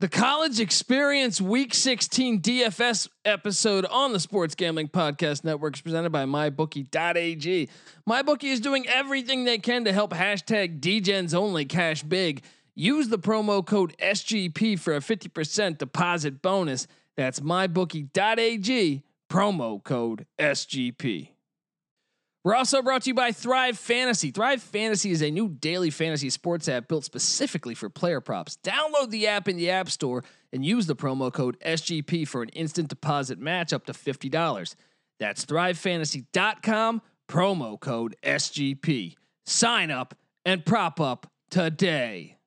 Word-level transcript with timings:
The 0.00 0.08
College 0.08 0.60
Experience 0.60 1.40
Week 1.40 1.74
16 1.74 2.40
DFS 2.40 3.08
episode 3.24 3.84
on 3.86 4.12
the 4.12 4.20
Sports 4.20 4.54
Gambling 4.54 4.90
Podcast 4.90 5.42
Network 5.42 5.74
is 5.74 5.80
presented 5.80 6.10
by 6.10 6.24
MyBookie.ag. 6.24 7.68
MyBookie 8.08 8.44
is 8.44 8.60
doing 8.60 8.86
everything 8.86 9.42
they 9.42 9.58
can 9.58 9.86
to 9.86 9.92
help 9.92 10.12
hashtag 10.12 10.78
DGens 10.78 11.34
only 11.34 11.64
cash 11.64 12.04
big. 12.04 12.44
Use 12.76 13.08
the 13.08 13.18
promo 13.18 13.66
code 13.66 13.92
SGP 13.98 14.78
for 14.78 14.94
a 14.94 15.00
50% 15.00 15.78
deposit 15.78 16.42
bonus. 16.42 16.86
That's 17.16 17.40
MyBookie.ag, 17.40 19.02
promo 19.28 19.82
code 19.82 20.26
SGP. 20.38 21.30
We're 22.48 22.54
also 22.54 22.80
brought 22.80 23.02
to 23.02 23.10
you 23.10 23.14
by 23.14 23.32
Thrive 23.32 23.78
Fantasy. 23.78 24.30
Thrive 24.30 24.62
Fantasy 24.62 25.10
is 25.10 25.20
a 25.20 25.30
new 25.30 25.50
daily 25.50 25.90
fantasy 25.90 26.30
sports 26.30 26.66
app 26.66 26.88
built 26.88 27.04
specifically 27.04 27.74
for 27.74 27.90
player 27.90 28.22
props. 28.22 28.56
Download 28.64 29.10
the 29.10 29.26
app 29.26 29.48
in 29.48 29.58
the 29.58 29.68
App 29.68 29.90
Store 29.90 30.24
and 30.50 30.64
use 30.64 30.86
the 30.86 30.96
promo 30.96 31.30
code 31.30 31.60
SGP 31.60 32.26
for 32.26 32.42
an 32.42 32.48
instant 32.54 32.88
deposit 32.88 33.38
match 33.38 33.74
up 33.74 33.84
to 33.84 33.92
$50. 33.92 34.74
That's 35.20 35.44
thrivefantasy.com, 35.44 37.02
promo 37.28 37.78
code 37.78 38.16
SGP. 38.22 39.16
Sign 39.44 39.90
up 39.90 40.14
and 40.46 40.64
prop 40.64 41.02
up 41.02 41.30
today. 41.50 42.38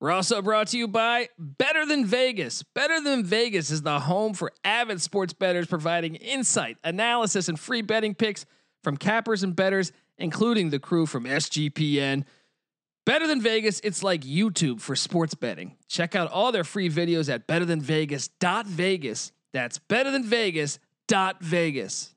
We're 0.00 0.10
also 0.10 0.42
brought 0.42 0.66
to 0.68 0.78
you 0.78 0.88
by 0.88 1.28
Better 1.38 1.86
Than 1.86 2.06
Vegas. 2.06 2.64
Better 2.74 3.00
Than 3.00 3.22
Vegas 3.22 3.70
is 3.70 3.82
the 3.82 4.00
home 4.00 4.34
for 4.34 4.50
avid 4.64 5.00
sports 5.00 5.32
bettors 5.32 5.68
providing 5.68 6.16
insight, 6.16 6.78
analysis, 6.82 7.48
and 7.48 7.56
free 7.56 7.82
betting 7.82 8.16
picks 8.16 8.46
from 8.86 8.96
cappers 8.96 9.42
and 9.42 9.54
betters, 9.56 9.90
including 10.16 10.70
the 10.70 10.78
crew 10.78 11.06
from 11.06 11.24
SGPN. 11.24 12.22
Better 13.04 13.26
Than 13.26 13.40
Vegas, 13.40 13.80
it's 13.80 14.04
like 14.04 14.20
YouTube 14.20 14.80
for 14.80 14.94
sports 14.94 15.34
betting. 15.34 15.74
Check 15.88 16.14
out 16.14 16.30
all 16.30 16.52
their 16.52 16.62
free 16.62 16.88
videos 16.88 17.28
at 17.28 17.48
betterthanvegas.vegas. 17.48 19.32
That's 19.52 19.80
betterthanvegas.vegas. 19.80 22.14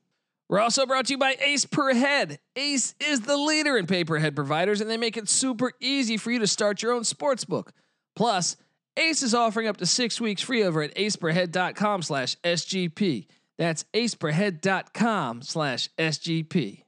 We're 0.48 0.60
also 0.60 0.86
brought 0.86 1.08
to 1.08 1.14
you 1.14 1.18
by 1.18 1.38
Ace 1.44 1.66
Per 1.66 1.96
Head. 1.96 2.38
Ace 2.56 2.94
is 3.00 3.22
the 3.22 3.38
leader 3.38 3.76
in 3.76 3.88
pay 3.88 4.04
per 4.04 4.20
head 4.20 4.36
providers, 4.36 4.80
and 4.80 4.92
they 4.92 4.98
make 4.98 5.18
it 5.18 5.28
super 5.28 5.72
easy 5.80 6.18
for 6.18 6.30
you 6.30 6.38
to 6.38 6.46
start 6.46 6.84
your 6.84 6.92
own 6.92 7.04
sports 7.04 7.46
book. 7.46 7.74
Plus, 8.16 8.58
Ace 8.96 9.24
is 9.24 9.34
offering 9.34 9.68
up 9.68 9.78
to 9.78 9.88
six 9.88 10.22
weeks 10.22 10.44
free 10.44 10.64
over 10.64 10.84
at 10.84 10.94
aceperhead.com 10.94 12.04
slash 12.04 12.36
SGP. 12.44 13.26
That's 13.60 13.86
aceperhead.com 13.94 15.44
slash 15.44 15.90
SGP. 16.00 16.84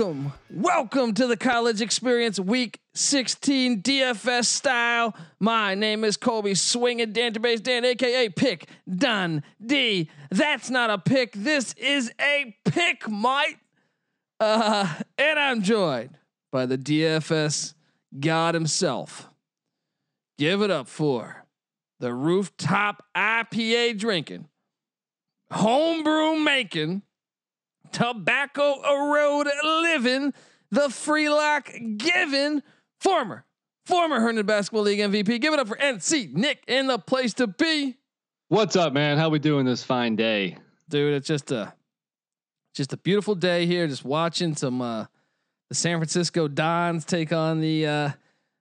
Welcome, 0.00 0.32
welcome 0.48 1.12
to 1.12 1.26
the 1.26 1.36
college 1.36 1.82
experience 1.82 2.40
week 2.40 2.80
16 2.94 3.82
DFS 3.82 4.46
style. 4.46 5.14
My 5.38 5.74
name 5.74 6.04
is 6.04 6.16
Colby 6.16 6.54
Swinging 6.54 7.12
Dantabase 7.12 7.62
Dan, 7.62 7.84
aka 7.84 8.30
Pick 8.30 8.66
Done 8.88 9.42
D. 9.62 10.08
That's 10.30 10.70
not 10.70 10.88
a 10.88 10.96
pick. 10.96 11.32
This 11.34 11.74
is 11.74 12.10
a 12.18 12.56
pick, 12.64 13.10
mate. 13.10 13.58
Uh, 14.40 14.88
and 15.18 15.38
I'm 15.38 15.60
joined 15.60 16.16
by 16.50 16.64
the 16.64 16.78
DFS 16.78 17.74
God 18.18 18.54
himself. 18.54 19.28
Give 20.38 20.62
it 20.62 20.70
up 20.70 20.88
for 20.88 21.44
the 21.98 22.14
rooftop 22.14 23.04
IPA 23.14 23.98
drinking 23.98 24.48
homebrew 25.52 26.36
making, 26.36 27.02
tobacco 27.92 28.80
a 28.82 29.12
road 29.12 29.46
living, 29.82 30.32
the 30.70 30.88
free 30.88 31.28
lock 31.28 31.70
giving, 31.96 32.62
former, 33.00 33.44
former 33.86 34.20
Herndon 34.20 34.46
Basketball 34.46 34.82
League 34.82 35.00
MVP. 35.00 35.40
Give 35.40 35.52
it 35.52 35.60
up 35.60 35.68
for 35.68 35.76
NC 35.76 36.32
Nick 36.34 36.62
in 36.66 36.86
the 36.86 36.98
place 36.98 37.34
to 37.34 37.46
be. 37.46 37.96
What's 38.48 38.76
up, 38.76 38.92
man? 38.92 39.18
How 39.18 39.28
we 39.28 39.38
doing 39.38 39.64
this 39.64 39.82
fine 39.82 40.16
day? 40.16 40.56
Dude, 40.88 41.14
it's 41.14 41.26
just 41.26 41.52
a 41.52 41.72
just 42.74 42.92
a 42.92 42.96
beautiful 42.96 43.34
day 43.34 43.66
here, 43.66 43.86
just 43.86 44.04
watching 44.04 44.54
some 44.54 44.82
uh 44.82 45.06
the 45.68 45.74
San 45.74 45.98
Francisco 45.98 46.48
Dons 46.48 47.04
take 47.04 47.32
on 47.32 47.60
the 47.60 47.86
uh 47.86 48.10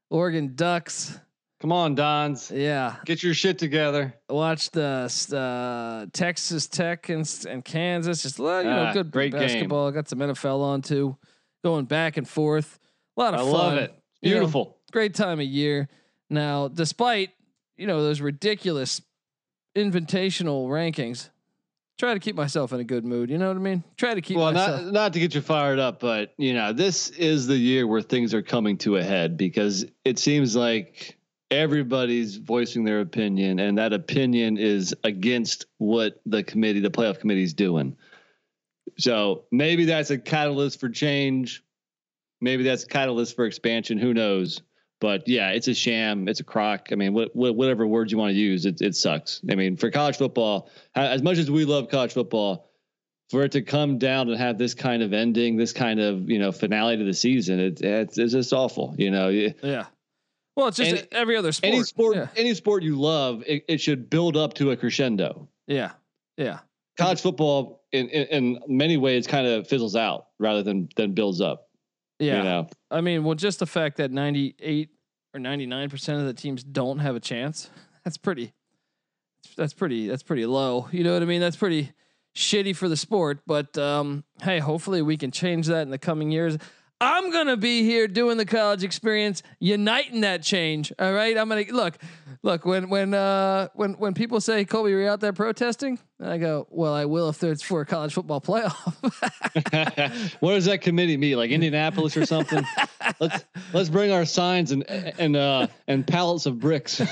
Oregon 0.10 0.54
Ducks. 0.56 1.20
Come 1.62 1.72
on, 1.74 1.94
Dons. 1.94 2.52
Yeah. 2.52 2.96
Get 3.06 3.22
your 3.22 3.34
shit 3.34 3.60
together. 3.60 4.14
Watch 4.30 4.72
the 4.72 5.10
uh, 5.36 6.06
Texas 6.14 6.68
Tech 6.68 7.10
and, 7.10 7.30
and 7.50 7.66
Kansas. 7.66 8.22
Just 8.24 8.40
you 8.40 8.46
know, 8.46 8.86
Ah, 8.90 8.94
good 8.94 9.12
great 9.12 9.34
game. 9.34 9.42
basketball. 9.42 9.92
Got 9.92 10.08
some 10.08 10.20
NFL 10.20 10.62
on 10.62 10.82
too, 10.82 11.18
going 11.64 11.86
back 11.86 12.16
and 12.16 12.28
forth. 12.28 12.80
A 13.18 13.22
lot 13.22 13.34
of 13.34 13.42
I 13.42 13.44
fun. 13.44 13.52
love 13.52 13.74
it. 13.74 13.94
You 14.22 14.32
know, 14.32 14.40
Beautiful. 14.40 14.78
great 14.94 15.14
time 15.16 15.40
of 15.42 15.46
year. 15.46 15.90
Now, 16.30 16.70
despite 16.70 17.32
you 17.78 17.88
know 17.88 18.02
those 18.04 18.22
ridiculous 18.22 19.02
invitational 19.76 20.68
rankings, 20.68 21.30
try 21.98 22.14
to 22.14 22.20
keep 22.20 22.36
myself 22.36 22.72
in 22.74 22.80
a 22.80 22.84
good 22.84 23.06
mood. 23.06 23.30
You 23.30 23.38
know 23.38 23.48
what 23.50 23.58
I 23.58 23.60
mean? 23.60 23.84
Try 23.98 24.14
to 24.14 24.22
keep 24.22 24.38
myself. 24.38 24.56
well, 24.56 24.68
myself. 24.68 24.86
not 24.86 24.94
not 24.94 25.14
to 25.14 25.20
get 25.20 25.36
you 25.36 25.42
fired 25.42 25.80
up, 25.80 26.00
but 26.00 26.34
you 26.38 26.54
know, 26.54 26.74
this 26.74 27.10
is 27.10 27.48
the 27.48 27.58
year 27.58 27.86
where 27.88 28.02
things 28.02 28.34
are 28.34 28.42
coming 28.42 28.78
to 28.80 28.98
a 28.98 29.04
head 29.04 29.38
because 29.38 29.86
it 30.06 30.20
seems 30.20 30.56
like 30.56 31.18
everybody's 31.52 32.38
voicing 32.38 32.84
their 32.84 33.02
opinion, 33.02 33.60
and 33.60 33.78
that 33.78 33.94
opinion 33.94 34.58
is 34.58 34.96
against 35.04 35.66
what 35.78 36.22
the 36.26 36.44
committee, 36.44 36.80
the 36.80 36.92
playoff 36.92 37.20
committee, 37.20 37.44
is 37.44 37.54
doing. 37.54 37.98
So 38.98 39.46
maybe 39.52 39.86
that's 39.86 40.10
a 40.10 40.18
catalyst 40.18 40.80
for 40.80 40.90
change. 40.90 41.64
Maybe 42.42 42.64
that's 42.64 42.84
a 42.84 42.88
catalyst 42.88 43.36
for 43.36 43.46
expansion. 43.46 43.98
Who 43.98 44.14
knows? 44.14 44.62
But 45.00 45.28
yeah, 45.28 45.52
it's 45.52 45.68
a 45.68 45.74
sham. 45.74 46.28
It's 46.28 46.42
a 46.42 46.44
crock. 46.44 46.90
I 46.92 46.96
mean, 46.96 47.14
what, 47.14 47.34
what, 47.36 47.56
whatever 47.56 47.88
words 47.88 48.12
you 48.12 48.18
want 48.18 48.32
to 48.32 48.38
use, 48.38 48.66
it, 48.66 48.82
it 48.82 48.96
sucks. 48.96 49.42
I 49.50 49.56
mean, 49.56 49.78
for 49.78 49.90
college 49.92 50.18
football, 50.18 50.70
as 50.94 51.22
much 51.22 51.38
as 51.38 51.50
we 51.50 51.66
love 51.66 51.90
college 51.90 52.14
football, 52.14 52.66
for 53.30 53.44
it 53.44 53.52
to 53.52 53.62
come 53.62 54.00
down 54.00 54.28
and 54.28 54.38
have 54.38 54.58
this 54.58 54.74
kind 54.74 55.04
of 55.04 55.14
ending, 55.14 55.56
this 55.56 55.72
kind 55.72 56.00
of 56.00 56.30
you 56.30 56.40
know 56.40 56.52
finale 56.52 56.98
to 56.98 57.04
the 57.04 57.14
season, 57.14 57.60
it, 57.60 57.82
it's, 57.82 58.18
it's 58.18 58.34
just 58.34 58.52
awful. 58.52 58.96
You 58.98 59.12
know, 59.12 59.30
yeah. 59.30 59.86
Well, 60.60 60.68
it's 60.68 60.78
just 60.78 61.08
every 61.12 61.36
other 61.38 61.52
sport. 61.52 61.74
any 61.74 61.84
sport, 61.84 62.16
Yeah. 62.18 62.28
any 62.36 62.54
sport 62.54 62.84
you 62.84 63.00
love, 63.00 63.44
it, 63.48 63.64
it 63.68 63.80
should 63.82 64.10
build 64.10 64.36
up 64.38 64.54
to 64.56 64.72
a 64.72 64.78
crescendo. 64.78 65.48
Yeah. 65.68 65.92
Yeah. 66.38 66.60
College 66.98 67.22
football, 67.22 67.82
in, 67.94 68.10
in, 68.10 68.28
in 68.28 68.60
many 68.68 68.98
ways, 68.98 69.26
kind 69.26 69.48
of 69.48 69.68
fizzles 69.68 69.96
out 69.96 70.28
rather 70.38 70.62
than 70.64 70.90
than 70.98 71.14
builds 71.14 71.40
up. 71.42 71.70
Yeah. 72.20 72.38
You 72.40 72.44
know, 72.44 72.68
I 72.92 73.00
mean, 73.02 73.24
well, 73.24 73.36
just 73.36 73.60
the 73.60 73.66
fact 73.66 73.98
that 73.98 74.12
98 74.12 74.90
or 75.34 75.40
99% 75.40 76.20
of 76.20 76.26
the 76.26 76.34
teams 76.34 76.64
don't 76.64 77.00
have 77.00 77.16
a 77.16 77.20
chance, 77.22 77.70
that's 78.04 78.18
pretty, 78.18 78.52
that's 79.56 79.74
pretty, 79.74 80.08
that's 80.08 80.24
pretty 80.24 80.46
low. 80.46 80.90
You 80.92 81.04
know 81.06 81.14
what 81.14 81.22
I 81.22 81.26
mean? 81.26 81.40
That's 81.40 81.56
pretty 81.56 81.94
shitty 82.36 82.76
for 82.76 82.90
the 82.90 82.98
sport. 82.98 83.40
But 83.48 83.78
um, 83.78 84.26
hey, 84.42 84.60
hopefully 84.60 85.02
we 85.02 85.16
can 85.16 85.32
change 85.32 85.68
that 85.68 85.84
in 85.84 85.90
the 85.90 85.98
coming 85.98 86.32
years. 86.32 86.58
I'm 87.02 87.32
going 87.32 87.48
to 87.48 87.58
be 87.58 87.84
here 87.84 88.08
doing 88.08 88.38
the 88.38 88.46
college 88.46 88.84
experience, 88.84 89.42
uniting 89.60 90.22
that 90.22 90.44
change. 90.44 90.92
All 91.00 91.14
right. 91.14 91.38
I'm 91.38 91.48
going 91.48 91.66
to 91.66 91.74
look, 91.74 91.98
look, 92.44 92.66
when, 92.66 92.90
when, 92.90 93.14
uh, 93.14 93.70
when, 93.74 93.94
when 93.94 94.14
people 94.14 94.42
say, 94.42 94.66
Colby, 94.66 94.92
you're 94.92 95.08
out 95.08 95.22
there 95.22 95.32
protesting, 95.32 95.98
I 96.22 96.38
go, 96.38 96.68
well, 96.70 96.94
I 96.94 97.06
will 97.06 97.30
if 97.30 97.42
it's 97.42 97.64
for 97.64 97.82
a 97.82 97.86
college 97.86 98.14
football 98.14 98.42
playoff. 98.42 98.96
what 100.42 100.56
does 100.56 100.66
that 100.66 100.82
committee 100.82 101.16
meet? 101.16 101.36
Like 101.36 101.52
Indianapolis 101.52 102.18
or 102.18 102.26
something? 102.26 102.66
let's 103.22 103.46
let's 103.74 103.90
bring 103.90 104.12
our 104.12 104.26
signs 104.26 104.72
and 104.72 104.84
and 104.90 105.36
uh 105.38 105.68
and 105.88 106.06
pallets 106.06 106.46
of 106.46 106.60
bricks. 106.60 107.02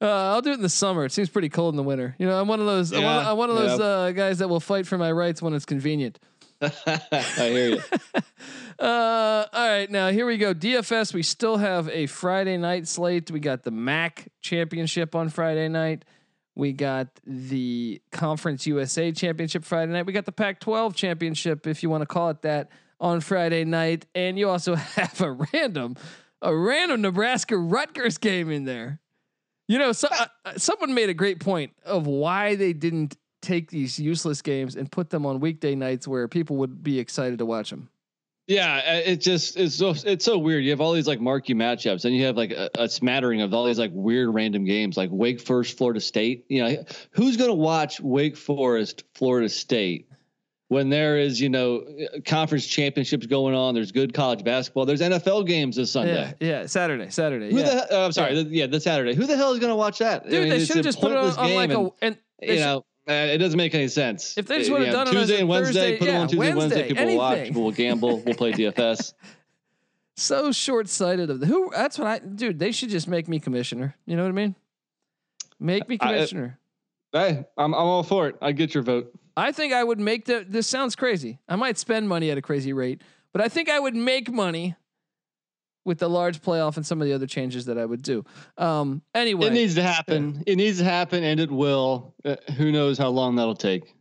Uh, 0.00 0.32
I'll 0.32 0.42
do 0.42 0.52
it 0.52 0.54
in 0.54 0.62
the 0.62 0.68
summer. 0.68 1.04
It 1.04 1.10
seems 1.10 1.28
pretty 1.28 1.48
cold 1.48 1.72
in 1.72 1.76
the 1.76 1.82
winter. 1.82 2.14
You 2.20 2.28
know, 2.28 2.40
I'm 2.40 2.46
one 2.46 2.60
of 2.60 2.66
those. 2.66 2.92
I'm, 2.92 3.02
one, 3.02 3.16
Yeah, 3.16 3.32
I'm 3.32 3.36
one 3.36 3.50
of 3.50 3.56
those 3.56 3.80
yeah. 3.80 3.84
uh, 3.84 4.12
guys 4.12 4.38
that 4.38 4.46
will 4.46 4.60
fight 4.60 4.86
for 4.86 4.96
my 4.96 5.10
rights 5.10 5.42
when 5.42 5.54
it's 5.54 5.64
convenient. 5.64 6.20
I 6.62 7.24
hear 7.36 7.68
you. 7.70 7.80
Uh, 8.80 9.44
all 9.52 9.68
right, 9.68 9.90
now 9.90 10.08
here 10.08 10.24
we 10.24 10.38
go. 10.38 10.54
DFS. 10.54 11.12
We 11.12 11.24
still 11.24 11.56
have 11.56 11.88
a 11.88 12.06
Friday 12.06 12.56
night 12.56 12.86
slate. 12.86 13.28
We 13.28 13.40
got 13.40 13.64
the 13.64 13.72
MAC 13.72 14.28
championship 14.40 15.16
on 15.16 15.30
Friday 15.30 15.68
night. 15.68 16.04
We 16.54 16.72
got 16.72 17.08
the 17.26 18.00
Conference 18.12 18.68
USA 18.68 19.10
championship 19.10 19.64
Friday 19.64 19.90
night. 19.90 20.06
We 20.06 20.12
got 20.12 20.26
the 20.26 20.32
Pac-12 20.32 20.94
championship, 20.94 21.66
if 21.66 21.82
you 21.82 21.90
want 21.90 22.02
to 22.02 22.06
call 22.06 22.30
it 22.30 22.42
that, 22.42 22.70
on 23.00 23.20
Friday 23.20 23.64
night. 23.64 24.06
And 24.14 24.38
you 24.38 24.48
also 24.48 24.74
have 24.96 25.20
a 25.20 25.32
random, 25.32 25.96
a 26.40 26.54
random 26.54 27.00
Nebraska 27.00 27.56
Rutgers 27.56 28.18
game 28.18 28.48
in 28.48 28.64
there. 28.64 29.00
You 29.66 29.78
know, 29.78 29.90
so, 29.90 30.06
uh, 30.08 30.26
uh, 30.44 30.52
someone 30.56 30.94
made 30.94 31.08
a 31.08 31.14
great 31.14 31.40
point 31.40 31.72
of 31.84 32.06
why 32.06 32.54
they 32.54 32.72
didn't 32.72 33.16
take 33.40 33.70
these 33.70 33.98
useless 33.98 34.42
games 34.42 34.76
and 34.76 34.90
put 34.90 35.10
them 35.10 35.26
on 35.26 35.40
weekday 35.40 35.74
nights 35.74 36.08
where 36.08 36.28
people 36.28 36.56
would 36.56 36.82
be 36.82 36.98
excited 36.98 37.38
to 37.38 37.46
watch 37.46 37.70
them. 37.70 37.88
Yeah, 38.48 38.76
uh, 38.76 39.10
it 39.10 39.16
just 39.20 39.58
it's 39.58 39.74
so 39.74 39.94
it's 40.06 40.24
so 40.24 40.38
weird. 40.38 40.64
You 40.64 40.70
have 40.70 40.80
all 40.80 40.94
these 40.94 41.06
like 41.06 41.20
marquee 41.20 41.54
matchups, 41.54 42.06
and 42.06 42.16
you 42.16 42.24
have 42.24 42.38
like 42.38 42.50
a, 42.50 42.70
a, 42.78 42.88
smattering 42.88 43.42
of 43.42 43.52
all 43.52 43.66
these 43.66 43.78
like 43.78 43.90
weird 43.92 44.32
random 44.32 44.64
games, 44.64 44.96
like 44.96 45.10
Wake 45.12 45.38
Forest, 45.38 45.76
Florida 45.76 46.00
State. 46.00 46.46
You 46.48 46.64
know, 46.64 46.84
who's 47.10 47.36
going 47.36 47.50
to 47.50 47.54
watch 47.54 48.00
Wake 48.00 48.38
Forest, 48.38 49.04
Florida 49.12 49.50
State 49.50 50.08
when 50.68 50.88
there 50.88 51.18
is 51.18 51.38
you 51.38 51.50
know 51.50 51.84
conference 52.24 52.66
championships 52.66 53.26
going 53.26 53.54
on? 53.54 53.74
There's 53.74 53.92
good 53.92 54.14
college 54.14 54.42
basketball. 54.42 54.86
There's 54.86 55.02
NFL 55.02 55.46
games 55.46 55.76
this 55.76 55.90
Sunday. 55.90 56.34
Yeah, 56.40 56.60
yeah 56.60 56.66
Saturday, 56.66 57.10
Saturday. 57.10 57.50
Who 57.50 57.58
yeah. 57.58 57.64
the? 57.64 57.98
Uh, 57.98 58.06
I'm 58.06 58.12
sorry, 58.12 58.34
yeah. 58.34 58.42
The, 58.42 58.48
yeah, 58.48 58.66
the 58.66 58.80
Saturday. 58.80 59.14
Who 59.14 59.26
the 59.26 59.36
hell 59.36 59.52
is 59.52 59.58
going 59.58 59.72
to 59.72 59.76
watch 59.76 59.98
that? 59.98 60.24
Dude, 60.24 60.34
I 60.34 60.40
mean, 60.40 60.48
they 60.48 60.64
should 60.64 60.82
just 60.82 61.00
put 61.00 61.10
it 61.10 61.18
on, 61.18 61.36
on 61.36 61.54
like 61.54 61.70
a 61.70 61.90
and 62.00 62.16
you 62.40 62.56
know 62.56 62.84
uh, 63.08 63.12
it 63.12 63.38
doesn't 63.38 63.56
make 63.56 63.74
any 63.74 63.88
sense. 63.88 64.36
If 64.36 64.46
they 64.46 64.58
just 64.58 64.70
would 64.70 64.82
have 64.82 64.92
done 64.92 65.06
Tuesday 65.06 65.36
it 65.36 65.40
and 65.40 65.48
Wednesday, 65.48 65.72
Thursday, 65.72 65.98
put 65.98 66.06
yeah, 66.06 66.12
them 66.12 66.22
on 66.22 66.28
Tuesday, 66.28 66.38
Wednesday, 66.38 66.58
Wednesday. 66.58 66.88
People 66.88 67.02
anything. 67.02 67.16
will 67.16 67.24
watch. 67.24 67.44
People 67.44 67.62
will 67.62 67.72
gamble. 67.72 68.20
we'll 68.20 68.34
play 68.34 68.52
DFS. 68.54 69.14
So 70.16 70.52
short 70.52 70.88
sighted 70.88 71.30
of 71.30 71.40
the 71.40 71.46
who. 71.46 71.70
That's 71.74 71.98
what 71.98 72.06
I, 72.06 72.18
dude. 72.18 72.58
They 72.58 72.72
should 72.72 72.90
just 72.90 73.08
make 73.08 73.28
me 73.28 73.38
commissioner. 73.40 73.94
You 74.04 74.16
know 74.16 74.24
what 74.24 74.30
I 74.30 74.32
mean? 74.32 74.54
Make 75.58 75.88
me 75.88 75.96
commissioner. 75.96 76.58
I, 77.14 77.18
hey, 77.18 77.44
I'm 77.56 77.74
I'm 77.74 77.86
all 77.86 78.02
for 78.02 78.28
it. 78.28 78.36
I 78.42 78.52
get 78.52 78.74
your 78.74 78.82
vote. 78.82 79.12
I 79.36 79.52
think 79.52 79.72
I 79.72 79.82
would 79.82 80.00
make 80.00 80.24
the. 80.24 80.44
This 80.46 80.66
sounds 80.66 80.96
crazy. 80.96 81.38
I 81.48 81.56
might 81.56 81.78
spend 81.78 82.08
money 82.08 82.30
at 82.30 82.36
a 82.36 82.42
crazy 82.42 82.72
rate, 82.72 83.00
but 83.32 83.40
I 83.40 83.48
think 83.48 83.70
I 83.70 83.78
would 83.78 83.94
make 83.94 84.30
money 84.30 84.74
with 85.84 85.98
the 85.98 86.08
large 86.08 86.42
playoff 86.42 86.76
and 86.76 86.86
some 86.86 87.00
of 87.00 87.06
the 87.08 87.14
other 87.14 87.26
changes 87.26 87.66
that 87.66 87.78
I 87.78 87.84
would 87.84 88.02
do. 88.02 88.24
Um, 88.56 89.02
anyway, 89.14 89.46
it 89.46 89.52
needs 89.52 89.74
to 89.76 89.82
happen. 89.82 90.42
It 90.46 90.56
needs 90.56 90.78
to 90.78 90.84
happen, 90.84 91.24
and 91.24 91.40
it 91.40 91.50
will. 91.50 92.14
Uh, 92.24 92.36
who 92.56 92.70
knows 92.72 92.98
how 92.98 93.08
long 93.08 93.36
that'll 93.36 93.54
take? 93.54 93.94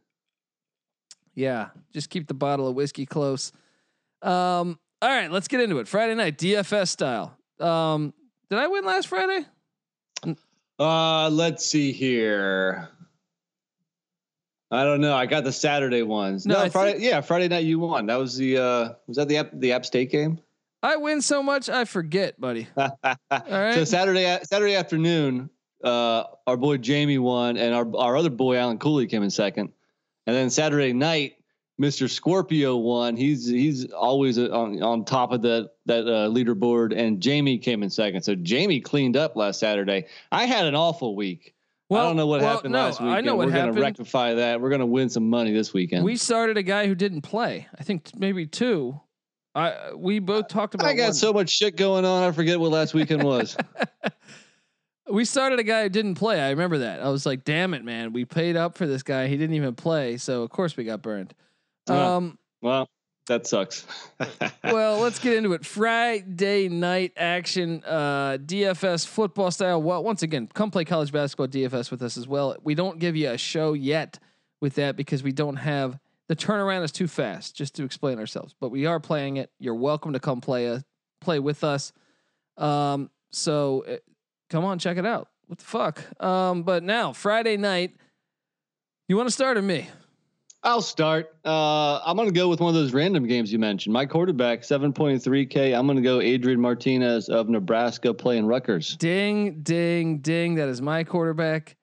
Yeah, 1.34 1.70
just 1.94 2.10
keep 2.10 2.28
the 2.28 2.34
bottle 2.34 2.68
of 2.68 2.76
whiskey 2.76 3.06
close. 3.06 3.52
Um, 4.22 4.80
all 5.02 5.10
right, 5.10 5.32
let's 5.32 5.48
get 5.48 5.62
into 5.62 5.78
it. 5.78 5.88
Friday 5.88 6.16
night 6.16 6.38
DFS 6.38 6.90
style. 6.90 7.38
Um, 7.60 8.14
did 8.50 8.60
I 8.60 8.68
win 8.68 8.86
last 8.86 9.08
Friday? 9.08 9.46
Uh, 10.80 11.30
let's 11.30 11.66
see 11.66 11.92
here. 11.92 12.90
I 14.70 14.84
don't 14.84 15.00
know. 15.00 15.16
I 15.16 15.26
got 15.26 15.44
the 15.44 15.52
Saturday 15.52 16.02
ones. 16.02 16.46
No, 16.46 16.64
no 16.64 16.70
Friday. 16.70 16.94
Think, 16.94 17.04
yeah, 17.04 17.22
Friday 17.22 17.48
night 17.48 17.64
you 17.64 17.80
won. 17.80 18.08
That 18.08 18.18
was 18.18 18.36
the. 18.36 18.58
uh 18.58 18.90
Was 19.08 19.18
that 19.18 19.28
the 19.28 19.38
App, 19.38 19.50
the 19.54 19.72
App 19.72 19.86
State 19.86 20.12
game? 20.12 20.40
I 20.84 20.98
win 20.98 21.22
so 21.22 21.42
much 21.42 21.70
I 21.70 21.86
forget, 21.86 22.40
buddy. 22.40 22.68
All 22.78 22.90
right. 23.32 23.74
So 23.74 23.84
Saturday 23.84 24.40
Saturday 24.44 24.76
afternoon, 24.76 25.50
uh, 25.84 26.24
our 26.46 26.58
boy 26.58 26.78
Jamie 26.78 27.18
won, 27.18 27.58
and 27.58 27.74
our 27.74 27.88
our 27.98 28.16
other 28.18 28.30
boy 28.30 28.58
Alan 28.58 28.78
Cooley 28.78 29.08
came 29.08 29.24
in 29.24 29.30
second, 29.30 29.72
and 30.26 30.36
then 30.36 30.50
Saturday 30.50 30.94
night 30.94 31.38
Mr. 31.82 32.10
Scorpio 32.10 32.78
won. 32.78 33.16
He's 33.16 33.48
he's 33.48 33.92
always 33.92 34.38
on 34.38 34.82
on 34.82 35.06
top 35.06 35.32
of 35.32 35.42
that 35.44 35.72
that 35.86 36.08
uh, 36.08 36.30
leaderboard, 36.30 36.96
and 36.96 37.22
Jamie 37.22 37.58
came 37.58 37.84
in 37.84 37.90
second. 37.90 38.24
So 38.24 38.36
Jamie 38.36 38.80
cleaned 38.80 39.18
up 39.18 39.36
last 39.36 39.60
Saturday. 39.60 40.06
I 40.32 40.46
had 40.46 40.66
an 40.66 40.76
awful 40.76 41.16
week. 41.16 41.54
Well, 41.90 42.04
I 42.04 42.10
don't 42.10 42.18
know 42.18 42.28
what 42.28 42.42
well, 42.42 42.56
happened 42.56 42.74
no, 42.74 42.80
last 42.80 43.00
weekend. 43.00 43.16
I 43.16 43.22
know 43.22 43.36
what 43.36 43.48
We're 43.48 43.54
going 43.54 43.74
to 43.74 43.82
rectify 43.82 44.34
that. 44.34 44.60
We're 44.60 44.70
going 44.70 44.82
to 44.82 44.86
win 44.86 45.10
some 45.10 45.30
money 45.30 45.54
this 45.54 45.74
weekend. 45.74 46.04
We 46.04 46.18
started 46.18 46.58
a 46.58 46.64
guy 46.64 46.86
who 46.86 46.96
didn't 46.96 47.22
play. 47.22 47.68
I 47.80 47.84
think 47.84 48.10
maybe 48.14 48.46
two. 48.46 49.00
I 49.58 49.94
we 49.96 50.20
both 50.20 50.48
talked 50.50 50.76
about. 50.76 50.88
I 50.88 50.94
got 50.94 51.06
one. 51.06 51.14
so 51.14 51.34
much 51.34 51.50
shit 51.50 51.76
going 51.76 52.06
on. 52.06 52.24
I 52.24 52.32
forget 52.32 52.60
what 52.60 52.72
last 52.72 52.94
weekend 52.94 53.24
was. 53.24 53.58
we 55.10 55.26
started 55.26 55.58
a 55.58 55.64
guy 55.64 55.84
who 55.84 55.90
didn't 55.90 56.16
play. 56.16 56.40
I 56.40 56.52
remember 56.52 56.78
that. 56.80 57.02
I 57.02 57.10
was 57.10 57.26
like, 57.26 57.44
"Damn 57.44 57.74
it, 57.74 57.84
man! 57.84 58.14
We 58.14 58.24
paid 58.24 58.56
up 58.56 58.78
for 58.78 58.86
this 58.86 59.02
guy. 59.02 59.28
He 59.28 59.36
didn't 59.36 59.56
even 59.56 59.74
play. 59.74 60.18
So 60.18 60.44
of 60.44 60.52
course 60.52 60.78
we 60.78 60.84
got 60.84 61.02
burned." 61.02 61.34
Um, 61.88 62.38
well, 62.62 62.88
that 63.26 63.48
sucks. 63.48 63.88
well, 64.64 65.00
let's 65.00 65.18
get 65.18 65.34
into 65.34 65.54
it. 65.54 65.66
Friday 65.66 66.70
night 66.70 67.14
action, 67.18 67.84
uh, 67.84 68.38
DFS 68.40 69.08
football 69.08 69.50
style. 69.50 69.82
Well, 69.82 70.04
once 70.04 70.22
again, 70.22 70.50
come 70.54 70.70
play 70.70 70.86
college 70.86 71.12
basketball 71.12 71.48
DFS 71.48 71.90
with 71.90 72.04
us 72.04 72.16
as 72.16 72.28
well. 72.28 72.56
We 72.64 72.76
don't 72.76 73.00
give 73.00 73.16
you 73.16 73.32
a 73.32 73.40
show 73.40 73.74
yet 73.74 74.20
with 74.62 74.76
that 74.76 74.96
because 74.96 75.24
we 75.24 75.32
don't 75.32 75.56
have 75.56 75.98
the 76.28 76.36
turnaround 76.36 76.84
is 76.84 76.92
too 76.92 77.08
fast. 77.08 77.56
Just 77.56 77.76
to 77.76 77.84
explain 77.84 78.20
ourselves, 78.20 78.56
but 78.60 78.70
we 78.70 78.86
are 78.86 79.00
playing 79.00 79.38
it. 79.38 79.52
You're 79.60 79.76
welcome 79.76 80.14
to 80.14 80.20
come 80.20 80.42
play 80.42 80.68
a 80.68 80.84
play 81.22 81.40
with 81.40 81.64
us. 81.64 81.94
Um, 82.58 83.10
so 83.32 83.86
uh, 83.88 83.98
come 84.50 84.66
on, 84.66 84.80
check 84.80 84.98
it 84.98 85.06
out. 85.06 85.30
What 85.48 85.60
the 85.60 85.66
fuck? 85.66 86.24
Um, 86.24 86.64
but 86.64 86.84
now 86.84 87.14
Friday 87.14 87.58
night, 87.58 87.96
you 89.08 89.16
want 89.16 89.28
to 89.28 89.34
start 89.34 89.58
or 89.58 89.62
me? 89.62 89.88
I'll 90.64 90.82
start. 90.82 91.34
Uh, 91.46 92.00
I'm 92.00 92.18
going 92.18 92.28
to 92.28 92.34
go 92.34 92.50
with 92.50 92.60
one 92.60 92.70
of 92.70 92.76
those 92.76 92.92
random 92.92 93.26
games 93.28 93.54
you 93.54 93.60
mentioned. 93.60 93.94
My 93.94 94.06
quarterback, 94.06 94.64
7.3K. 94.64 95.78
I'm 95.78 95.86
going 95.86 95.96
to 95.98 96.04
go 96.04 96.20
Adrian 96.20 96.60
Martinez 96.60 97.30
of 97.30 97.48
Nebraska 97.48 98.14
playing 98.14 98.48
Rutgers. 98.48 98.98
Ding, 98.98 99.62
ding, 99.62 100.18
ding. 100.18 100.56
That 100.56 100.68
is 100.68 100.82
my 100.82 101.04
quarterback. 101.04 101.78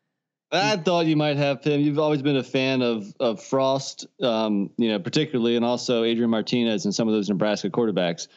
I 0.54 0.76
thought 0.76 1.06
you 1.06 1.16
might 1.16 1.36
have 1.36 1.62
him. 1.64 1.80
You've 1.80 1.98
always 1.98 2.22
been 2.22 2.36
a 2.36 2.44
fan 2.44 2.82
of 2.82 3.14
of 3.20 3.42
Frost, 3.42 4.06
um, 4.22 4.70
you 4.76 4.88
know, 4.88 4.98
particularly, 4.98 5.56
and 5.56 5.64
also 5.64 6.04
Adrian 6.04 6.30
Martinez 6.30 6.84
and 6.84 6.94
some 6.94 7.08
of 7.08 7.14
those 7.14 7.28
Nebraska 7.28 7.70
quarterbacks. 7.70 8.28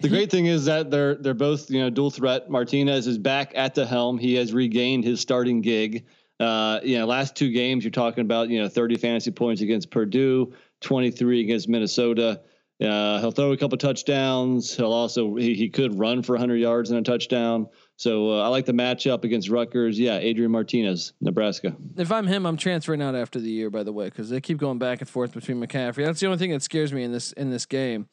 The 0.00 0.08
great 0.08 0.30
thing 0.30 0.46
is 0.46 0.66
that 0.66 0.90
they're 0.90 1.14
they're 1.14 1.34
both 1.34 1.70
you 1.70 1.80
know 1.80 1.90
dual 1.90 2.10
threat. 2.10 2.50
Martinez 2.50 3.06
is 3.06 3.18
back 3.18 3.52
at 3.54 3.74
the 3.74 3.86
helm. 3.86 4.18
He 4.18 4.34
has 4.34 4.52
regained 4.52 5.04
his 5.04 5.20
starting 5.20 5.60
gig. 5.60 6.04
Uh, 6.40 6.80
you 6.82 6.98
know, 6.98 7.06
last 7.06 7.36
two 7.36 7.50
games 7.50 7.84
you're 7.84 7.92
talking 7.92 8.22
about, 8.22 8.48
you 8.48 8.60
know, 8.60 8.68
30 8.68 8.96
fantasy 8.96 9.30
points 9.30 9.62
against 9.62 9.90
Purdue, 9.90 10.52
23 10.80 11.40
against 11.40 11.68
Minnesota. 11.68 12.40
Uh, 12.82 13.20
he'll 13.20 13.30
throw 13.30 13.52
a 13.52 13.56
couple 13.56 13.78
touchdowns. 13.78 14.76
He'll 14.76 14.92
also 14.92 15.36
he, 15.36 15.54
he 15.54 15.68
could 15.68 15.96
run 15.98 16.22
for 16.22 16.32
100 16.32 16.56
yards 16.56 16.90
and 16.90 16.98
a 16.98 17.02
touchdown. 17.02 17.68
So 17.96 18.32
uh, 18.32 18.42
I 18.42 18.48
like 18.48 18.66
the 18.66 18.72
matchup 18.72 19.24
against 19.24 19.48
Rutgers. 19.48 19.98
Yeah, 19.98 20.18
Adrian 20.18 20.50
Martinez, 20.50 21.12
Nebraska. 21.20 21.76
If 21.96 22.10
I'm 22.10 22.26
him, 22.26 22.44
I'm 22.44 22.56
transferring 22.56 23.00
out 23.00 23.14
after 23.14 23.38
the 23.38 23.50
year. 23.50 23.70
By 23.70 23.84
the 23.84 23.92
way, 23.92 24.06
because 24.06 24.30
they 24.30 24.40
keep 24.40 24.58
going 24.58 24.78
back 24.78 25.00
and 25.00 25.08
forth 25.08 25.32
between 25.32 25.60
McCaffrey. 25.60 26.04
That's 26.04 26.20
the 26.20 26.26
only 26.26 26.38
thing 26.38 26.50
that 26.50 26.62
scares 26.62 26.92
me 26.92 27.04
in 27.04 27.12
this 27.12 27.32
in 27.32 27.50
this 27.50 27.66
game, 27.66 28.08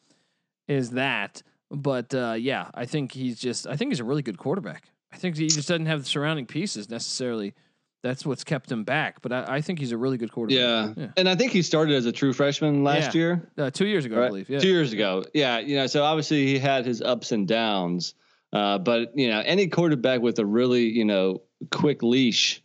is 0.68 0.90
that. 0.90 1.42
But 1.70 2.14
uh, 2.14 2.36
yeah, 2.38 2.70
I 2.74 2.86
think 2.86 3.12
he's 3.12 3.40
just. 3.40 3.66
I 3.66 3.76
think 3.76 3.90
he's 3.90 4.00
a 4.00 4.04
really 4.04 4.22
good 4.22 4.38
quarterback. 4.38 4.88
I 5.12 5.16
think 5.16 5.36
he 5.36 5.48
just 5.48 5.68
doesn't 5.68 5.86
have 5.86 6.00
the 6.00 6.08
surrounding 6.08 6.46
pieces 6.46 6.88
necessarily 6.88 7.54
that's 8.02 8.26
what's 8.26 8.44
kept 8.44 8.70
him 8.70 8.84
back. 8.84 9.22
But 9.22 9.32
I, 9.32 9.56
I 9.56 9.60
think 9.60 9.78
he's 9.78 9.92
a 9.92 9.96
really 9.96 10.18
good 10.18 10.32
quarterback. 10.32 10.96
Yeah. 10.96 11.04
yeah. 11.04 11.10
and 11.16 11.28
I 11.28 11.34
think 11.34 11.52
he 11.52 11.62
started 11.62 11.94
as 11.94 12.06
a 12.06 12.12
true 12.12 12.32
freshman 12.32 12.84
last 12.84 13.14
yeah. 13.14 13.20
year, 13.20 13.50
uh, 13.56 13.70
two 13.70 13.86
years 13.86 14.04
ago, 14.04 14.16
right? 14.16 14.26
I 14.26 14.28
believe. 14.28 14.50
Yeah, 14.50 14.58
two 14.58 14.68
years 14.68 14.92
ago. 14.92 15.24
Yeah, 15.32 15.60
you 15.60 15.76
know, 15.76 15.86
so 15.86 16.02
obviously 16.02 16.46
he 16.46 16.58
had 16.58 16.84
his 16.84 17.00
ups 17.00 17.32
and 17.32 17.46
downs. 17.46 18.14
Uh, 18.52 18.78
but 18.78 19.16
you 19.16 19.28
know, 19.28 19.40
any 19.44 19.68
quarterback 19.68 20.20
with 20.20 20.38
a 20.38 20.46
really 20.46 20.84
you 20.84 21.04
know 21.04 21.42
quick 21.70 22.02
leash, 22.02 22.62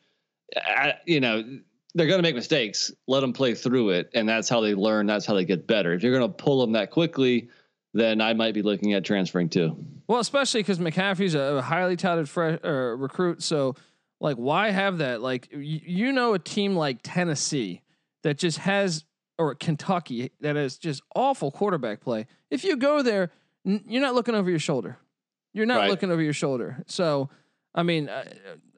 I, 0.55 0.95
you 1.05 1.19
know, 1.19 1.43
they're 1.93 2.07
going 2.07 2.19
to 2.19 2.23
make 2.23 2.35
mistakes. 2.35 2.91
Let 3.07 3.21
them 3.21 3.33
play 3.33 3.55
through 3.55 3.91
it, 3.91 4.09
and 4.13 4.27
that's 4.27 4.49
how 4.49 4.61
they 4.61 4.75
learn. 4.75 5.05
That's 5.05 5.25
how 5.25 5.33
they 5.33 5.45
get 5.45 5.67
better. 5.67 5.93
If 5.93 6.03
you're 6.03 6.17
going 6.17 6.29
to 6.29 6.35
pull 6.43 6.61
them 6.61 6.73
that 6.73 6.91
quickly, 6.91 7.49
then 7.93 8.21
I 8.21 8.33
might 8.33 8.53
be 8.53 8.61
looking 8.61 8.93
at 8.93 9.03
transferring 9.05 9.49
too. 9.49 9.77
Well, 10.07 10.19
especially 10.19 10.61
because 10.61 10.79
McCaffrey's 10.79 11.35
a 11.35 11.61
highly 11.61 11.95
touted 11.97 12.29
fresh, 12.29 12.59
uh, 12.63 12.69
recruit, 12.69 13.43
so 13.43 13.75
like, 14.19 14.37
why 14.37 14.71
have 14.71 14.99
that? 14.99 15.21
Like, 15.21 15.49
you, 15.51 15.81
you 15.83 16.11
know, 16.11 16.33
a 16.33 16.39
team 16.39 16.75
like 16.75 16.99
Tennessee 17.03 17.81
that 18.23 18.37
just 18.37 18.59
has, 18.59 19.03
or 19.37 19.53
Kentucky 19.55 20.31
that 20.41 20.55
has 20.55 20.77
just 20.77 21.01
awful 21.15 21.51
quarterback 21.51 22.01
play. 22.01 22.25
If 22.49 22.63
you 22.63 22.77
go 22.77 23.01
there, 23.01 23.31
n- 23.65 23.83
you're 23.87 24.01
not 24.01 24.15
looking 24.15 24.35
over 24.35 24.49
your 24.49 24.59
shoulder. 24.59 24.97
You're 25.53 25.65
not 25.65 25.79
right. 25.79 25.89
looking 25.89 26.11
over 26.11 26.21
your 26.21 26.33
shoulder. 26.33 26.83
So, 26.87 27.29
I 27.73 27.83
mean, 27.83 28.09
I, 28.09 28.25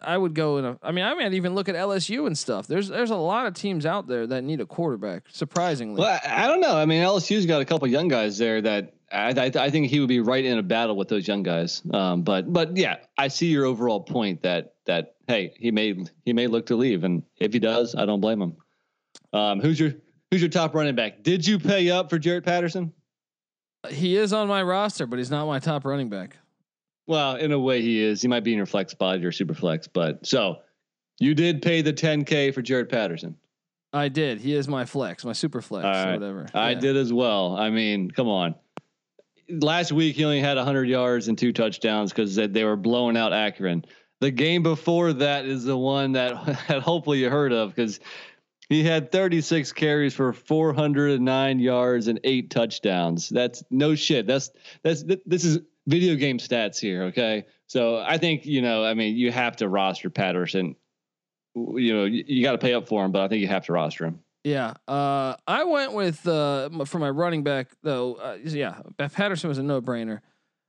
I, 0.01 0.17
would 0.17 0.33
go 0.33 0.57
in 0.57 0.65
a. 0.65 0.79
I 0.81 0.91
mean, 0.91 1.05
I 1.05 1.13
might 1.13 1.33
even 1.33 1.55
look 1.55 1.69
at 1.69 1.75
LSU 1.75 2.27
and 2.27 2.37
stuff. 2.37 2.67
There's 2.67 2.87
there's 2.87 3.11
a 3.11 3.15
lot 3.15 3.45
of 3.47 3.53
teams 3.53 3.85
out 3.85 4.07
there 4.07 4.27
that 4.27 4.43
need 4.43 4.61
a 4.61 4.65
quarterback. 4.65 5.23
Surprisingly, 5.31 6.01
well, 6.01 6.19
I, 6.23 6.45
I 6.45 6.47
don't 6.47 6.61
know. 6.61 6.75
I 6.75 6.85
mean, 6.85 7.03
LSU's 7.03 7.45
got 7.45 7.61
a 7.61 7.65
couple 7.65 7.87
young 7.87 8.07
guys 8.07 8.37
there 8.37 8.61
that 8.61 8.93
I, 9.11 9.31
I, 9.31 9.51
I, 9.55 9.69
think 9.69 9.87
he 9.87 9.99
would 9.99 10.09
be 10.09 10.19
right 10.19 10.43
in 10.43 10.57
a 10.57 10.63
battle 10.63 10.95
with 10.95 11.07
those 11.07 11.27
young 11.27 11.43
guys. 11.43 11.81
Um, 11.93 12.21
but 12.21 12.51
but 12.51 12.77
yeah, 12.77 12.97
I 13.17 13.27
see 13.27 13.47
your 13.47 13.65
overall 13.65 14.01
point 14.01 14.43
that 14.43 14.75
that 14.85 15.15
hey, 15.27 15.53
he 15.57 15.71
may 15.71 15.95
he 16.25 16.33
may 16.33 16.47
look 16.47 16.67
to 16.67 16.75
leave, 16.75 17.03
and 17.03 17.23
if 17.37 17.53
he 17.53 17.59
does, 17.59 17.95
I 17.95 18.05
don't 18.05 18.21
blame 18.21 18.41
him. 18.41 18.57
Um, 19.33 19.59
who's 19.59 19.79
your 19.79 19.93
who's 20.31 20.41
your 20.41 20.49
top 20.49 20.75
running 20.75 20.95
back? 20.95 21.23
Did 21.23 21.45
you 21.45 21.59
pay 21.59 21.89
up 21.89 22.09
for 22.09 22.19
Jaret 22.19 22.43
Patterson? 22.43 22.93
He 23.89 24.17
is 24.17 24.33
on 24.33 24.47
my 24.47 24.61
roster, 24.61 25.05
but 25.05 25.19
he's 25.19 25.31
not 25.31 25.47
my 25.47 25.59
top 25.59 25.85
running 25.85 26.09
back. 26.09 26.37
Well, 27.09 27.37
in 27.37 27.51
a 27.51 27.57
way, 27.57 27.81
he 27.81 28.03
is. 28.03 28.21
He 28.21 28.27
might 28.27 28.43
be 28.43 28.51
in 28.51 28.57
your 28.57 28.67
flex 28.67 28.91
spot, 28.91 29.19
your 29.19 29.31
super 29.31 29.55
flex, 29.55 29.87
but 29.87 30.27
so 30.27 30.59
you 31.19 31.33
did 31.33 31.63
pay 31.63 31.81
the 31.81 31.91
10k 31.91 32.53
for 32.53 32.61
Jaret 32.61 32.87
Patterson. 32.87 33.35
I 33.91 34.09
did. 34.09 34.39
He 34.39 34.53
is 34.53 34.67
my 34.67 34.85
flex, 34.85 35.25
my 35.25 35.33
super 35.33 35.59
flex, 35.59 35.85
right. 35.85 36.13
whatever. 36.13 36.47
I 36.53 36.71
yeah. 36.71 36.79
did 36.79 36.95
as 36.95 37.11
well. 37.11 37.57
I 37.57 37.71
mean, 37.71 38.11
come 38.11 38.27
on. 38.27 38.53
Last 39.49 39.91
week 39.91 40.17
he 40.17 40.23
only 40.23 40.39
had 40.39 40.57
100 40.57 40.87
yards 40.87 41.29
and 41.29 41.35
two 41.35 41.51
touchdowns 41.51 42.11
because 42.11 42.35
they 42.35 42.63
were 42.63 42.75
blowing 42.75 43.17
out 43.17 43.33
Akron. 43.33 43.85
The 44.21 44.29
game 44.29 44.61
before 44.61 45.11
that 45.13 45.47
is 45.47 45.63
the 45.63 45.75
one 45.75 46.11
that 46.11 46.33
hopefully 46.83 47.17
you 47.17 47.31
heard 47.31 47.53
of 47.53 47.73
because 47.73 47.99
he 48.69 48.83
had 48.83 49.11
36 49.11 49.73
carries 49.73 50.13
for 50.13 50.31
409 50.31 51.59
yards 51.59 52.07
and 52.07 52.19
eight 52.23 52.51
touchdowns. 52.51 53.29
That's 53.29 53.63
no 53.71 53.95
shit. 53.95 54.27
That's 54.27 54.51
that's 54.83 55.03
this 55.25 55.43
is 55.43 55.61
video 55.89 56.15
game 56.15 56.37
stats 56.37 56.79
here. 56.79 57.03
Okay, 57.05 57.45
so 57.67 57.97
I 57.97 58.17
think 58.17 58.45
you 58.45 58.61
know. 58.61 58.85
I 58.85 58.93
mean, 58.93 59.17
you 59.17 59.31
have 59.31 59.57
to 59.57 59.67
roster 59.67 60.09
Patterson. 60.09 60.75
You 61.55 61.93
know, 61.93 62.05
you, 62.05 62.23
you 62.27 62.43
got 62.43 62.53
to 62.53 62.57
pay 62.57 62.73
up 62.73 62.87
for 62.87 63.03
him, 63.03 63.11
but 63.11 63.21
I 63.21 63.27
think 63.27 63.41
you 63.41 63.47
have 63.47 63.65
to 63.65 63.73
roster 63.73 64.05
him. 64.05 64.19
Yeah, 64.43 64.75
uh, 64.87 65.35
I 65.47 65.65
went 65.65 65.93
with 65.93 66.25
uh, 66.27 66.69
for 66.85 66.99
my 66.99 67.09
running 67.09 67.43
back 67.43 67.69
though. 67.83 68.15
Uh, 68.15 68.37
yeah, 68.43 68.81
Beth 68.97 69.13
Patterson 69.13 69.49
was 69.49 69.57
a 69.57 69.63
no 69.63 69.81
brainer. 69.81 70.21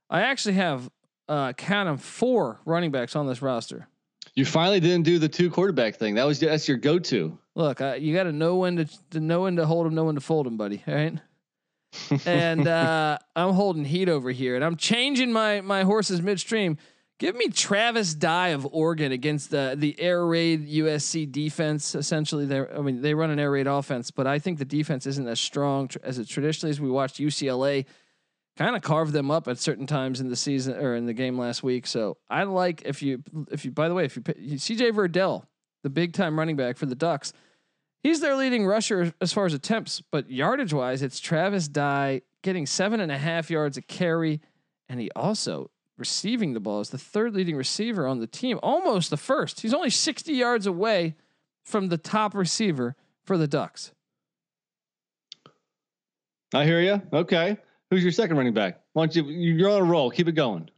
I 0.09 0.21
actually 0.21 0.55
have 0.55 0.89
uh, 1.29 1.53
count 1.53 1.87
them 1.87 1.97
four 1.97 2.59
running 2.65 2.91
backs 2.91 3.15
on 3.15 3.27
this 3.27 3.41
roster. 3.41 3.87
You 4.33 4.45
finally 4.45 4.79
didn't 4.79 5.03
do 5.03 5.19
the 5.19 5.29
two 5.29 5.49
quarterback 5.49 5.95
thing. 5.95 6.15
That 6.15 6.25
was 6.25 6.39
that's 6.39 6.67
your 6.67 6.77
go 6.77 6.99
to. 6.99 7.37
Look, 7.55 7.81
uh, 7.81 7.95
you 7.99 8.13
got 8.13 8.23
to 8.23 8.31
know 8.31 8.57
when 8.57 8.77
to, 8.77 8.85
to 9.11 9.19
know 9.19 9.41
when 9.41 9.55
to 9.57 9.65
hold 9.65 9.85
them, 9.85 9.95
know 9.95 10.05
when 10.05 10.15
to 10.15 10.21
fold 10.21 10.45
them, 10.45 10.57
buddy. 10.57 10.83
All 10.87 10.93
right. 10.93 11.13
And 12.25 12.67
uh, 12.67 13.17
I'm 13.35 13.53
holding 13.53 13.85
heat 13.85 14.09
over 14.09 14.31
here, 14.31 14.55
and 14.55 14.63
I'm 14.63 14.75
changing 14.75 15.31
my 15.31 15.61
my 15.61 15.83
horses 15.83 16.21
midstream. 16.21 16.77
Give 17.19 17.35
me 17.35 17.49
Travis 17.49 18.15
Dye 18.15 18.49
of 18.49 18.67
Oregon 18.71 19.11
against 19.11 19.51
the 19.51 19.75
the 19.77 19.99
air 19.99 20.25
raid 20.25 20.67
USC 20.67 21.31
defense. 21.31 21.93
Essentially, 21.93 22.45
they 22.45 22.59
I 22.59 22.81
mean 22.81 23.01
they 23.01 23.13
run 23.13 23.29
an 23.29 23.39
air 23.39 23.51
raid 23.51 23.67
offense, 23.67 24.09
but 24.09 24.25
I 24.25 24.39
think 24.39 24.57
the 24.57 24.65
defense 24.65 25.05
isn't 25.05 25.27
as 25.27 25.39
strong 25.39 25.89
as 26.03 26.17
it 26.17 26.27
traditionally 26.27 26.71
is. 26.71 26.81
We 26.81 26.89
watched 26.89 27.19
UCLA 27.19 27.85
kind 28.57 28.75
of 28.75 28.81
carve 28.81 29.11
them 29.11 29.31
up 29.31 29.47
at 29.47 29.57
certain 29.57 29.87
times 29.87 30.19
in 30.19 30.29
the 30.29 30.35
season 30.35 30.75
or 30.75 30.95
in 30.95 31.05
the 31.05 31.13
game 31.13 31.37
last 31.37 31.63
week. 31.63 31.87
So 31.87 32.17
I 32.29 32.43
like 32.43 32.83
if 32.85 33.01
you 33.01 33.23
if 33.51 33.65
you 33.65 33.71
by 33.71 33.87
the 33.87 33.93
way 33.93 34.05
if 34.05 34.15
you, 34.15 34.23
you 34.37 34.57
CJ 34.57 34.93
Verdell, 34.93 35.45
the 35.83 35.89
big 35.89 36.13
time 36.13 36.37
running 36.39 36.55
back 36.55 36.77
for 36.77 36.85
the 36.85 36.95
Ducks, 36.95 37.33
he's 38.03 38.19
their 38.19 38.35
leading 38.35 38.65
rusher 38.65 39.13
as 39.21 39.33
far 39.33 39.45
as 39.45 39.53
attempts, 39.53 40.01
but 40.11 40.29
yardage 40.29 40.73
wise, 40.73 41.01
it's 41.01 41.19
Travis 41.19 41.67
Dye 41.67 42.21
getting 42.41 42.65
seven 42.65 42.99
and 42.99 43.11
a 43.11 43.17
half 43.17 43.49
yards 43.49 43.77
a 43.77 43.81
carry, 43.81 44.41
and 44.89 44.99
he 44.99 45.09
also 45.15 45.69
receiving 45.97 46.53
the 46.53 46.59
ball 46.59 46.81
is 46.81 46.89
the 46.89 46.97
third 46.97 47.33
leading 47.33 47.55
receiver 47.55 48.07
on 48.07 48.19
the 48.19 48.27
team, 48.27 48.59
almost 48.63 49.09
the 49.09 49.17
first. 49.17 49.61
He's 49.61 49.73
only 49.73 49.91
60 49.91 50.33
yards 50.33 50.65
away 50.65 51.15
from 51.63 51.89
the 51.89 51.97
top 51.97 52.33
receiver 52.33 52.95
for 53.23 53.37
the 53.37 53.47
Ducks. 53.47 53.91
I 56.53 56.65
hear 56.65 56.81
you. 56.81 57.01
Okay. 57.13 57.57
Who's 57.89 58.03
your 58.03 58.11
second 58.11 58.37
running 58.37 58.53
back? 58.53 58.81
Why 58.93 59.05
don't 59.05 59.15
you 59.15 59.23
you're 59.25 59.69
on 59.69 59.81
a 59.81 59.85
roll. 59.85 60.09
Keep 60.11 60.27
it 60.27 60.33
going. 60.33 60.69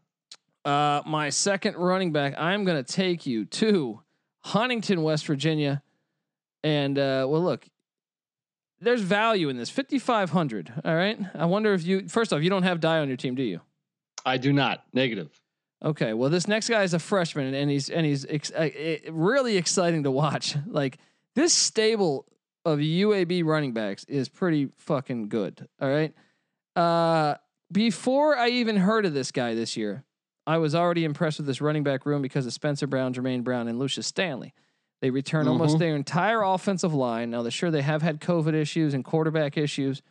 Uh, 0.66 1.02
my 1.06 1.30
second 1.30 1.76
running 1.76 2.12
back, 2.12 2.36
I'm 2.38 2.64
going 2.64 2.82
to 2.84 2.94
take 2.94 3.26
you 3.26 3.46
to 3.46 4.02
Huntington, 4.40 5.04
West 5.04 5.26
Virginia. 5.26 5.82
And 6.64 6.98
uh, 6.98 7.26
well, 7.30 7.44
look, 7.44 7.68
there's 8.80 9.02
value 9.02 9.50
in 9.50 9.56
this 9.56 9.70
5500 9.70 10.74
all 10.84 10.94
right 10.94 11.18
i 11.36 11.46
wonder 11.46 11.74
if 11.74 11.86
you 11.86 12.10
first 12.10 12.34
off 12.34 12.42
you 12.42 12.50
don't 12.50 12.64
have 12.64 12.82
Dye 12.82 13.00
on 13.00 13.08
your 13.08 13.16
team 13.16 13.34
do 13.34 13.42
you 13.42 13.62
I 14.26 14.38
do 14.38 14.54
not. 14.54 14.84
Negative. 14.94 15.30
Okay, 15.84 16.14
well, 16.14 16.30
this 16.30 16.48
next 16.48 16.70
guy 16.70 16.84
is 16.84 16.94
a 16.94 17.00
freshman, 17.00 17.54
and 17.54 17.70
he's 17.70 17.90
and 17.90 18.06
he's 18.06 18.26
ex- 18.26 18.52
uh, 18.52 18.70
really 19.12 19.58
exciting 19.58 20.04
to 20.04 20.12
watch. 20.12 20.56
Like 20.66 20.98
this 21.36 21.54
stable 21.54 22.26
of 22.66 22.80
UAB 22.80 23.44
running 23.44 23.74
backs 23.74 24.06
is 24.06 24.30
pretty 24.30 24.70
fucking 24.78 25.30
good. 25.30 25.68
All 25.82 25.90
right. 25.90 26.14
Uh, 26.76 27.36
before 27.72 28.38
I 28.38 28.50
even 28.50 28.78
heard 28.78 29.06
of 29.06 29.14
this 29.14 29.32
guy 29.32 29.56
this 29.56 29.76
year, 29.76 30.04
I 30.48 30.58
was 30.58 30.74
already 30.74 31.04
impressed 31.06 31.40
with 31.40 31.48
this 31.48 31.60
running 31.60 31.84
back 31.84 32.06
room 32.06 32.22
because 32.22 32.46
of 32.46 32.54
Spencer 32.54 32.88
Brown, 32.88 33.14
Jermaine 33.14 33.44
Brown, 33.44 33.68
and 33.68 33.78
Lucius 33.78 34.08
Stanley. 34.08 34.54
They 35.04 35.10
return 35.10 35.42
mm-hmm. 35.42 35.52
almost 35.52 35.80
their 35.80 35.98
entire 35.98 36.44
offensive 36.44 36.94
line. 36.94 37.30
Now, 37.30 37.42
they're 37.42 37.52
sure 37.52 37.70
they 37.70 37.82
have 37.82 38.02
had 38.02 38.22
COVID 38.22 38.54
issues 38.54 38.94
and 38.94 39.04
quarterback 39.04 39.58
issues, 39.58 40.02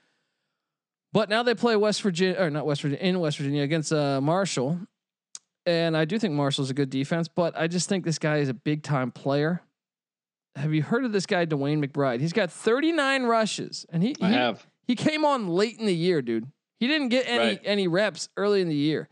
but 1.15 1.31
now 1.31 1.43
they 1.43 1.55
play 1.55 1.77
West 1.77 2.03
Virginia 2.03 2.39
or 2.39 2.51
not 2.51 2.67
West 2.67 2.83
Virginia 2.83 3.03
in 3.03 3.19
West 3.19 3.39
Virginia 3.39 3.63
against 3.63 3.91
uh, 3.91 4.21
Marshall, 4.21 4.79
and 5.65 5.97
I 5.97 6.05
do 6.05 6.19
think 6.19 6.35
Marshall's 6.35 6.69
a 6.69 6.75
good 6.75 6.91
defense, 6.91 7.27
but 7.27 7.57
I 7.57 7.69
just 7.69 7.89
think 7.89 8.05
this 8.05 8.19
guy 8.19 8.37
is 8.37 8.51
a 8.51 8.55
big 8.55 8.83
time 8.83 9.11
player. 9.11 9.63
Have 10.57 10.75
you 10.75 10.83
heard 10.83 11.07
of 11.07 11.13
this 11.13 11.25
guy, 11.25 11.47
DeWayne 11.47 11.83
McBride? 11.83 12.21
He's 12.21 12.35
got 12.35 12.53
39 12.53 13.23
rushes, 13.23 13.87
and 13.89 14.03
he, 14.03 14.15
I 14.21 14.29
he, 14.29 14.35
have. 14.35 14.67
He 14.87 14.95
came 14.95 15.25
on 15.25 15.49
late 15.49 15.79
in 15.79 15.87
the 15.87 15.95
year, 15.95 16.21
dude. 16.21 16.49
He 16.79 16.87
didn't 16.87 17.09
get 17.09 17.27
any 17.27 17.39
right. 17.39 17.61
any 17.65 17.89
reps 17.89 18.29
early 18.37 18.61
in 18.61 18.69
the 18.69 18.75
year. 18.75 19.09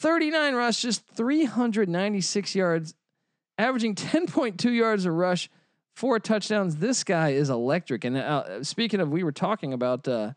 39 0.00 0.56
rushes, 0.56 0.98
396 1.14 2.56
yards, 2.56 2.96
averaging 3.58 3.94
10.2 3.96 4.74
yards 4.74 5.04
a 5.04 5.12
rush, 5.12 5.50
four 5.94 6.18
touchdowns. 6.18 6.76
This 6.76 7.04
guy 7.04 7.30
is 7.30 7.50
electric. 7.50 8.04
And 8.04 8.16
uh, 8.16 8.64
speaking 8.64 9.00
of, 9.00 9.10
we 9.10 9.22
were 9.22 9.32
talking 9.32 9.72
about 9.72 10.06
uh, 10.08 10.32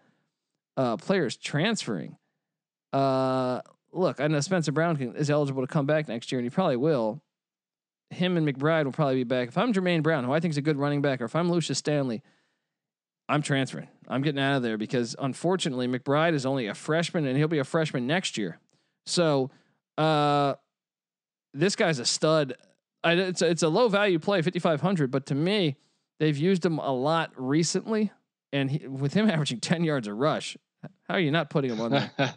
uh, 0.76 0.98
players 0.98 1.36
transferring. 1.36 2.18
Uh, 2.94 3.62
look, 3.92 4.20
I 4.20 4.28
know 4.28 4.40
Spencer 4.40 4.72
Brown 4.72 4.96
can, 4.96 5.16
is 5.16 5.30
eligible 5.30 5.66
to 5.66 5.72
come 5.72 5.86
back 5.86 6.08
next 6.08 6.32
year, 6.32 6.40
and 6.40 6.46
he 6.46 6.50
probably 6.50 6.78
will. 6.78 7.22
Him 8.10 8.38
and 8.38 8.48
McBride 8.48 8.86
will 8.86 8.94
probably 8.94 9.16
be 9.16 9.24
back. 9.26 9.50
If 9.50 9.58
I'm 9.58 9.74
Jermaine 9.74 10.02
Brown, 10.02 10.24
who 10.24 10.32
I 10.32 10.40
think 10.40 10.52
is 10.52 10.58
a 10.58 10.62
good 10.62 10.78
running 10.78 11.02
back, 11.02 11.22
or 11.22 11.26
if 11.26 11.36
I'm 11.36 11.52
Lucius 11.52 11.78
Stanley, 11.78 12.22
I'm 13.28 13.42
transferring. 13.42 13.90
I'm 14.08 14.22
getting 14.22 14.40
out 14.40 14.56
of 14.56 14.64
there 14.64 14.78
because 14.78 15.16
unfortunately 15.20 15.88
McBride 15.88 16.34
is 16.34 16.46
only 16.46 16.68
a 16.68 16.74
freshman, 16.74 17.26
and 17.26 17.38
he'll 17.38 17.50
be 17.50 17.60
a 17.60 17.66
freshman 17.66 18.08
next 18.08 18.38
year. 18.38 18.60
So, 19.06 19.52
uh, 19.98 20.56
this 21.54 21.76
guy's 21.76 22.00
a 22.00 22.06
stud. 22.06 22.54
I, 23.04 23.14
it's 23.14 23.42
a, 23.42 23.50
it's 23.50 23.64
a 23.64 23.70
low 23.70 23.90
value 23.90 24.20
play, 24.20 24.42
5500, 24.42 25.12
but 25.12 25.28
to 25.28 25.36
me, 25.36 25.78
they've 26.20 26.38
used 26.38 26.66
him 26.66 26.80
a 26.80 26.92
lot 26.92 27.32
recently, 27.36 28.12
and 28.52 28.70
he, 28.72 28.88
with 28.88 29.14
him 29.14 29.30
averaging 29.30 29.60
10 29.60 29.84
yards 29.84 30.08
a 30.08 30.14
rush, 30.14 30.58
how 31.08 31.16
are 31.16 31.20
you 31.20 31.32
not 31.32 31.50
putting 31.50 31.72
him 31.72 31.82
on 31.82 31.92
there? 31.92 32.12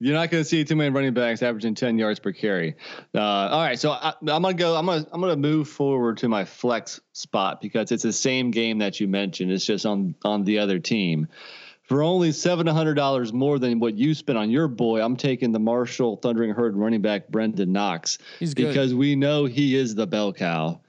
You're 0.00 0.14
not 0.14 0.30
going 0.30 0.42
to 0.42 0.48
see 0.48 0.64
too 0.64 0.76
many 0.76 0.90
running 0.90 1.14
backs 1.14 1.42
averaging 1.42 1.76
10 1.76 1.98
yards 1.98 2.18
per 2.18 2.32
carry. 2.32 2.74
Uh, 3.14 3.20
all 3.20 3.60
right, 3.60 3.78
so 3.78 3.92
I, 3.92 4.12
am 4.20 4.42
going 4.42 4.56
to 4.56 4.60
go. 4.60 4.76
I'm 4.76 4.86
going 4.86 5.04
to 5.04 5.10
I'm 5.14 5.20
going 5.20 5.32
to 5.32 5.40
move 5.40 5.68
forward 5.68 6.18
to 6.18 6.28
my 6.28 6.44
flex 6.44 7.00
spot 7.12 7.60
because 7.60 7.92
it's 7.92 8.02
the 8.02 8.12
same 8.12 8.50
game 8.50 8.78
that 8.78 8.98
you 8.98 9.06
mentioned. 9.06 9.52
It's 9.52 9.64
just 9.64 9.86
on 9.86 10.14
on 10.24 10.44
the 10.44 10.58
other 10.58 10.78
team. 10.78 11.28
For 11.84 12.02
only 12.02 12.32
seven 12.32 12.66
hundred 12.66 12.94
dollars 12.94 13.32
more 13.32 13.58
than 13.58 13.78
what 13.78 13.94
you 13.94 14.14
spent 14.14 14.38
on 14.38 14.50
your 14.50 14.68
boy, 14.68 15.02
I'm 15.02 15.16
taking 15.16 15.52
the 15.52 15.58
Marshall 15.58 16.16
Thundering 16.16 16.50
Herd 16.50 16.76
running 16.76 17.02
back 17.02 17.28
Brenden 17.28 17.68
Knox. 17.68 18.18
He's 18.38 18.54
good. 18.54 18.68
because 18.68 18.94
we 18.94 19.16
know 19.16 19.44
he 19.44 19.76
is 19.76 19.94
the 19.94 20.06
bell 20.06 20.32
cow. 20.32 20.80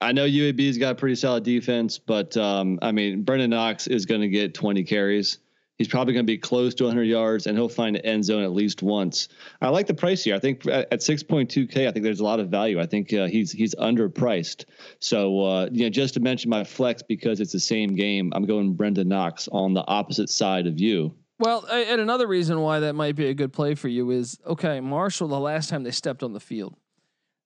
I 0.00 0.12
know 0.12 0.26
UAB's 0.26 0.78
got 0.78 0.92
a 0.92 0.94
pretty 0.94 1.16
solid 1.16 1.44
defense, 1.44 1.98
but 1.98 2.36
um, 2.38 2.78
I 2.80 2.92
mean 2.92 3.24
Brenden 3.24 3.50
Knox 3.50 3.86
is 3.86 4.06
going 4.06 4.22
to 4.22 4.28
get 4.28 4.54
20 4.54 4.84
carries. 4.84 5.38
He's 5.78 5.88
probably 5.88 6.12
going 6.12 6.26
to 6.26 6.30
be 6.30 6.38
close 6.38 6.74
to 6.74 6.84
100 6.84 7.04
yards, 7.04 7.46
and 7.46 7.56
he'll 7.56 7.68
find 7.68 7.94
an 7.94 8.04
end 8.04 8.24
zone 8.24 8.42
at 8.42 8.52
least 8.52 8.82
once. 8.82 9.28
I 9.62 9.68
like 9.68 9.86
the 9.86 9.94
price 9.94 10.24
here. 10.24 10.34
I 10.34 10.40
think 10.40 10.66
at, 10.66 10.90
6.2k, 10.90 11.86
I 11.86 11.92
think 11.92 12.02
there's 12.02 12.18
a 12.18 12.24
lot 12.24 12.40
of 12.40 12.48
value. 12.48 12.80
I 12.80 12.86
think 12.86 13.12
uh, 13.14 13.26
he's 13.26 13.52
he's 13.52 13.76
underpriced. 13.76 14.64
So 14.98 15.44
uh, 15.44 15.68
you 15.70 15.84
know, 15.84 15.90
just 15.90 16.14
to 16.14 16.20
mention 16.20 16.50
my 16.50 16.64
flex 16.64 17.02
because 17.02 17.38
it's 17.38 17.52
the 17.52 17.60
same 17.60 17.94
game, 17.94 18.32
I'm 18.34 18.44
going 18.44 18.74
Brenden 18.74 19.06
Knox 19.06 19.48
on 19.52 19.72
the 19.72 19.86
opposite 19.86 20.28
side 20.28 20.66
of 20.66 20.80
you. 20.80 21.14
Well, 21.38 21.64
and 21.70 22.00
another 22.00 22.26
reason 22.26 22.60
why 22.60 22.80
that 22.80 22.94
might 22.94 23.14
be 23.14 23.28
a 23.28 23.34
good 23.34 23.52
play 23.52 23.76
for 23.76 23.86
you 23.86 24.10
is 24.10 24.36
okay, 24.44 24.80
Marshall. 24.80 25.28
The 25.28 25.38
last 25.38 25.70
time 25.70 25.84
they 25.84 25.92
stepped 25.92 26.24
on 26.24 26.32
the 26.32 26.40
field, 26.40 26.74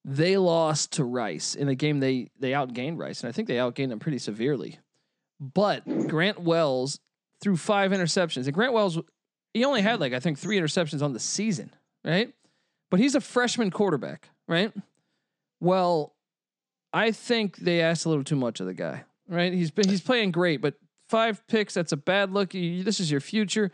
they 0.06 0.38
lost 0.38 0.92
to 0.92 1.04
Rice 1.04 1.54
in 1.54 1.68
a 1.68 1.74
game 1.74 2.00
they 2.00 2.30
they 2.38 2.52
outgained 2.52 2.98
Rice, 2.98 3.20
and 3.20 3.28
I 3.28 3.32
think 3.32 3.48
they 3.48 3.56
outgained 3.56 3.90
them 3.90 3.98
pretty 3.98 4.18
severely. 4.18 4.78
But 5.38 6.08
Grant 6.08 6.40
Wells 6.40 7.00
threw 7.42 7.56
five 7.56 7.90
interceptions. 7.90 8.46
And 8.46 8.54
Grant 8.54 8.72
Wells, 8.72 8.98
he 9.52 9.64
only 9.64 9.82
had 9.82 10.00
like 10.00 10.14
I 10.14 10.20
think 10.20 10.38
three 10.38 10.58
interceptions 10.58 11.02
on 11.02 11.12
the 11.12 11.20
season, 11.20 11.74
right? 12.04 12.32
But 12.90 13.00
he's 13.00 13.14
a 13.14 13.20
freshman 13.20 13.70
quarterback, 13.70 14.30
right? 14.48 14.72
Well, 15.60 16.14
I 16.92 17.10
think 17.10 17.56
they 17.56 17.80
asked 17.80 18.06
a 18.06 18.08
little 18.08 18.24
too 18.24 18.36
much 18.36 18.60
of 18.60 18.66
the 18.66 18.74
guy, 18.74 19.04
right? 19.28 19.52
He's 19.52 19.70
been 19.70 19.88
he's 19.88 20.00
playing 20.00 20.30
great, 20.30 20.60
but 20.60 20.74
five 21.08 21.46
picks 21.46 21.74
that's 21.74 21.92
a 21.92 21.96
bad 21.96 22.32
look. 22.32 22.54
You, 22.54 22.82
this 22.82 23.00
is 23.00 23.10
your 23.10 23.20
future. 23.20 23.70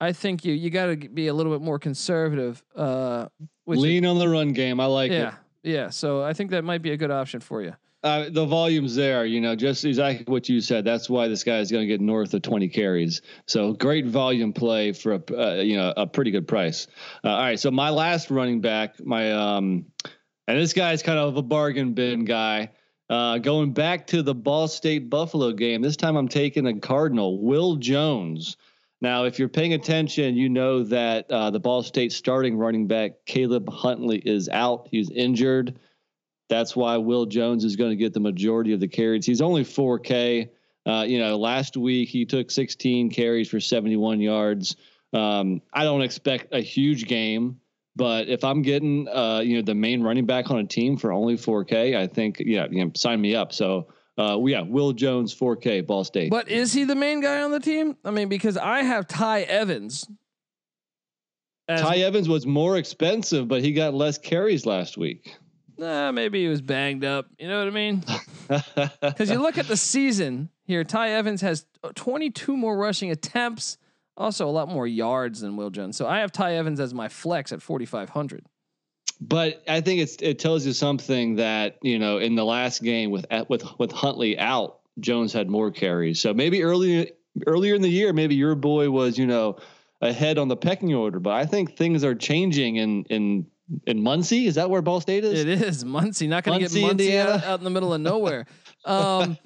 I 0.00 0.12
think 0.12 0.44
you 0.44 0.52
you 0.52 0.70
got 0.70 0.86
to 0.86 0.96
be 0.96 1.28
a 1.28 1.34
little 1.34 1.52
bit 1.52 1.62
more 1.62 1.78
conservative. 1.78 2.62
Uh, 2.74 3.28
Lean 3.66 4.04
on 4.04 4.18
the 4.18 4.28
run 4.28 4.52
game. 4.52 4.80
I 4.80 4.86
like 4.86 5.10
yeah, 5.10 5.28
it. 5.28 5.34
Yeah, 5.64 5.88
so 5.90 6.22
I 6.22 6.34
think 6.34 6.50
that 6.50 6.62
might 6.62 6.82
be 6.82 6.92
a 6.92 6.96
good 6.96 7.10
option 7.10 7.40
for 7.40 7.62
you. 7.62 7.74
Uh, 8.02 8.28
the 8.28 8.44
volume's 8.44 8.94
there, 8.94 9.24
you 9.24 9.40
know, 9.40 9.56
just 9.56 9.82
exactly 9.86 10.30
what 10.30 10.46
you 10.46 10.60
said. 10.60 10.84
That's 10.84 11.08
why 11.08 11.26
this 11.26 11.42
guy 11.42 11.60
is 11.60 11.72
going 11.72 11.84
to 11.84 11.86
get 11.86 12.02
north 12.02 12.34
of 12.34 12.42
20 12.42 12.68
carries. 12.68 13.22
So 13.46 13.72
great 13.72 14.04
volume 14.04 14.52
play 14.52 14.92
for 14.92 15.14
a, 15.14 15.22
uh, 15.32 15.54
you 15.62 15.78
know, 15.78 15.94
a 15.96 16.06
pretty 16.06 16.30
good 16.30 16.46
price. 16.46 16.86
Uh, 17.24 17.30
all 17.30 17.38
right. 17.38 17.58
So 17.58 17.70
my 17.70 17.88
last 17.88 18.30
running 18.30 18.60
back, 18.60 19.02
my, 19.02 19.32
um, 19.32 19.86
and 20.46 20.60
this 20.60 20.74
guy's 20.74 21.02
kind 21.02 21.18
of 21.18 21.38
a 21.38 21.42
bargain 21.42 21.94
bin 21.94 22.26
guy. 22.26 22.72
Uh, 23.08 23.38
going 23.38 23.72
back 23.72 24.06
to 24.08 24.22
the 24.22 24.34
Ball 24.34 24.68
State 24.68 25.08
Buffalo 25.08 25.52
game, 25.52 25.80
this 25.80 25.96
time 25.96 26.16
I'm 26.16 26.28
taking 26.28 26.66
a 26.66 26.78
Cardinal, 26.78 27.40
Will 27.40 27.76
Jones. 27.76 28.58
Now, 29.04 29.24
if 29.24 29.38
you're 29.38 29.50
paying 29.50 29.74
attention, 29.74 30.34
you 30.34 30.48
know 30.48 30.82
that 30.84 31.30
uh, 31.30 31.50
the 31.50 31.60
Ball 31.60 31.82
State 31.82 32.10
starting 32.10 32.56
running 32.56 32.86
back 32.86 33.26
Caleb 33.26 33.68
Huntley 33.68 34.16
is 34.16 34.48
out. 34.48 34.88
He's 34.90 35.10
injured. 35.10 35.78
That's 36.48 36.74
why 36.74 36.96
Will 36.96 37.26
Jones 37.26 37.66
is 37.66 37.76
going 37.76 37.90
to 37.90 37.96
get 37.96 38.14
the 38.14 38.20
majority 38.20 38.72
of 38.72 38.80
the 38.80 38.88
carries. 38.88 39.26
He's 39.26 39.42
only 39.42 39.62
4K. 39.62 40.48
Uh, 40.86 41.04
you 41.06 41.18
know, 41.18 41.36
last 41.36 41.76
week 41.76 42.08
he 42.08 42.24
took 42.24 42.50
16 42.50 43.10
carries 43.10 43.50
for 43.50 43.60
71 43.60 44.22
yards. 44.22 44.74
Um, 45.12 45.60
I 45.70 45.84
don't 45.84 46.00
expect 46.00 46.54
a 46.54 46.60
huge 46.60 47.04
game, 47.04 47.60
but 47.94 48.28
if 48.28 48.42
I'm 48.42 48.62
getting 48.62 49.06
uh, 49.08 49.40
you 49.40 49.56
know 49.56 49.62
the 49.62 49.74
main 49.74 50.02
running 50.02 50.24
back 50.24 50.50
on 50.50 50.60
a 50.60 50.64
team 50.64 50.96
for 50.96 51.12
only 51.12 51.34
4K, 51.34 51.94
I 51.94 52.06
think 52.06 52.40
yeah, 52.40 52.68
you 52.70 52.82
know, 52.82 52.90
sign 52.96 53.20
me 53.20 53.34
up. 53.34 53.52
So 53.52 53.88
uh, 54.18 54.38
yeah, 54.44 54.62
Will 54.62 54.92
Jones 54.92 55.34
4K 55.34 55.86
Ball 55.86 56.04
State. 56.04 56.30
But 56.30 56.48
is 56.48 56.72
he 56.72 56.84
the 56.84 56.94
main 56.94 57.20
guy 57.20 57.42
on 57.42 57.50
the 57.50 57.60
team? 57.60 57.96
I 58.04 58.10
mean, 58.10 58.28
because 58.28 58.56
I 58.56 58.82
have 58.82 59.06
Ty 59.06 59.42
Evans. 59.42 60.08
Ty 61.68 61.96
Evans 61.96 62.28
was 62.28 62.46
more 62.46 62.76
expensive, 62.76 63.48
but 63.48 63.62
he 63.62 63.72
got 63.72 63.94
less 63.94 64.18
carries 64.18 64.66
last 64.66 64.98
week. 64.98 65.36
Nah, 65.76 66.12
maybe 66.12 66.42
he 66.42 66.48
was 66.48 66.60
banged 66.60 67.04
up. 67.04 67.26
You 67.38 67.48
know 67.48 67.58
what 67.58 67.68
I 67.68 67.70
mean? 67.70 68.04
Because 69.00 69.30
you 69.30 69.40
look 69.40 69.56
at 69.56 69.68
the 69.68 69.76
season 69.76 70.50
here, 70.64 70.84
Ty 70.84 71.12
Evans 71.12 71.40
has 71.40 71.64
22 71.94 72.58
more 72.58 72.76
rushing 72.76 73.10
attempts, 73.10 73.78
also 74.18 74.46
a 74.46 74.52
lot 74.52 74.68
more 74.68 74.86
yards 74.86 75.40
than 75.40 75.56
Will 75.56 75.70
Jones. 75.70 75.96
So 75.96 76.06
I 76.06 76.18
have 76.18 76.30
Ty 76.30 76.56
Evans 76.56 76.78
as 76.78 76.92
my 76.92 77.08
flex 77.08 77.52
at 77.52 77.62
4,500. 77.62 78.44
But 79.20 79.62
I 79.68 79.80
think 79.80 80.00
it's 80.00 80.16
it 80.20 80.38
tells 80.38 80.66
you 80.66 80.72
something 80.72 81.36
that 81.36 81.78
you 81.82 81.98
know 81.98 82.18
in 82.18 82.34
the 82.34 82.44
last 82.44 82.82
game 82.82 83.10
with 83.10 83.26
with 83.48 83.64
with 83.78 83.92
Huntley 83.92 84.38
out, 84.38 84.80
Jones 84.98 85.32
had 85.32 85.48
more 85.48 85.70
carries. 85.70 86.20
So 86.20 86.34
maybe 86.34 86.62
early 86.62 87.12
earlier 87.46 87.74
in 87.74 87.82
the 87.82 87.88
year, 87.88 88.12
maybe 88.12 88.34
your 88.34 88.54
boy 88.54 88.90
was 88.90 89.18
you 89.18 89.26
know 89.26 89.58
ahead 90.00 90.38
on 90.38 90.48
the 90.48 90.56
pecking 90.56 90.94
order. 90.94 91.20
But 91.20 91.34
I 91.34 91.46
think 91.46 91.76
things 91.76 92.04
are 92.04 92.14
changing 92.14 92.76
in 92.76 93.04
in 93.04 93.46
in 93.86 94.02
Muncie. 94.02 94.46
Is 94.46 94.56
that 94.56 94.70
where 94.70 94.82
Ball 94.82 95.00
State 95.00 95.24
is? 95.24 95.40
It 95.40 95.48
is 95.48 95.84
Muncie. 95.84 96.26
Not 96.26 96.44
going 96.44 96.60
to 96.60 96.68
get 96.68 96.80
Muncie 96.80 97.18
out, 97.18 97.44
out, 97.44 97.58
in 97.60 97.64
the 97.64 97.70
middle 97.70 97.92
of 97.94 98.00
nowhere. 98.00 98.46
Um, 98.86 99.38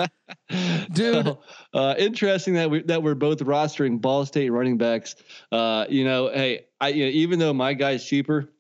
dude, 0.93 1.25
so, 1.25 1.39
uh, 1.73 1.95
interesting 1.97 2.55
that 2.55 2.71
we 2.71 2.83
that 2.83 3.05
we're 3.05 3.15
both 3.15 3.39
rostering 3.39 4.01
Ball 4.01 4.27
State 4.27 4.51
running 4.51 4.79
backs. 4.79 5.15
Uh, 5.53 5.87
you 5.89 6.05
know, 6.05 6.29
hey, 6.29 6.67
I 6.81 6.89
you 6.89 7.05
know, 7.05 7.11
even 7.11 7.39
though 7.39 7.53
my 7.53 7.75
guy's 7.75 8.05
cheaper, 8.05 8.51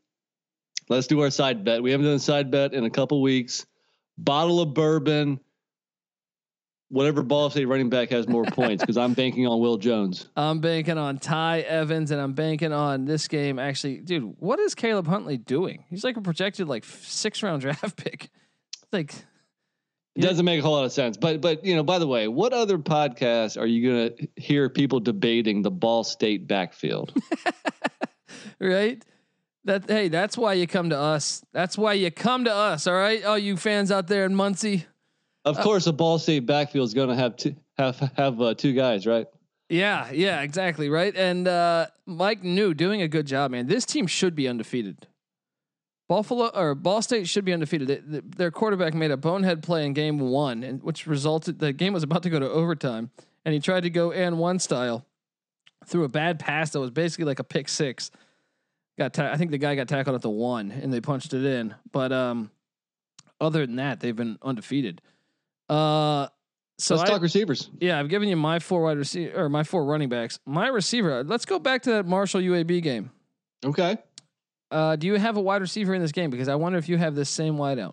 let's 0.88 1.06
do 1.06 1.20
our 1.20 1.30
side 1.30 1.64
bet. 1.64 1.82
We 1.82 1.90
haven't 1.90 2.06
done 2.06 2.16
a 2.16 2.20
side 2.20 2.50
bet 2.50 2.74
in 2.74 2.84
a 2.84 2.90
couple 2.90 3.20
weeks. 3.22 3.66
Bottle 4.16 4.60
of 4.60 4.74
bourbon, 4.74 5.40
whatever 6.88 7.22
Ball 7.22 7.50
State 7.50 7.66
running 7.66 7.90
back 7.90 8.10
has 8.10 8.26
more 8.26 8.44
points 8.44 8.82
because 8.82 8.96
I'm 8.96 9.14
banking 9.14 9.46
on 9.46 9.60
Will 9.60 9.76
Jones. 9.76 10.28
I'm 10.36 10.60
banking 10.60 10.98
on 10.98 11.18
Ty 11.18 11.60
Evans 11.60 12.10
and 12.10 12.20
I'm 12.20 12.32
banking 12.32 12.72
on 12.72 13.04
this 13.04 13.28
game. 13.28 13.58
Actually, 13.58 13.98
dude, 13.98 14.34
what 14.38 14.58
is 14.58 14.74
Caleb 14.74 15.06
Huntley 15.06 15.36
doing? 15.36 15.84
He's 15.88 16.04
like 16.04 16.16
a 16.16 16.20
projected 16.20 16.68
like 16.68 16.84
six 16.84 17.42
round 17.42 17.62
draft 17.62 17.96
pick. 18.02 18.30
Like 18.92 19.14
it 20.16 20.22
doesn't 20.22 20.44
make 20.44 20.58
a 20.58 20.62
whole 20.62 20.72
lot 20.72 20.84
of 20.84 20.92
sense. 20.92 21.16
But 21.16 21.40
but 21.40 21.64
you 21.64 21.76
know, 21.76 21.84
by 21.84 21.98
the 21.98 22.06
way, 22.06 22.26
what 22.26 22.52
other 22.52 22.78
podcasts 22.78 23.60
are 23.60 23.66
you 23.66 23.88
gonna 23.88 24.28
hear 24.36 24.68
people 24.68 25.00
debating 25.00 25.62
the 25.62 25.70
Ball 25.70 26.02
State 26.02 26.48
backfield? 26.48 27.16
right? 28.60 29.04
That 29.68 29.84
hey, 29.86 30.08
that's 30.08 30.38
why 30.38 30.54
you 30.54 30.66
come 30.66 30.88
to 30.88 30.98
us. 30.98 31.44
That's 31.52 31.76
why 31.76 31.92
you 31.92 32.10
come 32.10 32.44
to 32.44 32.54
us. 32.54 32.86
All 32.86 32.94
right, 32.94 33.22
all 33.22 33.36
you 33.36 33.54
fans 33.58 33.92
out 33.92 34.06
there 34.06 34.24
in 34.24 34.34
Muncie. 34.34 34.86
Of 35.44 35.58
uh, 35.58 35.62
course, 35.62 35.86
a 35.86 35.92
Ball 35.92 36.18
State 36.18 36.46
backfield 36.46 36.86
is 36.86 36.94
going 36.94 37.10
to 37.10 37.14
have 37.14 37.36
two 37.36 37.54
have 37.76 37.98
have 38.16 38.40
uh, 38.40 38.54
two 38.54 38.72
guys, 38.72 39.06
right? 39.06 39.26
Yeah, 39.68 40.10
yeah, 40.10 40.40
exactly, 40.40 40.88
right. 40.88 41.14
And 41.14 41.46
uh, 41.46 41.88
Mike 42.06 42.42
Neu 42.42 42.74
doing 42.74 43.02
a 43.02 43.08
good 43.08 43.26
job, 43.26 43.50
man. 43.50 43.66
This 43.66 43.84
team 43.84 44.06
should 44.06 44.34
be 44.34 44.48
undefeated. 44.48 45.06
Buffalo 46.08 46.46
or 46.46 46.74
Ball 46.74 47.02
State 47.02 47.28
should 47.28 47.44
be 47.44 47.52
undefeated. 47.52 47.88
They, 47.88 47.96
they, 47.96 48.20
their 48.20 48.50
quarterback 48.50 48.94
made 48.94 49.10
a 49.10 49.18
bonehead 49.18 49.62
play 49.62 49.84
in 49.84 49.92
game 49.92 50.18
one, 50.18 50.62
and 50.62 50.82
which 50.82 51.06
resulted 51.06 51.58
the 51.58 51.74
game 51.74 51.92
was 51.92 52.02
about 52.02 52.22
to 52.22 52.30
go 52.30 52.40
to 52.40 52.48
overtime, 52.48 53.10
and 53.44 53.52
he 53.52 53.60
tried 53.60 53.82
to 53.82 53.90
go 53.90 54.12
and 54.12 54.38
one 54.38 54.60
style 54.60 55.04
through 55.84 56.04
a 56.04 56.08
bad 56.08 56.38
pass 56.38 56.70
that 56.70 56.80
was 56.80 56.90
basically 56.90 57.26
like 57.26 57.38
a 57.38 57.44
pick 57.44 57.68
six. 57.68 58.10
Got 58.98 59.14
ta- 59.14 59.30
I 59.30 59.36
think 59.36 59.52
the 59.52 59.58
guy 59.58 59.76
got 59.76 59.86
tackled 59.86 60.16
at 60.16 60.22
the 60.22 60.30
one, 60.30 60.72
and 60.72 60.92
they 60.92 61.00
punched 61.00 61.32
it 61.32 61.44
in. 61.44 61.74
But 61.92 62.12
um, 62.12 62.50
other 63.40 63.64
than 63.64 63.76
that, 63.76 64.00
they've 64.00 64.16
been 64.16 64.38
undefeated. 64.42 65.00
Uh, 65.68 66.26
so 66.78 66.96
let's 66.96 67.08
I, 67.08 67.12
talk 67.12 67.22
receivers. 67.22 67.70
Yeah, 67.80 67.98
I've 67.98 68.08
given 68.08 68.28
you 68.28 68.36
my 68.36 68.58
four 68.58 68.82
wide 68.82 68.98
receiver 68.98 69.40
or 69.40 69.48
my 69.48 69.62
four 69.62 69.84
running 69.84 70.08
backs. 70.08 70.40
My 70.46 70.68
receiver. 70.68 71.22
Let's 71.22 71.44
go 71.44 71.60
back 71.60 71.82
to 71.82 71.90
that 71.92 72.06
Marshall 72.06 72.40
UAB 72.40 72.82
game. 72.82 73.10
Okay. 73.64 73.98
Uh, 74.70 74.96
do 74.96 75.06
you 75.06 75.14
have 75.14 75.36
a 75.36 75.40
wide 75.40 75.60
receiver 75.60 75.94
in 75.94 76.02
this 76.02 76.12
game? 76.12 76.30
Because 76.30 76.48
I 76.48 76.56
wonder 76.56 76.78
if 76.78 76.88
you 76.88 76.96
have 76.98 77.14
this 77.14 77.30
same 77.30 77.56
wideout. 77.56 77.92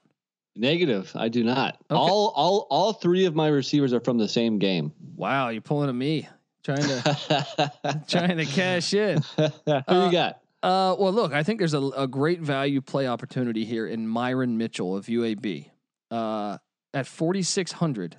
Negative. 0.55 1.11
I 1.15 1.29
do 1.29 1.43
not. 1.43 1.75
Okay. 1.91 1.99
All 1.99 2.31
all 2.35 2.67
all 2.69 2.93
three 2.93 3.25
of 3.25 3.35
my 3.35 3.47
receivers 3.47 3.93
are 3.93 3.99
from 3.99 4.17
the 4.17 4.27
same 4.27 4.57
game. 4.57 4.93
Wow, 5.15 5.49
you're 5.49 5.61
pulling 5.61 5.89
a 5.89 5.93
me. 5.93 6.29
Trying 6.63 6.81
to 6.81 8.03
trying 8.07 8.37
to 8.37 8.45
cash 8.45 8.93
in. 8.93 9.21
Who 9.37 9.43
uh, 9.67 10.05
you 10.05 10.11
got? 10.11 10.39
Uh, 10.65 10.95
well, 10.97 11.13
look, 11.13 11.31
I 11.31 11.43
think 11.43 11.59
there's 11.59 11.75
a, 11.75 11.81
a, 11.81 12.07
great 12.07 12.39
value 12.39 12.81
play 12.81 13.05
opportunity 13.07 13.65
here 13.65 13.85
in 13.85 14.07
Myron 14.07 14.57
Mitchell 14.57 14.97
of 14.97 15.05
UAB. 15.05 15.69
Uh, 16.09 16.57
at 16.91 17.05
4600 17.05 18.17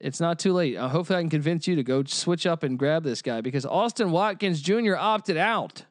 it's 0.00 0.20
not 0.20 0.38
too 0.38 0.52
late. 0.52 0.76
Uh, 0.76 0.88
hopefully, 0.88 1.18
I 1.18 1.22
can 1.22 1.30
convince 1.30 1.68
you 1.68 1.76
to 1.76 1.82
go 1.82 2.02
switch 2.04 2.46
up 2.46 2.62
and 2.62 2.78
grab 2.78 3.04
this 3.04 3.22
guy 3.22 3.42
because 3.42 3.66
Austin 3.66 4.10
Watkins 4.10 4.62
Jr. 4.62 4.96
opted 4.96 5.36
out. 5.36 5.84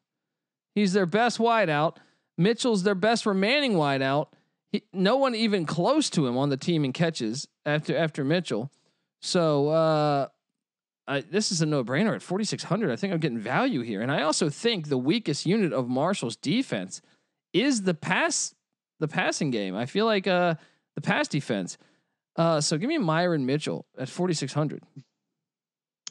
He's 0.73 0.93
their 0.93 1.05
best 1.05 1.37
wideout. 1.37 1.97
Mitchell's 2.37 2.83
their 2.83 2.95
best 2.95 3.25
remaining 3.25 3.73
wideout. 3.73 4.27
He, 4.71 4.83
no 4.93 5.17
one 5.17 5.35
even 5.35 5.65
close 5.65 6.09
to 6.11 6.25
him 6.27 6.37
on 6.37 6.49
the 6.49 6.57
team 6.57 6.85
in 6.85 6.93
catches 6.93 7.47
after 7.65 7.95
after 7.95 8.23
Mitchell. 8.23 8.71
So 9.21 10.29
uh, 11.09 11.21
this 11.31 11.51
is 11.51 11.61
a 11.61 11.65
no 11.65 11.83
brainer 11.83 12.13
at 12.13 12.21
4600. 12.21 12.91
I 12.91 12.95
think 12.95 13.11
I'm 13.11 13.19
getting 13.19 13.39
value 13.39 13.81
here, 13.81 14.01
and 14.01 14.11
I 14.11 14.21
also 14.21 14.49
think 14.49 14.87
the 14.87 14.97
weakest 14.97 15.45
unit 15.45 15.73
of 15.73 15.89
Marshall's 15.89 16.35
defense 16.35 17.01
is 17.51 17.81
the 17.81 17.95
pass 17.95 18.53
the 18.99 19.07
passing 19.07 19.49
game. 19.49 19.75
I 19.75 19.87
feel 19.87 20.05
like 20.05 20.27
uh, 20.27 20.55
the 20.95 21.01
pass 21.01 21.27
defense. 21.27 21.77
Uh, 22.35 22.61
so 22.61 22.77
give 22.77 22.87
me 22.87 22.97
Myron 22.97 23.45
Mitchell 23.45 23.85
at 23.97 24.07
4,600. 24.07 24.83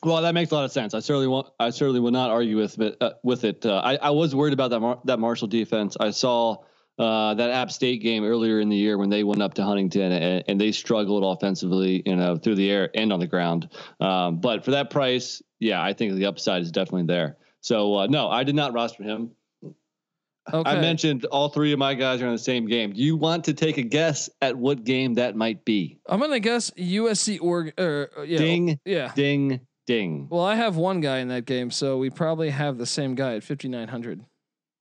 Well, 0.02 0.22
that 0.22 0.34
makes 0.34 0.50
a 0.50 0.54
lot 0.54 0.64
of 0.64 0.72
sense. 0.72 0.94
I 0.94 1.00
certainly 1.00 1.28
want. 1.28 1.48
I 1.60 1.70
certainly 1.70 2.00
will 2.00 2.10
not 2.10 2.30
argue 2.30 2.56
with 2.56 2.78
it. 2.80 2.96
Uh, 3.00 3.12
with 3.22 3.44
it, 3.44 3.64
uh, 3.64 3.80
I, 3.84 3.96
I 3.96 4.10
was 4.10 4.34
worried 4.34 4.52
about 4.52 4.70
that 4.70 4.80
Mar- 4.80 5.00
that 5.04 5.18
Marshall 5.18 5.48
defense. 5.48 5.96
I 6.00 6.10
saw 6.10 6.58
uh, 6.98 7.34
that 7.34 7.50
App 7.50 7.70
State 7.70 8.02
game 8.02 8.24
earlier 8.24 8.60
in 8.60 8.68
the 8.68 8.76
year 8.76 8.98
when 8.98 9.08
they 9.08 9.24
went 9.24 9.42
up 9.42 9.54
to 9.54 9.64
Huntington 9.64 10.12
and, 10.12 10.44
and 10.48 10.60
they 10.60 10.72
struggled 10.72 11.24
offensively, 11.24 12.02
you 12.04 12.16
know, 12.16 12.36
through 12.36 12.56
the 12.56 12.70
air 12.70 12.90
and 12.94 13.12
on 13.12 13.20
the 13.20 13.26
ground. 13.26 13.68
Um, 14.00 14.40
but 14.40 14.64
for 14.64 14.72
that 14.72 14.90
price, 14.90 15.42
yeah, 15.60 15.82
I 15.82 15.92
think 15.92 16.14
the 16.14 16.26
upside 16.26 16.62
is 16.62 16.72
definitely 16.72 17.06
there. 17.06 17.36
So 17.60 17.94
uh, 17.96 18.06
no, 18.06 18.28
I 18.28 18.44
did 18.44 18.54
not 18.54 18.72
roster 18.72 19.02
him. 19.02 19.30
Okay. 20.52 20.70
I 20.70 20.80
mentioned 20.80 21.26
all 21.26 21.50
three 21.50 21.72
of 21.72 21.78
my 21.78 21.94
guys 21.94 22.22
are 22.22 22.26
in 22.26 22.32
the 22.32 22.38
same 22.38 22.66
game. 22.66 22.94
Do 22.94 23.02
you 23.02 23.16
want 23.16 23.44
to 23.44 23.54
take 23.54 23.76
a 23.76 23.82
guess 23.82 24.30
at 24.40 24.56
what 24.56 24.82
game 24.82 25.14
that 25.14 25.36
might 25.36 25.64
be? 25.64 25.98
I'm 26.06 26.20
gonna 26.20 26.40
guess 26.40 26.70
USC 26.70 27.38
or 27.42 27.70
uh, 27.76 28.22
yeah, 28.22 28.38
ding, 28.38 28.80
yeah, 28.86 29.12
ding, 29.14 29.60
ding. 29.86 30.26
Well, 30.30 30.44
I 30.44 30.54
have 30.54 30.76
one 30.76 31.00
guy 31.00 31.18
in 31.18 31.28
that 31.28 31.44
game, 31.44 31.70
so 31.70 31.98
we 31.98 32.08
probably 32.08 32.48
have 32.48 32.78
the 32.78 32.86
same 32.86 33.14
guy 33.14 33.34
at 33.34 33.44
5900. 33.44 34.24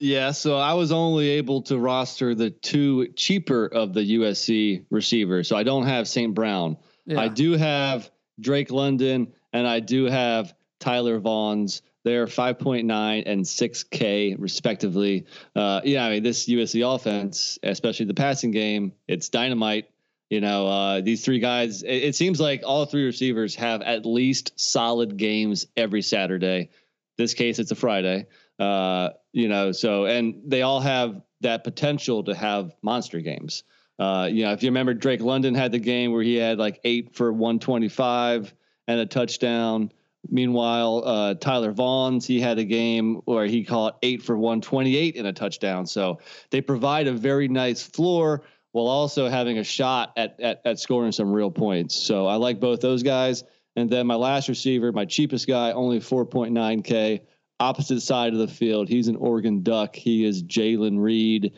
Yeah, 0.00 0.30
so 0.30 0.56
I 0.56 0.74
was 0.74 0.92
only 0.92 1.28
able 1.30 1.62
to 1.62 1.78
roster 1.78 2.34
the 2.34 2.50
two 2.50 3.08
cheaper 3.16 3.66
of 3.66 3.94
the 3.94 4.18
USC 4.18 4.84
receivers. 4.90 5.48
So 5.48 5.56
I 5.56 5.64
don't 5.64 5.86
have 5.86 6.06
St. 6.06 6.34
Brown. 6.34 6.76
Yeah. 7.04 7.20
I 7.20 7.28
do 7.28 7.52
have 7.52 8.10
Drake 8.40 8.70
London 8.70 9.32
and 9.52 9.66
I 9.66 9.80
do 9.80 10.04
have 10.04 10.54
Tyler 10.78 11.18
Vaughns. 11.20 11.82
They're 12.04 12.26
5.9 12.26 13.22
and 13.26 13.44
6K 13.44 14.36
respectively. 14.38 15.26
Uh, 15.56 15.80
yeah, 15.84 16.06
I 16.06 16.10
mean 16.10 16.22
this 16.22 16.48
USC 16.48 16.94
offense, 16.94 17.58
especially 17.62 18.06
the 18.06 18.14
passing 18.14 18.52
game, 18.52 18.92
it's 19.08 19.28
dynamite. 19.28 19.90
You 20.30 20.42
know, 20.42 20.68
uh, 20.68 21.00
these 21.00 21.24
three 21.24 21.38
guys. 21.38 21.82
It, 21.82 22.04
it, 22.04 22.14
seems 22.14 22.38
like 22.38 22.62
all 22.64 22.84
three 22.84 23.06
receivers 23.06 23.54
have 23.54 23.80
at 23.80 24.04
least 24.04 24.52
solid 24.60 25.16
games 25.16 25.66
every 25.74 26.02
Saturday. 26.02 26.68
This 27.16 27.32
case, 27.32 27.58
it's 27.58 27.70
a 27.70 27.74
Friday. 27.74 28.26
Uh, 28.58 29.10
you 29.32 29.48
know, 29.48 29.72
so 29.72 30.06
and 30.06 30.42
they 30.46 30.62
all 30.62 30.80
have 30.80 31.22
that 31.40 31.64
potential 31.64 32.24
to 32.24 32.34
have 32.34 32.74
monster 32.82 33.20
games. 33.20 33.62
Uh, 33.98 34.28
you 34.30 34.44
know, 34.44 34.52
if 34.52 34.62
you 34.62 34.68
remember, 34.68 34.94
Drake 34.94 35.20
London 35.20 35.54
had 35.54 35.72
the 35.72 35.78
game 35.78 36.12
where 36.12 36.22
he 36.22 36.36
had 36.36 36.58
like 36.58 36.80
eight 36.84 37.14
for 37.14 37.32
125 37.32 38.54
and 38.86 39.00
a 39.00 39.06
touchdown. 39.06 39.92
Meanwhile, 40.28 41.02
uh, 41.04 41.34
Tyler 41.34 41.72
Vaughns, 41.72 42.26
he 42.26 42.40
had 42.40 42.58
a 42.58 42.64
game 42.64 43.16
where 43.24 43.46
he 43.46 43.64
caught 43.64 43.98
eight 44.02 44.22
for 44.22 44.36
128 44.36 45.16
and 45.16 45.26
a 45.26 45.32
touchdown. 45.32 45.86
So 45.86 46.18
they 46.50 46.60
provide 46.60 47.06
a 47.06 47.12
very 47.12 47.48
nice 47.48 47.82
floor 47.82 48.42
while 48.72 48.86
also 48.86 49.28
having 49.28 49.58
a 49.58 49.64
shot 49.64 50.12
at, 50.16 50.38
at, 50.40 50.60
at 50.64 50.78
scoring 50.78 51.12
some 51.12 51.32
real 51.32 51.50
points. 51.50 51.96
So 52.00 52.26
I 52.26 52.34
like 52.34 52.60
both 52.60 52.80
those 52.80 53.02
guys. 53.02 53.44
And 53.76 53.88
then 53.88 54.06
my 54.06 54.16
last 54.16 54.48
receiver, 54.48 54.92
my 54.92 55.04
cheapest 55.04 55.46
guy, 55.46 55.72
only 55.72 56.00
4.9K, 56.00 57.20
opposite 57.60 58.00
side 58.00 58.32
of 58.32 58.38
the 58.38 58.48
field. 58.48 58.88
He's 58.88 59.08
an 59.08 59.16
Oregon 59.16 59.62
Duck. 59.62 59.94
He 59.94 60.24
is 60.24 60.42
Jalen 60.42 61.00
Reed. 61.00 61.52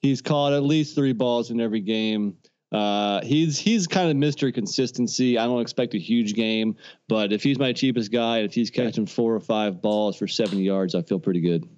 He's 0.00 0.22
caught 0.22 0.52
at 0.52 0.62
least 0.62 0.94
three 0.94 1.12
balls 1.12 1.50
in 1.50 1.60
every 1.60 1.80
game. 1.80 2.36
Uh, 2.72 3.20
he's 3.22 3.58
he's 3.58 3.88
kind 3.88 4.10
of 4.10 4.16
Mr. 4.16 4.54
Consistency. 4.54 5.36
I 5.36 5.44
don't 5.46 5.60
expect 5.60 5.94
a 5.94 5.98
huge 5.98 6.34
game, 6.34 6.76
but 7.08 7.32
if 7.32 7.42
he's 7.42 7.58
my 7.58 7.72
cheapest 7.72 8.12
guy, 8.12 8.38
if 8.38 8.54
he's 8.54 8.70
catching 8.70 9.06
four 9.06 9.34
or 9.34 9.40
five 9.40 9.82
balls 9.82 10.16
for 10.16 10.28
70 10.28 10.62
yards, 10.62 10.94
I 10.94 11.02
feel 11.02 11.18
pretty 11.18 11.40
good. 11.40 11.68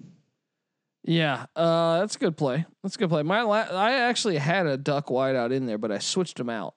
Yeah, 1.03 1.47
uh, 1.55 1.99
that's 1.99 2.15
a 2.15 2.19
good 2.19 2.37
play. 2.37 2.65
That's 2.81 2.95
a 2.95 2.99
good 2.99 3.09
play. 3.09 3.23
My 3.23 3.41
la- 3.41 3.67
I 3.71 3.93
actually 3.93 4.37
had 4.37 4.67
a 4.67 4.77
duck 4.77 5.07
wideout 5.07 5.51
in 5.51 5.65
there, 5.65 5.77
but 5.77 5.91
I 5.91 5.97
switched 5.97 6.39
him 6.39 6.49
out. 6.49 6.75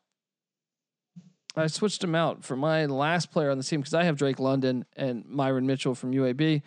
I 1.54 1.68
switched 1.68 2.02
him 2.02 2.14
out 2.14 2.44
for 2.44 2.56
my 2.56 2.86
last 2.86 3.30
player 3.30 3.50
on 3.50 3.58
the 3.58 3.64
team 3.64 3.80
because 3.80 3.94
I 3.94 4.04
have 4.04 4.16
Drake 4.16 4.40
London 4.40 4.84
and 4.96 5.24
Myron 5.26 5.66
Mitchell 5.66 5.94
from 5.94 6.12
UAB, 6.12 6.62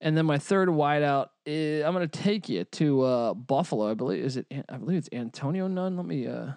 and 0.00 0.16
then 0.16 0.26
my 0.26 0.38
third 0.38 0.68
wideout. 0.68 1.28
Is, 1.44 1.84
I'm 1.84 1.94
going 1.94 2.08
to 2.08 2.22
take 2.22 2.48
you 2.48 2.64
to 2.64 3.02
uh, 3.02 3.34
Buffalo. 3.34 3.90
I 3.90 3.94
believe 3.94 4.24
is 4.24 4.36
it. 4.36 4.46
I 4.68 4.76
believe 4.76 4.98
it's 4.98 5.08
Antonio 5.12 5.68
Nunn. 5.68 5.96
Let 5.96 6.06
me. 6.06 6.26
Uh, 6.26 6.52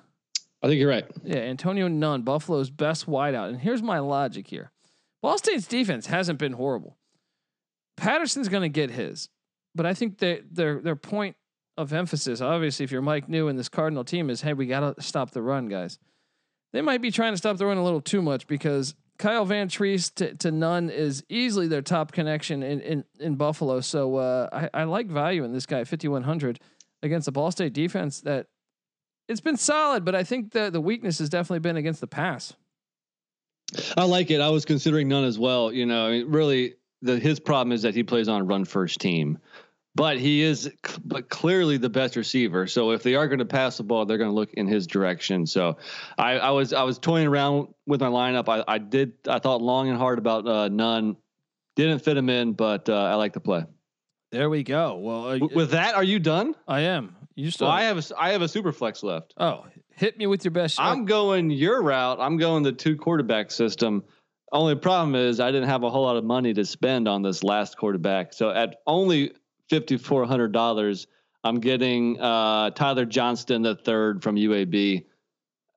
I 0.62 0.68
think 0.68 0.80
you're 0.80 0.90
right. 0.90 1.06
Yeah, 1.24 1.38
Antonio 1.38 1.88
Nunn, 1.88 2.24
Buffalo's 2.24 2.70
best 2.70 3.08
wideout. 3.08 3.50
And 3.50 3.60
here's 3.60 3.82
my 3.82 4.00
logic 4.00 4.48
here: 4.48 4.72
Ball 5.22 5.38
State's 5.38 5.68
defense 5.68 6.08
hasn't 6.08 6.40
been 6.40 6.54
horrible. 6.54 6.98
Patterson's 7.98 8.48
going 8.48 8.64
to 8.64 8.70
get 8.70 8.92
his 8.92 9.30
but 9.76 9.86
I 9.86 9.94
think 9.94 10.18
that 10.20 10.44
their 10.54 10.80
their 10.80 10.96
point 10.96 11.36
of 11.78 11.94
emphasis, 11.94 12.42
obviously, 12.42 12.84
if 12.84 12.92
you're 12.92 13.02
Mike 13.02 13.28
Neu 13.28 13.50
and 13.50 13.58
this 13.58 13.70
Cardinal 13.70 14.04
team, 14.04 14.30
is 14.30 14.42
hey, 14.42 14.54
we 14.54 14.66
got 14.66 14.98
to 14.98 15.02
stop 15.02 15.32
the 15.32 15.42
run, 15.42 15.68
guys. 15.68 16.00
They 16.74 16.82
might 16.82 17.02
be 17.02 17.12
trying 17.12 17.34
to 17.34 17.38
stop 17.38 17.58
the 17.58 17.66
run 17.66 17.78
a 17.78 17.84
little 17.84 18.02
too 18.02 18.22
much 18.22 18.46
because 18.48 18.96
Kyle 19.20 19.46
Vantrease 19.46 20.14
to, 20.16 20.34
to 20.36 20.52
Nunn 20.52 20.90
is 20.90 21.24
easily 21.30 21.68
their 21.68 21.82
top 21.82 22.12
connection 22.12 22.64
in 22.64 22.80
in, 22.82 23.04
in 23.20 23.36
Buffalo. 23.36 23.82
So 23.82 24.16
uh, 24.16 24.50
I, 24.74 24.82
I 24.82 24.84
like 24.86 25.08
value 25.08 25.44
in 25.44 25.54
this 25.54 25.66
guy, 25.66 25.84
5100 25.84 26.60
against 27.04 27.26
the 27.26 27.32
Ball 27.32 27.52
State 27.52 27.74
defense. 27.74 28.22
That 28.22 28.48
it's 29.28 29.42
been 29.42 29.58
solid, 29.58 30.06
but 30.06 30.16
I 30.16 30.24
think 30.24 30.52
the 30.52 30.72
the 30.72 30.82
weakness 30.82 31.20
has 31.20 31.30
definitely 31.30 31.60
been 31.60 31.78
against 31.78 32.02
the 32.02 32.08
pass. 32.08 32.54
I 33.96 34.06
like 34.06 34.32
it. 34.32 34.42
I 34.42 34.50
was 34.50 34.66
considering 34.66 35.10
Nunn 35.10 35.26
as 35.26 35.38
well. 35.38 35.72
You 35.72 35.86
know, 35.86 36.08
I 36.08 36.12
mean, 36.12 36.32
really, 36.32 36.76
the 37.02 37.20
his 37.20 37.40
problem 37.40 37.74
is 37.74 37.82
that 37.82 37.94
he 37.94 38.04
plays 38.04 38.30
on 38.30 38.42
a 38.42 38.44
run 38.46 38.66
first 38.66 39.00
team 39.00 39.38
but 39.96 40.20
he 40.20 40.42
is 40.42 40.72
but 41.04 41.30
clearly 41.30 41.78
the 41.78 41.90
best 41.90 42.16
receiver. 42.16 42.68
So 42.68 42.92
if 42.92 43.04
they 43.04 43.16
are 43.16 43.28
going 43.28 43.40
to 43.40 43.46
pass 43.46 43.78
the 43.78 43.84
ball, 43.84 44.06
they're 44.06 44.18
going 44.18 44.30
to 44.30 44.36
look 44.36 44.54
in 44.54 44.68
his 44.68 44.88
direction. 44.88 45.46
So 45.46 45.78
I, 46.18 46.38
I, 46.38 46.52
was 46.52 46.74
I 46.74 46.84
was 46.84 47.00
toying 47.00 47.28
around 47.28 47.70
with 47.86 48.02
my 48.02 48.08
lineup. 48.08 48.48
I, 48.50 48.64
I 48.68 48.78
did 48.78 49.14
I 49.28 49.40
thought 49.40 49.62
long 49.62 49.90
and 49.90 49.98
hard 49.98 50.20
about 50.20 50.48
uh, 50.48 50.70
Nunn. 50.70 51.18
Didn't 51.76 52.00
fit 52.00 52.18
him 52.18 52.30
in, 52.30 52.54
but 52.54 52.90
uh, 52.90 52.94
I 52.94 53.16
like 53.16 53.34
the 53.34 53.40
play. 53.40 53.64
There 54.32 54.50
we 54.50 54.64
go. 54.64 54.98
Well, 54.98 55.28
uh, 55.30 55.40
with 55.54 55.72
that, 55.72 55.96
are 55.96 56.04
you 56.04 56.20
done? 56.20 56.56
I 56.68 56.82
am. 56.82 57.16
You 57.36 57.52
still? 57.52 57.68
Well, 57.68 57.76
I 57.76 57.84
have 57.84 57.98
a 57.98 58.04
I 58.20 58.32
have 58.32 58.42
a 58.42 58.48
super 58.48 58.72
flex 58.72 59.02
left. 59.02 59.34
Oh, 59.38 59.66
hit 59.96 60.18
me 60.18 60.28
with 60.28 60.44
your 60.44 60.52
best. 60.52 60.76
Shot. 60.76 60.86
I'm 60.86 61.06
going 61.06 61.50
your 61.50 61.82
route. 61.82 62.20
I'm 62.20 62.38
going 62.38 62.64
the 62.64 62.72
two 62.72 62.96
quarterback 62.96 63.50
system. 63.50 64.04
Only 64.52 64.76
problem 64.76 65.16
is 65.16 65.40
I 65.40 65.52
didn't 65.52 65.70
have 65.70 65.84
a 65.84 65.90
whole 65.90 66.04
lot 66.04 66.18
of 66.18 66.24
money 66.24 66.54
to 66.54 66.66
spend 66.66 67.08
on 67.08 67.22
this 67.22 67.44
last 67.44 67.78
quarterback. 67.78 68.34
So 68.34 68.50
at 68.50 68.78
only 68.88 69.34
fifty 69.70 69.98
four 69.98 70.26
hundred 70.26 70.52
dollars. 70.52 71.08
I'm 71.44 71.60
getting 71.60 72.20
uh, 72.20 72.72
Tyler 72.72 73.06
Johnston 73.06 73.62
the 73.62 73.76
third 73.76 74.24
from 74.24 74.36
UAB. 74.36 75.06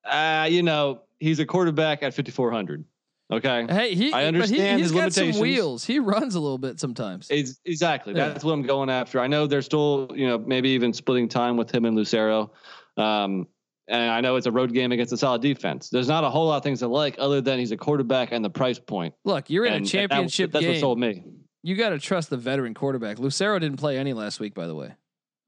Uh, 0.05 0.49
you 0.51 0.63
know, 0.63 1.03
he's 1.21 1.39
a 1.39 1.47
quarterback 1.47 2.03
at 2.03 2.15
fifty 2.15 2.33
four 2.33 2.51
hundred. 2.51 2.85
Okay. 3.31 3.67
Hey, 3.69 3.95
he. 3.95 4.13
I 4.13 4.27
understand 4.27 4.79
he, 4.79 4.83
has 4.83 4.93
got 4.93 5.13
some 5.13 5.41
wheels. 5.41 5.85
He 5.85 5.99
runs 5.99 6.35
a 6.35 6.41
little 6.41 6.59
bit 6.59 6.79
sometimes. 6.79 7.29
It's, 7.31 7.61
exactly. 7.65 8.15
Yeah. 8.15 8.29
That's 8.29 8.45
what 8.45 8.53
I'm 8.53 8.63
going 8.63 8.91
after. 8.91 9.21
I 9.21 9.27
know 9.27 9.47
they're 9.47 9.63
still, 9.63 10.11
you 10.15 10.27
know, 10.27 10.39
maybe 10.39 10.71
even 10.71 10.93
splitting 10.93 11.29
time 11.29 11.57
with 11.57 11.75
him 11.75 11.87
and 11.87 11.97
Lucero. 11.97 12.53
Um, 12.99 13.47
and 13.89 14.11
I 14.11 14.21
know 14.21 14.37
it's 14.37 14.47
a 14.47 14.53
road 14.53 14.75
game 14.75 14.93
against 14.93 15.15
a 15.15 15.17
solid 15.17 15.41
defense. 15.41 15.89
There's 15.89 16.09
not 16.09 16.25
a 16.25 16.31
whole 16.31 16.47
lot 16.47 16.59
of 16.59 16.63
things 16.63 16.83
I 16.83 16.87
like 16.87 17.17
other 17.19 17.41
than 17.41 17.59
he's 17.59 17.73
a 17.73 17.77
quarterback 17.77 18.33
and 18.33 18.45
the 18.45 18.51
price 18.51 18.79
point. 18.79 19.15
Look, 19.25 19.49
you're 19.49 19.65
in 19.65 19.73
and, 19.73 19.87
a 19.87 19.89
championship 19.89 20.53
that, 20.53 20.59
that's 20.59 20.65
game. 20.65 20.75
what 20.75 20.81
sold 20.81 20.99
me 20.99 21.25
you 21.63 21.77
got 21.77 21.91
to 21.91 21.99
trust 21.99 22.31
the 22.31 22.37
veteran 22.37 22.75
quarterback. 22.75 23.19
Lucero 23.19 23.59
didn't 23.59 23.79
play 23.79 23.99
any 23.99 24.13
last 24.13 24.41
week, 24.41 24.55
by 24.55 24.67
the 24.67 24.75
way. 24.75 24.93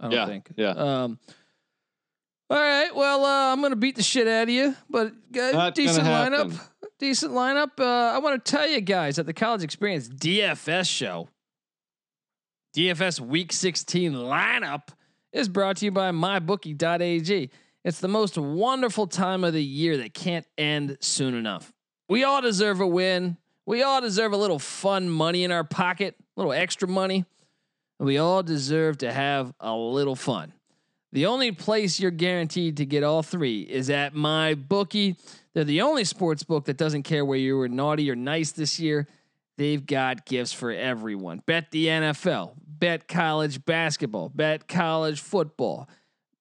I 0.00 0.04
don't 0.04 0.12
yeah, 0.12 0.26
think. 0.26 0.52
Yeah. 0.56 0.70
Um, 0.70 1.18
all 2.50 2.58
right. 2.58 2.94
Well, 2.94 3.24
uh, 3.24 3.52
I'm 3.52 3.62
gonna 3.62 3.76
beat 3.76 3.96
the 3.96 4.02
shit 4.02 4.28
out 4.28 4.44
of 4.44 4.50
you, 4.50 4.76
but 4.90 5.12
uh, 5.38 5.70
decent 5.70 6.06
lineup. 6.06 6.58
Decent 6.98 7.32
lineup. 7.32 7.78
Uh, 7.78 8.14
I 8.14 8.18
want 8.18 8.44
to 8.44 8.50
tell 8.50 8.68
you 8.68 8.80
guys 8.80 9.18
at 9.18 9.26
the 9.26 9.32
College 9.32 9.64
Experience 9.64 10.08
DFS 10.08 10.88
show. 10.88 11.28
DFS 12.76 13.20
Week 13.20 13.52
16 13.52 14.12
lineup 14.12 14.88
is 15.32 15.48
brought 15.48 15.78
to 15.78 15.84
you 15.84 15.90
by 15.90 16.10
MyBookie.ag. 16.10 17.50
It's 17.84 18.00
the 18.00 18.08
most 18.08 18.38
wonderful 18.38 19.06
time 19.06 19.44
of 19.44 19.52
the 19.52 19.62
year 19.62 19.98
that 19.98 20.14
can't 20.14 20.46
end 20.56 20.96
soon 21.00 21.34
enough. 21.34 21.72
We 22.08 22.24
all 22.24 22.40
deserve 22.40 22.80
a 22.80 22.86
win. 22.86 23.36
We 23.66 23.82
all 23.82 24.00
deserve 24.00 24.32
a 24.32 24.36
little 24.36 24.58
fun 24.58 25.08
money 25.08 25.44
in 25.44 25.50
our 25.50 25.64
pocket, 25.64 26.16
a 26.18 26.40
little 26.40 26.52
extra 26.52 26.86
money. 26.86 27.24
We 27.98 28.18
all 28.18 28.42
deserve 28.42 28.98
to 28.98 29.12
have 29.12 29.54
a 29.60 29.74
little 29.74 30.16
fun. 30.16 30.52
The 31.12 31.26
only 31.26 31.52
place 31.52 32.00
you're 32.00 32.10
guaranteed 32.10 32.76
to 32.78 32.86
get 32.86 33.04
all 33.04 33.22
three 33.22 33.62
is 33.62 33.88
at 33.88 34.14
my 34.14 34.54
bookie. 34.54 35.16
They're 35.54 35.64
the 35.64 35.82
only 35.82 36.04
sports 36.04 36.42
book 36.42 36.64
that 36.64 36.76
doesn't 36.76 37.04
care 37.04 37.24
whether 37.24 37.40
you 37.40 37.56
were 37.56 37.68
naughty 37.68 38.10
or 38.10 38.16
nice 38.16 38.52
this 38.52 38.80
year. 38.80 39.06
They've 39.56 39.84
got 39.84 40.26
gifts 40.26 40.52
for 40.52 40.72
everyone. 40.72 41.40
Bet 41.46 41.70
the 41.70 41.86
NFL, 41.86 42.54
bet 42.66 43.06
college 43.06 43.64
basketball, 43.64 44.28
bet 44.28 44.66
college 44.66 45.20
football, 45.20 45.88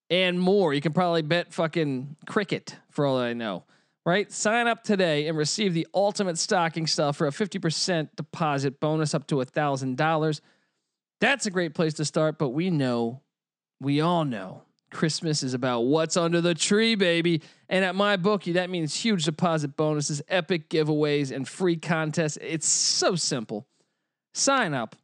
and 0.09 0.39
more. 0.39 0.73
You 0.73 0.81
can 0.81 0.91
probably 0.91 1.21
bet 1.21 1.53
fucking 1.53 2.15
cricket 2.25 2.75
for 2.89 3.05
all 3.05 3.19
I 3.19 3.33
know 3.33 3.63
right? 4.05 4.31
Sign 4.31 4.67
up 4.67 4.83
today 4.83 5.27
and 5.27 5.37
receive 5.37 5.73
the 5.73 5.87
ultimate 5.93 6.37
stocking 6.37 6.87
stuff 6.87 7.17
for 7.17 7.27
a 7.27 7.31
50% 7.31 8.09
deposit 8.15 8.79
bonus 8.79 9.13
up 9.13 9.27
to 9.27 9.35
$1,000. 9.35 10.41
That's 11.21 11.45
a 11.45 11.51
great 11.51 11.73
place 11.73 11.93
to 11.95 12.05
start, 12.05 12.37
but 12.37 12.49
we 12.49 12.69
know, 12.69 13.21
we 13.79 14.01
all 14.01 14.25
know, 14.25 14.63
Christmas 14.93 15.43
is 15.43 15.53
about 15.53 15.81
what's 15.81 16.15
under 16.15 16.39
the 16.39 16.53
tree, 16.53 16.95
baby. 16.95 17.41
And 17.67 17.83
at 17.83 17.95
my 17.95 18.15
bookie, 18.15 18.53
that 18.53 18.69
means 18.69 18.95
huge 18.95 19.25
deposit 19.25 19.75
bonuses, 19.75 20.21
epic 20.27 20.69
giveaways, 20.69 21.35
and 21.35 21.47
free 21.47 21.75
contests. 21.75 22.37
It's 22.41 22.67
so 22.67 23.15
simple. 23.15 23.67
Sign 24.33 24.73
up, 24.73 24.95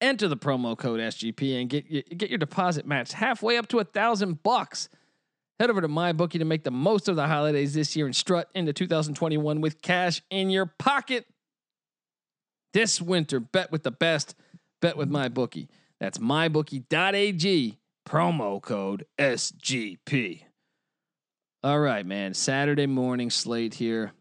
enter 0.00 0.28
the 0.28 0.36
promo 0.36 0.76
code 0.76 1.00
SGP, 1.00 1.60
and 1.60 1.68
get 1.68 1.90
your, 1.90 2.02
get 2.02 2.30
your 2.30 2.38
deposit 2.38 2.86
matched 2.86 3.12
halfway 3.14 3.56
up 3.56 3.68
to 3.68 3.78
a 3.80 3.84
thousand 3.84 4.42
bucks. 4.42 4.88
Head 5.60 5.70
over 5.70 5.80
to 5.80 5.88
MyBookie 5.88 6.38
to 6.40 6.44
make 6.44 6.64
the 6.64 6.70
most 6.70 7.08
of 7.08 7.16
the 7.16 7.26
holidays 7.28 7.74
this 7.74 7.94
year 7.94 8.06
and 8.06 8.16
strut 8.16 8.48
into 8.54 8.72
2021 8.72 9.60
with 9.60 9.80
cash 9.82 10.20
in 10.30 10.50
your 10.50 10.66
pocket. 10.66 11.26
This 12.72 13.00
winter, 13.00 13.38
bet 13.38 13.70
with 13.70 13.84
the 13.84 13.92
best, 13.92 14.34
bet 14.82 14.96
with 14.96 15.08
MyBookie. 15.08 15.68
That's 16.00 16.18
mybookie.ag, 16.18 17.78
promo 18.08 18.60
code 18.60 19.06
SGP. 19.18 20.42
All 21.62 21.78
right, 21.78 22.04
man. 22.04 22.34
Saturday 22.34 22.86
morning 22.86 23.30
slate 23.30 23.74
here. 23.74 24.12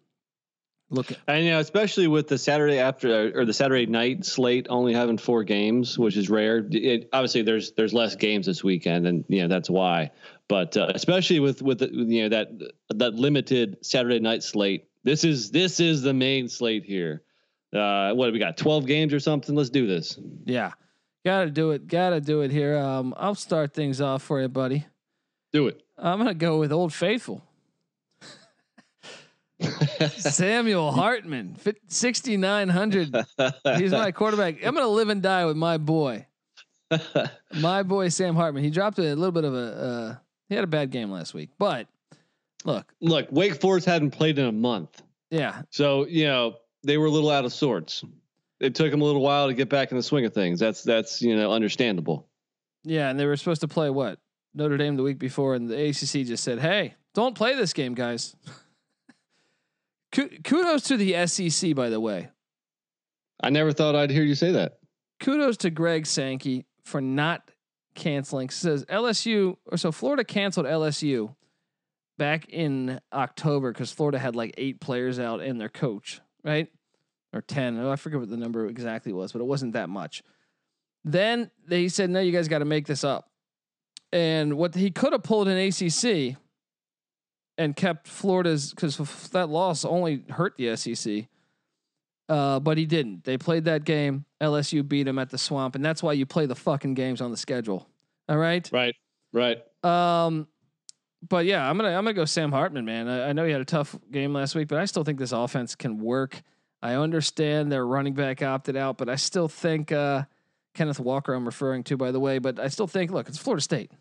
Look, 0.91 1.11
at- 1.11 1.17
and 1.27 1.43
you 1.43 1.51
know, 1.51 1.59
especially 1.59 2.07
with 2.07 2.27
the 2.27 2.37
Saturday 2.37 2.77
after 2.77 3.37
or 3.37 3.45
the 3.45 3.53
Saturday 3.53 3.87
night 3.87 4.25
slate 4.25 4.67
only 4.69 4.93
having 4.93 5.17
four 5.17 5.43
games, 5.43 5.97
which 5.97 6.15
is 6.15 6.29
rare. 6.29 6.65
It, 6.69 7.09
obviously, 7.11 7.41
there's 7.41 7.71
there's 7.71 7.93
less 7.93 8.15
games 8.15 8.45
this 8.45 8.63
weekend, 8.63 9.07
and 9.07 9.25
you 9.27 9.41
know 9.41 9.47
that's 9.47 9.69
why. 9.71 10.11
But 10.53 10.77
uh, 10.77 10.91
especially 10.93 11.39
with 11.39 11.63
with 11.63 11.79
the, 11.79 11.89
you 11.91 12.21
know 12.21 12.29
that 12.29 12.49
that 12.89 13.15
limited 13.15 13.77
Saturday 13.81 14.19
night 14.19 14.43
slate, 14.43 14.87
this 15.03 15.23
is 15.23 15.49
this 15.49 15.79
is 15.79 16.03
the 16.03 16.13
main 16.13 16.47
slate 16.47 16.85
here. 16.85 17.23
Uh, 17.75 18.13
what 18.13 18.27
do 18.27 18.33
we 18.33 18.37
got? 18.37 18.55
Twelve 18.55 18.85
games 18.85 19.15
or 19.15 19.19
something? 19.19 19.55
Let's 19.55 19.71
do 19.71 19.87
this. 19.87 20.19
Yeah, 20.45 20.73
gotta 21.25 21.49
do 21.49 21.71
it. 21.71 21.87
Gotta 21.87 22.21
do 22.21 22.41
it 22.41 22.51
here. 22.51 22.77
Um, 22.77 23.15
I'll 23.17 23.33
start 23.33 23.73
things 23.73 23.99
off 23.99 24.21
for 24.21 24.39
you, 24.39 24.47
buddy. 24.47 24.85
Do 25.51 25.69
it. 25.69 25.81
I'm 25.97 26.19
gonna 26.19 26.35
go 26.35 26.59
with 26.59 26.71
Old 26.71 26.93
Faithful. 26.93 27.41
Samuel 30.09 30.91
Hartman, 30.91 31.57
6,900. 31.87 33.25
He's 33.77 33.91
my 33.91 34.11
quarterback. 34.11 34.63
I'm 34.63 34.75
going 34.75 34.85
to 34.85 34.87
live 34.87 35.07
and 35.07 35.21
die 35.21 35.45
with 35.45 35.55
my 35.55 35.77
boy. 35.77 36.27
my 37.55 37.81
boy, 37.81 38.09
Sam 38.09 38.35
Hartman. 38.35 38.61
He 38.61 38.69
dropped 38.69 38.99
a 38.99 39.15
little 39.15 39.31
bit 39.31 39.45
of 39.45 39.53
a, 39.53 39.57
uh, 39.57 40.15
he 40.53 40.55
had 40.55 40.63
a 40.63 40.67
bad 40.67 40.91
game 40.91 41.09
last 41.09 41.33
week, 41.33 41.49
but 41.57 41.87
look. 42.63 42.93
Look, 43.01 43.27
Wake 43.31 43.59
Forest 43.59 43.87
hadn't 43.87 44.11
played 44.11 44.37
in 44.37 44.45
a 44.45 44.51
month. 44.51 45.01
Yeah. 45.31 45.63
So, 45.71 46.05
you 46.05 46.27
know, 46.27 46.57
they 46.83 46.99
were 46.99 47.07
a 47.07 47.09
little 47.09 47.31
out 47.31 47.43
of 47.43 47.51
sorts. 47.51 48.03
It 48.59 48.75
took 48.75 48.91
them 48.91 49.01
a 49.01 49.03
little 49.03 49.23
while 49.23 49.47
to 49.47 49.55
get 49.55 49.67
back 49.67 49.89
in 49.89 49.97
the 49.97 50.03
swing 50.03 50.25
of 50.25 50.33
things. 50.33 50.59
That's, 50.59 50.83
that's, 50.83 51.23
you 51.23 51.35
know, 51.35 51.51
understandable. 51.51 52.29
Yeah. 52.83 53.09
And 53.09 53.19
they 53.19 53.25
were 53.25 53.35
supposed 53.35 53.61
to 53.61 53.67
play 53.67 53.89
what? 53.89 54.19
Notre 54.53 54.77
Dame 54.77 54.95
the 54.95 55.01
week 55.01 55.17
before, 55.17 55.55
and 55.55 55.67
the 55.67 55.87
ACC 55.89 56.27
just 56.27 56.43
said, 56.43 56.59
hey, 56.59 56.93
don't 57.15 57.33
play 57.33 57.55
this 57.55 57.73
game, 57.73 57.95
guys. 57.95 58.35
Kudos 60.11 60.83
to 60.83 60.97
the 60.97 61.25
SEC, 61.25 61.73
by 61.73 61.89
the 61.89 61.99
way. 61.99 62.29
I 63.41 63.49
never 63.49 63.73
thought 63.73 63.95
I'd 63.95 64.11
hear 64.11 64.21
you 64.21 64.35
say 64.35 64.51
that. 64.51 64.77
Kudos 65.19 65.57
to 65.57 65.71
Greg 65.71 66.05
Sankey 66.05 66.67
for 66.83 67.01
not 67.01 67.49
canceling. 67.93 68.49
Says 68.49 68.85
LSU 68.85 69.57
or 69.71 69.77
so 69.77 69.91
Florida 69.91 70.23
canceled 70.23 70.65
LSU 70.65 71.35
back 72.17 72.47
in 72.49 72.99
October 73.11 73.71
because 73.71 73.91
Florida 73.91 74.19
had 74.19 74.35
like 74.35 74.53
eight 74.57 74.79
players 74.79 75.19
out 75.19 75.41
and 75.41 75.59
their 75.59 75.69
coach, 75.69 76.21
right? 76.43 76.67
Or 77.33 77.41
10. 77.41 77.79
Oh, 77.79 77.91
I 77.91 77.95
forget 77.95 78.19
what 78.19 78.29
the 78.29 78.37
number 78.37 78.67
exactly 78.67 79.11
was, 79.11 79.31
but 79.31 79.41
it 79.41 79.45
wasn't 79.45 79.73
that 79.73 79.89
much. 79.89 80.21
Then 81.03 81.49
they 81.67 81.87
said, 81.87 82.09
no, 82.09 82.19
you 82.19 82.31
guys 82.31 82.47
got 82.47 82.59
to 82.59 82.65
make 82.65 82.85
this 82.85 83.03
up. 83.03 83.29
And 84.11 84.57
what 84.57 84.75
he 84.75 84.91
could 84.91 85.13
have 85.13 85.23
pulled 85.23 85.47
an 85.47 85.57
ACC 85.57 86.37
and 87.57 87.75
kept 87.75 88.07
Florida's, 88.07 88.69
because 88.69 88.97
that 89.29 89.49
loss 89.49 89.83
only 89.83 90.23
hurt 90.29 90.55
the 90.57 90.75
SEC. 90.75 91.25
Uh, 92.29 92.59
but 92.59 92.77
he 92.77 92.85
didn't. 92.85 93.23
They 93.25 93.37
played 93.37 93.65
that 93.65 93.83
game. 93.83 94.25
LSU 94.41 94.87
beat 94.87 95.07
him 95.07 95.19
at 95.19 95.29
the 95.29 95.37
swamp, 95.37 95.75
and 95.75 95.83
that's 95.83 96.01
why 96.01 96.13
you 96.13 96.25
play 96.25 96.45
the 96.45 96.55
fucking 96.55 96.93
games 96.93 97.21
on 97.21 97.31
the 97.31 97.37
schedule. 97.37 97.87
All 98.29 98.37
right. 98.37 98.69
Right. 98.71 98.95
Right. 99.33 99.57
Um, 99.83 100.47
but 101.27 101.45
yeah, 101.45 101.69
I'm 101.69 101.77
gonna 101.77 101.89
I'm 101.89 102.03
gonna 102.03 102.13
go 102.13 102.25
Sam 102.25 102.51
Hartman, 102.51 102.85
man. 102.85 103.07
I, 103.07 103.29
I 103.29 103.33
know 103.33 103.45
he 103.45 103.51
had 103.51 103.61
a 103.61 103.65
tough 103.65 103.95
game 104.11 104.33
last 104.33 104.55
week, 104.55 104.67
but 104.67 104.77
I 104.79 104.85
still 104.85 105.03
think 105.03 105.19
this 105.19 105.31
offense 105.31 105.75
can 105.75 105.99
work. 105.99 106.41
I 106.81 106.95
understand 106.95 107.71
their 107.71 107.85
running 107.85 108.13
back 108.13 108.41
opted 108.41 108.75
out, 108.75 108.97
but 108.97 109.07
I 109.09 109.15
still 109.15 109.47
think 109.47 109.91
uh, 109.91 110.23
Kenneth 110.73 110.99
Walker 110.99 111.33
I'm 111.33 111.45
referring 111.45 111.83
to, 111.85 111.97
by 111.97 112.11
the 112.11 112.19
way. 112.19 112.39
But 112.39 112.59
I 112.59 112.67
still 112.67 112.87
think, 112.87 113.11
look, 113.11 113.27
it's 113.29 113.37
Florida 113.37 113.61
State. 113.61 113.91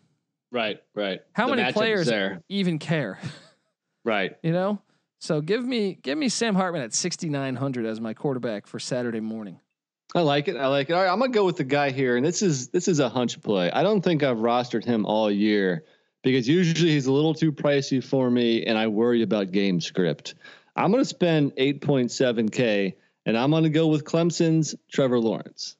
Right. 0.51 0.81
Right. 0.93 1.21
How 1.33 1.47
The 1.49 1.55
many 1.55 1.71
players 1.73 2.07
there? 2.07 2.41
even 2.49 2.79
care? 2.79 3.19
Right. 4.05 4.35
You 4.43 4.51
know. 4.51 4.81
So 5.23 5.39
give 5.39 5.63
me 5.63 5.97
give 6.01 6.17
me 6.17 6.27
Sam 6.27 6.53
Hartman 6.53 6.81
at 6.81 6.93
6900 6.93 7.85
as 7.85 8.01
my 8.01 8.13
quarterback 8.13 8.67
for 8.67 8.77
Saturday 8.77 9.21
morning. 9.21 9.57
I 10.13 10.19
like 10.19 10.49
it. 10.49 10.57
I 10.57 10.67
like 10.67 10.89
it. 10.89 10.93
All 10.93 11.01
right, 11.01 11.09
I'm 11.09 11.17
gonna 11.17 11.31
go 11.31 11.45
with 11.45 11.55
the 11.55 11.63
guy 11.63 11.91
here, 11.91 12.17
and 12.17 12.25
this 12.25 12.41
is 12.41 12.67
this 12.67 12.89
is 12.89 12.99
a 12.99 13.07
hunch 13.07 13.41
play. 13.41 13.71
I 13.71 13.83
don't 13.83 14.01
think 14.01 14.21
I've 14.21 14.39
rostered 14.39 14.83
him 14.83 15.05
all 15.05 15.31
year 15.31 15.85
because 16.23 16.45
usually 16.45 16.91
he's 16.91 17.05
a 17.05 17.11
little 17.13 17.33
too 17.33 17.53
pricey 17.53 18.03
for 18.03 18.29
me, 18.29 18.65
and 18.65 18.77
I 18.77 18.87
worry 18.87 19.21
about 19.21 19.53
game 19.53 19.79
script. 19.79 20.35
I'm 20.75 20.91
gonna 20.91 21.05
spend 21.05 21.55
8.7k, 21.55 22.93
and 23.25 23.37
I'm 23.37 23.49
gonna 23.49 23.69
go 23.69 23.87
with 23.87 24.03
Clemson's 24.03 24.75
Trevor 24.91 25.21
Lawrence. 25.21 25.77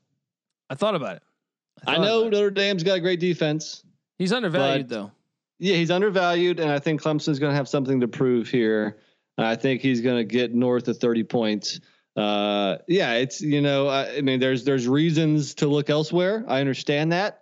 I 0.69 0.75
thought 0.75 0.95
about 0.95 1.17
it. 1.17 1.23
I, 1.85 1.95
thought 1.97 2.01
know. 2.01 2.29
Notre 2.29 2.49
Dame's 2.49 2.83
got 2.83 2.93
a 2.93 3.01
great 3.01 3.19
defense. 3.19 3.83
he's 4.17 4.31
undervalued 4.31 4.87
though. 4.87 5.11
Yeah, 5.59 5.75
he's 5.75 5.91
undervalued, 5.91 6.61
and 6.61 6.71
I 6.71 6.79
think 6.79 7.01
Clemson's 7.01 7.39
gonna 7.39 7.55
have 7.55 7.67
something 7.67 7.99
to 7.99 8.07
prove 8.07 8.47
here. 8.47 8.99
I 9.37 9.55
think 9.55 9.81
he's 9.81 10.01
gonna 10.01 10.23
get 10.23 10.53
north 10.53 10.87
of 10.87 10.97
30 10.97 11.23
points. 11.23 11.79
Uh, 12.15 12.77
yeah, 12.87 13.13
it's 13.13 13.41
you 13.41 13.61
know, 13.61 13.87
I, 13.87 14.17
I 14.17 14.21
mean, 14.21 14.39
there's 14.39 14.63
there's 14.63 14.87
reasons 14.87 15.55
to 15.55 15.67
look 15.67 15.89
elsewhere. 15.89 16.45
I 16.47 16.59
understand 16.61 17.11
that, 17.11 17.41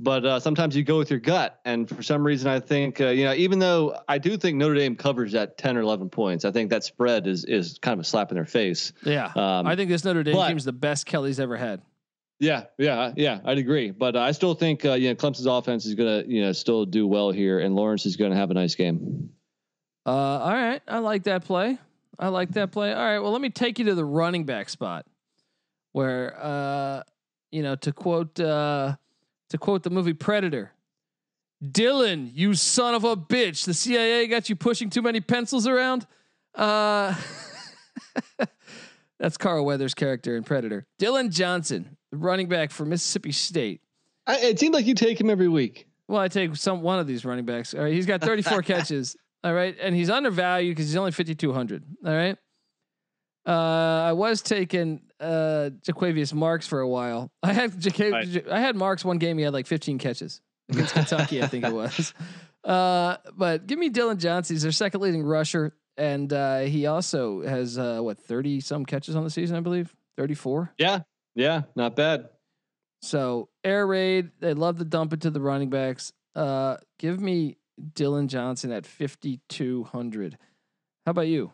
but 0.00 0.24
uh, 0.24 0.40
sometimes 0.40 0.74
you 0.74 0.84
go 0.84 0.96
with 0.96 1.10
your 1.10 1.20
gut, 1.20 1.60
and 1.66 1.86
for 1.86 2.02
some 2.02 2.24
reason, 2.24 2.48
I 2.48 2.60
think 2.60 2.98
uh, 3.00 3.08
you 3.08 3.24
know, 3.26 3.34
even 3.34 3.58
though 3.58 4.00
I 4.08 4.16
do 4.16 4.38
think 4.38 4.56
Notre 4.56 4.74
Dame 4.74 4.96
covers 4.96 5.32
that 5.32 5.58
10 5.58 5.76
or 5.76 5.80
11 5.82 6.08
points, 6.08 6.46
I 6.46 6.50
think 6.50 6.70
that 6.70 6.82
spread 6.84 7.26
is 7.26 7.44
is 7.44 7.78
kind 7.82 7.92
of 7.92 8.00
a 8.00 8.04
slap 8.04 8.30
in 8.30 8.36
their 8.36 8.46
face. 8.46 8.94
Yeah. 9.04 9.26
Um, 9.34 9.66
I 9.66 9.76
think 9.76 9.90
this 9.90 10.02
Notre 10.04 10.22
Dame 10.22 10.34
but- 10.36 10.48
team's 10.48 10.64
the 10.64 10.72
best 10.72 11.04
Kelly's 11.04 11.38
ever 11.38 11.58
had. 11.58 11.82
yeah, 12.40 12.64
yeah, 12.78 13.12
yeah, 13.16 13.40
I'd 13.44 13.58
agree, 13.58 13.90
but 13.90 14.16
I 14.16 14.32
still 14.32 14.54
think 14.54 14.86
uh, 14.86 14.94
you 14.94 15.10
know 15.10 15.14
Clemson's 15.14 15.44
offense 15.46 15.84
is 15.84 15.94
gonna 15.94 16.24
you 16.26 16.40
know 16.40 16.52
still 16.52 16.86
do 16.86 17.06
well 17.06 17.32
here, 17.32 17.60
and 17.60 17.74
Lawrence 17.76 18.06
is 18.06 18.16
gonna 18.16 18.36
have 18.36 18.50
a 18.50 18.54
nice 18.54 18.74
game. 18.74 19.28
Uh, 20.06 20.10
all 20.10 20.52
right, 20.52 20.80
I 20.86 20.98
like 20.98 21.24
that 21.24 21.44
play. 21.44 21.78
I 22.16 22.28
like 22.28 22.52
that 22.52 22.70
play. 22.70 22.92
All 22.92 23.02
right, 23.02 23.18
well, 23.18 23.32
let 23.32 23.40
me 23.40 23.50
take 23.50 23.80
you 23.80 23.86
to 23.86 23.94
the 23.96 24.04
running 24.04 24.44
back 24.44 24.68
spot, 24.68 25.04
where, 25.92 26.36
uh, 26.40 27.02
you 27.50 27.62
know, 27.64 27.74
to 27.74 27.92
quote 27.92 28.38
uh, 28.38 28.96
to 29.50 29.58
quote 29.58 29.82
the 29.82 29.90
movie 29.90 30.12
Predator, 30.12 30.72
Dillon, 31.72 32.30
you 32.32 32.54
son 32.54 32.94
of 32.94 33.02
a 33.02 33.16
bitch, 33.16 33.64
the 33.64 33.74
CIA 33.74 34.28
got 34.28 34.48
you 34.48 34.54
pushing 34.54 34.90
too 34.90 35.02
many 35.02 35.20
pencils 35.20 35.66
around. 35.66 36.06
Uh, 36.54 37.14
that's 39.18 39.36
Carl 39.36 39.64
Weathers' 39.64 39.94
character 39.94 40.36
in 40.36 40.44
Predator. 40.44 40.86
Dillon 40.98 41.30
Johnson, 41.30 41.96
the 42.12 42.16
running 42.18 42.48
back 42.48 42.70
for 42.70 42.84
Mississippi 42.84 43.32
State. 43.32 43.80
I, 44.26 44.38
it 44.38 44.58
seems 44.60 44.74
like 44.74 44.86
you 44.86 44.94
take 44.94 45.20
him 45.20 45.30
every 45.30 45.48
week. 45.48 45.88
Well, 46.08 46.20
I 46.20 46.28
take 46.28 46.54
some 46.54 46.82
one 46.82 47.00
of 47.00 47.06
these 47.06 47.24
running 47.24 47.44
backs. 47.44 47.74
All 47.74 47.82
right, 47.82 47.92
he's 47.92 48.06
got 48.06 48.20
34 48.20 48.62
catches. 48.62 49.16
All 49.46 49.54
right, 49.54 49.76
and 49.80 49.94
he's 49.94 50.10
undervalued 50.10 50.74
because 50.74 50.88
he's 50.88 50.96
only 50.96 51.12
5200. 51.12 51.84
All 52.04 52.12
right. 52.12 52.36
Uh, 53.46 53.50
I 54.08 54.12
was 54.12 54.42
taking 54.42 55.02
uh 55.20 55.70
Jo'quavious 55.82 56.34
Marks 56.34 56.66
for 56.66 56.80
a 56.80 56.88
while. 56.88 57.30
I 57.44 57.52
had 57.52 57.72
Jaca- 57.74 58.12
Right. 58.12 58.48
I 58.50 58.60
had 58.60 58.74
Marks 58.74 59.04
one 59.04 59.18
game. 59.18 59.38
He 59.38 59.44
had 59.44 59.52
like 59.52 59.68
15 59.68 59.98
catches 59.98 60.40
against 60.68 60.94
Kentucky, 60.94 61.40
I 61.42 61.46
think 61.46 61.64
it 61.64 61.72
was. 61.72 62.12
Uh, 62.64 63.18
but 63.36 63.68
give 63.68 63.78
me 63.78 63.88
Dillon 63.90 64.18
Johnson. 64.18 64.56
He's 64.56 64.64
their 64.64 64.72
second 64.72 65.00
leading 65.00 65.22
rusher, 65.22 65.72
and 65.96 66.32
uh, 66.32 66.58
he 66.62 66.86
also 66.86 67.42
has 67.46 67.78
uh, 67.78 68.00
what 68.00 68.18
30 68.18 68.58
some 68.58 68.84
catches 68.84 69.14
on 69.14 69.22
the 69.22 69.30
season, 69.30 69.56
I 69.56 69.60
believe. 69.60 69.94
34. 70.16 70.72
Yeah, 70.76 71.02
yeah, 71.36 71.62
not 71.76 71.94
bad. 71.94 72.28
So 73.02 73.50
air 73.62 73.86
raid, 73.86 74.30
they 74.40 74.52
love 74.52 74.78
to 74.78 74.84
dump 74.84 75.12
it 75.12 75.20
to 75.20 75.30
the 75.30 75.40
running 75.40 75.70
backs. 75.70 76.12
Uh, 76.34 76.78
give 76.98 77.20
me 77.20 77.56
Dillon 77.94 78.28
Johnson 78.28 78.72
at 78.72 78.86
fifty 78.86 79.40
two 79.48 79.84
hundred. 79.84 80.38
How 81.04 81.10
about 81.10 81.28
you? 81.28 81.52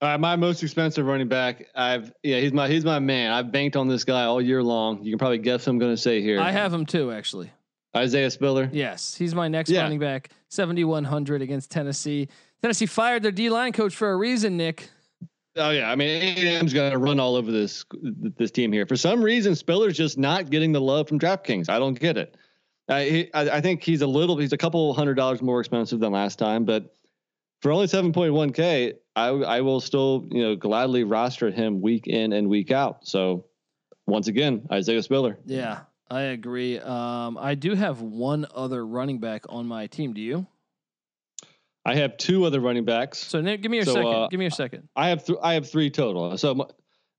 All 0.00 0.08
right, 0.10 0.20
my 0.20 0.36
most 0.36 0.62
expensive 0.62 1.06
running 1.06 1.28
back. 1.28 1.66
I've 1.74 2.12
yeah, 2.22 2.38
he's 2.40 2.52
my 2.52 2.68
he's 2.68 2.84
my 2.84 2.98
man. 2.98 3.32
I've 3.32 3.50
banked 3.52 3.76
on 3.76 3.88
this 3.88 4.04
guy 4.04 4.24
all 4.24 4.40
year 4.40 4.62
long. 4.62 5.02
You 5.02 5.10
can 5.10 5.18
probably 5.18 5.38
guess 5.38 5.66
what 5.66 5.72
I'm 5.72 5.78
going 5.78 5.92
to 5.92 6.00
say 6.00 6.20
here. 6.20 6.40
I 6.40 6.50
have 6.50 6.72
him 6.72 6.86
too, 6.86 7.10
actually. 7.12 7.50
Isaiah 7.96 8.30
Spiller. 8.30 8.68
Yes, 8.72 9.14
he's 9.14 9.34
my 9.34 9.48
next 9.48 9.70
Yeah. 9.70 9.82
running 9.82 10.00
back. 10.00 10.30
Seventy 10.48 10.84
one 10.84 11.04
hundred 11.04 11.42
against 11.42 11.70
Tennessee. 11.70 12.28
Tennessee 12.60 12.86
fired 12.86 13.22
their 13.22 13.32
D 13.32 13.50
line 13.50 13.72
coach 13.72 13.94
for 13.94 14.10
a 14.10 14.16
reason, 14.16 14.56
Nick. 14.56 14.88
Oh 15.56 15.70
yeah, 15.70 15.88
I 15.90 15.94
mean 15.94 16.36
A&M's 16.36 16.72
going 16.72 16.90
to 16.90 16.98
run 16.98 17.20
all 17.20 17.36
over 17.36 17.52
this 17.52 17.84
this 18.36 18.50
team 18.50 18.72
here. 18.72 18.86
For 18.86 18.96
some 18.96 19.22
reason, 19.22 19.54
Spiller's 19.54 19.96
just 19.96 20.18
not 20.18 20.50
getting 20.50 20.72
the 20.72 20.80
love 20.80 21.06
from 21.08 21.18
DraftKings. 21.20 21.68
I 21.68 21.78
don't 21.78 21.98
get 21.98 22.16
it. 22.16 22.36
I, 22.88 23.04
he, 23.04 23.34
I 23.34 23.48
I 23.56 23.60
think 23.60 23.82
he's 23.82 24.02
a 24.02 24.06
little 24.06 24.36
he's 24.36 24.52
a 24.52 24.58
couple 24.58 24.92
hundred 24.94 25.14
dollars 25.14 25.40
more 25.40 25.60
expensive 25.60 26.00
than 26.00 26.12
last 26.12 26.38
time, 26.38 26.64
but 26.64 26.94
for 27.62 27.72
only 27.72 27.86
7.1k, 27.86 28.94
I 29.16 29.28
I 29.28 29.60
will 29.62 29.80
still 29.80 30.26
you 30.30 30.42
know 30.42 30.56
gladly 30.56 31.04
roster 31.04 31.50
him 31.50 31.80
week 31.80 32.06
in 32.06 32.32
and 32.34 32.48
week 32.48 32.70
out. 32.70 33.06
So 33.06 33.46
once 34.06 34.28
again, 34.28 34.66
Isaiah 34.70 35.02
Spiller. 35.02 35.38
Yeah, 35.46 35.80
I 36.10 36.22
agree. 36.22 36.78
Um, 36.78 37.38
I 37.38 37.54
do 37.54 37.74
have 37.74 38.02
one 38.02 38.46
other 38.54 38.84
running 38.86 39.18
back 39.18 39.44
on 39.48 39.66
my 39.66 39.86
team. 39.86 40.12
Do 40.12 40.20
you? 40.20 40.46
I 41.86 41.96
have 41.96 42.16
two 42.16 42.44
other 42.44 42.60
running 42.60 42.84
backs. 42.84 43.18
So 43.18 43.40
Nick, 43.40 43.60
give 43.62 43.70
me 43.70 43.78
your 43.78 43.86
So, 43.86 43.94
second. 43.94 44.12
uh, 44.14 44.28
give 44.28 44.38
me 44.38 44.44
your 44.44 44.50
second. 44.50 44.88
I 44.96 45.08
have 45.08 45.24
th- 45.24 45.38
I 45.42 45.54
have 45.54 45.68
three 45.68 45.90
total. 45.90 46.36
So 46.38 46.54
my, 46.54 46.64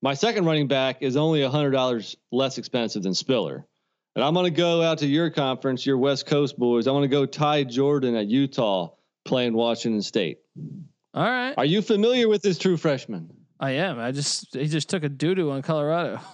my 0.01 0.13
second 0.15 0.45
running 0.45 0.67
back 0.67 1.01
is 1.01 1.15
only 1.17 1.41
a 1.43 1.49
hundred 1.49 1.71
dollars 1.71 2.15
less 2.31 2.57
expensive 2.57 3.03
than 3.03 3.13
Spiller, 3.13 3.65
and 4.15 4.23
I'm 4.23 4.33
going 4.33 4.45
to 4.45 4.51
go 4.51 4.81
out 4.81 4.99
to 4.99 5.07
your 5.07 5.29
conference, 5.29 5.85
your 5.85 5.97
West 5.97 6.25
Coast 6.25 6.57
boys. 6.57 6.87
I'm 6.87 6.93
going 6.93 7.03
to 7.03 7.07
go 7.07 7.25
Ty 7.25 7.65
Jordan 7.65 8.15
at 8.15 8.27
Utah 8.27 8.89
playing 9.25 9.53
Washington 9.53 10.01
State. 10.01 10.39
All 11.13 11.23
right, 11.23 11.53
Are 11.57 11.65
you 11.65 11.81
familiar 11.81 12.27
with 12.27 12.41
this 12.41 12.57
true 12.57 12.77
freshman? 12.77 13.29
I 13.59 13.71
am. 13.71 13.99
I 13.99 14.11
just 14.11 14.53
he 14.53 14.67
just 14.67 14.89
took 14.89 15.03
a 15.03 15.09
doo 15.09 15.33
doo 15.33 15.51
on 15.51 15.61
Colorado. 15.61 16.19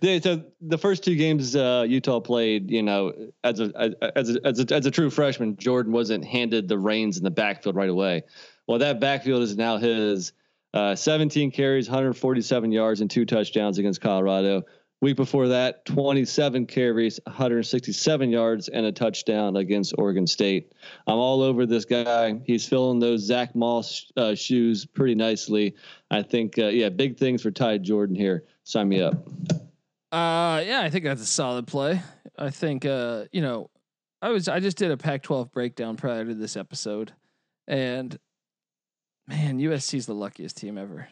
Yeah, 0.00 0.18
so 0.20 0.42
the 0.60 0.78
first 0.78 1.04
two 1.04 1.14
games 1.14 1.54
uh, 1.54 1.84
Utah 1.88 2.18
played, 2.20 2.70
you 2.70 2.82
know, 2.82 3.12
as 3.44 3.60
a 3.60 3.70
as 4.16 4.34
a, 4.34 4.46
as 4.46 4.58
a 4.58 4.74
as 4.74 4.86
a 4.86 4.90
true 4.90 5.10
freshman, 5.10 5.56
Jordan 5.56 5.92
wasn't 5.92 6.24
handed 6.24 6.66
the 6.66 6.78
reins 6.78 7.18
in 7.18 7.24
the 7.24 7.30
backfield 7.30 7.76
right 7.76 7.88
away. 7.88 8.24
Well, 8.66 8.78
that 8.78 9.00
backfield 9.00 9.42
is 9.42 9.56
now 9.56 9.76
his. 9.76 10.32
Uh, 10.74 10.94
17 10.94 11.50
carries, 11.50 11.86
147 11.86 12.72
yards, 12.72 13.02
and 13.02 13.10
two 13.10 13.26
touchdowns 13.26 13.76
against 13.76 14.00
Colorado. 14.00 14.62
Week 15.02 15.16
before 15.16 15.48
that, 15.48 15.84
27 15.84 16.64
carries, 16.66 17.18
167 17.24 18.30
yards, 18.30 18.68
and 18.68 18.86
a 18.86 18.92
touchdown 18.92 19.56
against 19.56 19.94
Oregon 19.98 20.28
State. 20.28 20.72
I'm 21.08 21.18
all 21.18 21.42
over 21.42 21.66
this 21.66 21.84
guy. 21.84 22.40
He's 22.46 22.68
filling 22.68 23.00
those 23.00 23.22
Zach 23.22 23.56
Moss 23.56 24.12
uh, 24.16 24.36
shoes 24.36 24.86
pretty 24.86 25.16
nicely. 25.16 25.74
I 26.12 26.22
think, 26.22 26.56
uh, 26.56 26.68
yeah, 26.68 26.88
big 26.88 27.18
things 27.18 27.42
for 27.42 27.50
Ty 27.50 27.78
Jordan 27.78 28.14
here. 28.14 28.44
Sign 28.62 28.88
me 28.88 29.02
up. 29.02 29.14
Uh, 30.12 30.62
yeah, 30.64 30.82
I 30.84 30.88
think 30.88 31.04
that's 31.04 31.20
a 31.20 31.26
solid 31.26 31.66
play. 31.66 32.00
I 32.38 32.50
think, 32.50 32.86
uh, 32.86 33.24
you 33.32 33.42
know, 33.42 33.70
I 34.22 34.28
was 34.28 34.46
I 34.46 34.60
just 34.60 34.76
did 34.76 34.92
a 34.92 34.96
Pac-12 34.96 35.50
breakdown 35.50 35.96
prior 35.96 36.24
to 36.24 36.34
this 36.34 36.56
episode, 36.56 37.12
and 37.66 38.16
man, 39.26 39.58
USC 39.58 39.94
is 39.94 40.06
the 40.06 40.14
luckiest 40.14 40.58
team 40.58 40.78
ever. 40.78 41.08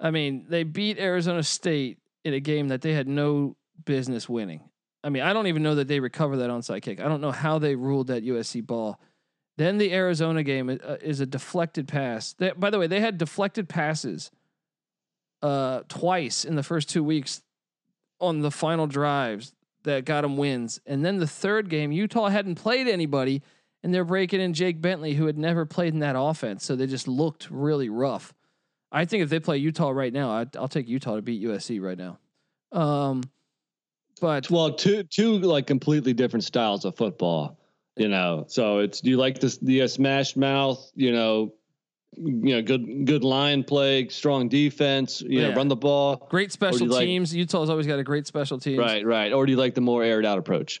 I 0.00 0.10
mean, 0.10 0.46
they 0.48 0.64
beat 0.64 0.98
Arizona 0.98 1.44
State 1.44 1.98
in 2.24 2.34
a 2.34 2.40
game 2.40 2.68
that 2.68 2.80
they 2.80 2.92
had 2.92 3.08
no 3.08 3.56
business 3.84 4.28
winning. 4.28 4.68
I 5.02 5.10
mean, 5.10 5.22
I 5.22 5.32
don't 5.32 5.46
even 5.46 5.62
know 5.62 5.74
that 5.74 5.88
they 5.88 6.00
recovered 6.00 6.38
that 6.38 6.50
onside 6.50 6.82
kick. 6.82 7.00
I 7.00 7.08
don't 7.08 7.20
know 7.20 7.32
how 7.32 7.58
they 7.58 7.74
ruled 7.74 8.06
that 8.06 8.24
USC 8.24 8.66
ball. 8.66 8.98
Then 9.56 9.78
the 9.78 9.92
Arizona 9.92 10.42
game 10.42 10.68
uh, 10.70 10.96
is 11.02 11.20
a 11.20 11.26
deflected 11.26 11.86
pass. 11.86 12.32
They, 12.32 12.50
by 12.52 12.70
the 12.70 12.78
way, 12.78 12.86
they 12.86 13.00
had 13.00 13.18
deflected 13.18 13.68
passes 13.68 14.30
uh, 15.42 15.82
twice 15.88 16.44
in 16.44 16.56
the 16.56 16.62
first 16.62 16.88
two 16.88 17.04
weeks 17.04 17.42
on 18.20 18.40
the 18.40 18.50
final 18.50 18.86
drives 18.86 19.52
that 19.84 20.06
got 20.06 20.22
them 20.22 20.36
wins. 20.36 20.80
And 20.86 21.04
then 21.04 21.18
the 21.18 21.26
third 21.26 21.68
game, 21.68 21.92
Utah 21.92 22.28
hadn't 22.28 22.54
played 22.56 22.88
anybody, 22.88 23.42
and 23.82 23.92
they're 23.92 24.04
breaking 24.04 24.40
in 24.40 24.54
Jake 24.54 24.80
Bentley, 24.80 25.14
who 25.14 25.26
had 25.26 25.36
never 25.36 25.66
played 25.66 25.92
in 25.92 26.00
that 26.00 26.16
offense. 26.18 26.64
So 26.64 26.74
they 26.74 26.86
just 26.86 27.06
looked 27.06 27.50
really 27.50 27.90
rough. 27.90 28.32
I 28.94 29.04
think 29.04 29.24
if 29.24 29.28
they 29.28 29.40
play 29.40 29.58
Utah 29.58 29.90
right 29.90 30.12
now, 30.12 30.30
i 30.30 30.46
will 30.58 30.68
take 30.68 30.88
Utah 30.88 31.16
to 31.16 31.22
beat 31.22 31.42
USC 31.42 31.82
right 31.82 31.98
now. 31.98 32.18
Um, 32.70 33.24
but 34.20 34.48
well, 34.48 34.72
two 34.72 35.02
two 35.02 35.38
like 35.38 35.66
completely 35.66 36.12
different 36.12 36.44
styles 36.44 36.84
of 36.84 36.96
football, 36.96 37.58
you 37.96 38.08
know. 38.08 38.44
So 38.46 38.78
it's 38.78 39.00
do 39.00 39.10
you 39.10 39.16
like 39.16 39.40
this 39.40 39.58
the 39.58 39.82
uh, 39.82 39.88
smash 39.88 40.36
mouth, 40.36 40.90
you 40.94 41.12
know, 41.12 41.54
you 42.16 42.54
know, 42.54 42.62
good 42.62 43.04
good 43.04 43.24
line 43.24 43.64
play, 43.64 44.06
strong 44.08 44.48
defense, 44.48 45.20
you 45.20 45.40
yeah. 45.40 45.48
know, 45.48 45.56
run 45.56 45.66
the 45.66 45.76
ball. 45.76 46.28
Great 46.30 46.52
special 46.52 46.88
teams. 46.88 47.32
Like, 47.32 47.38
Utah's 47.38 47.70
always 47.70 47.88
got 47.88 47.98
a 47.98 48.04
great 48.04 48.28
special 48.28 48.60
team. 48.60 48.78
Right, 48.78 49.04
right. 49.04 49.32
Or 49.32 49.44
do 49.44 49.50
you 49.50 49.58
like 49.58 49.74
the 49.74 49.80
more 49.80 50.04
aired 50.04 50.24
out 50.24 50.38
approach? 50.38 50.80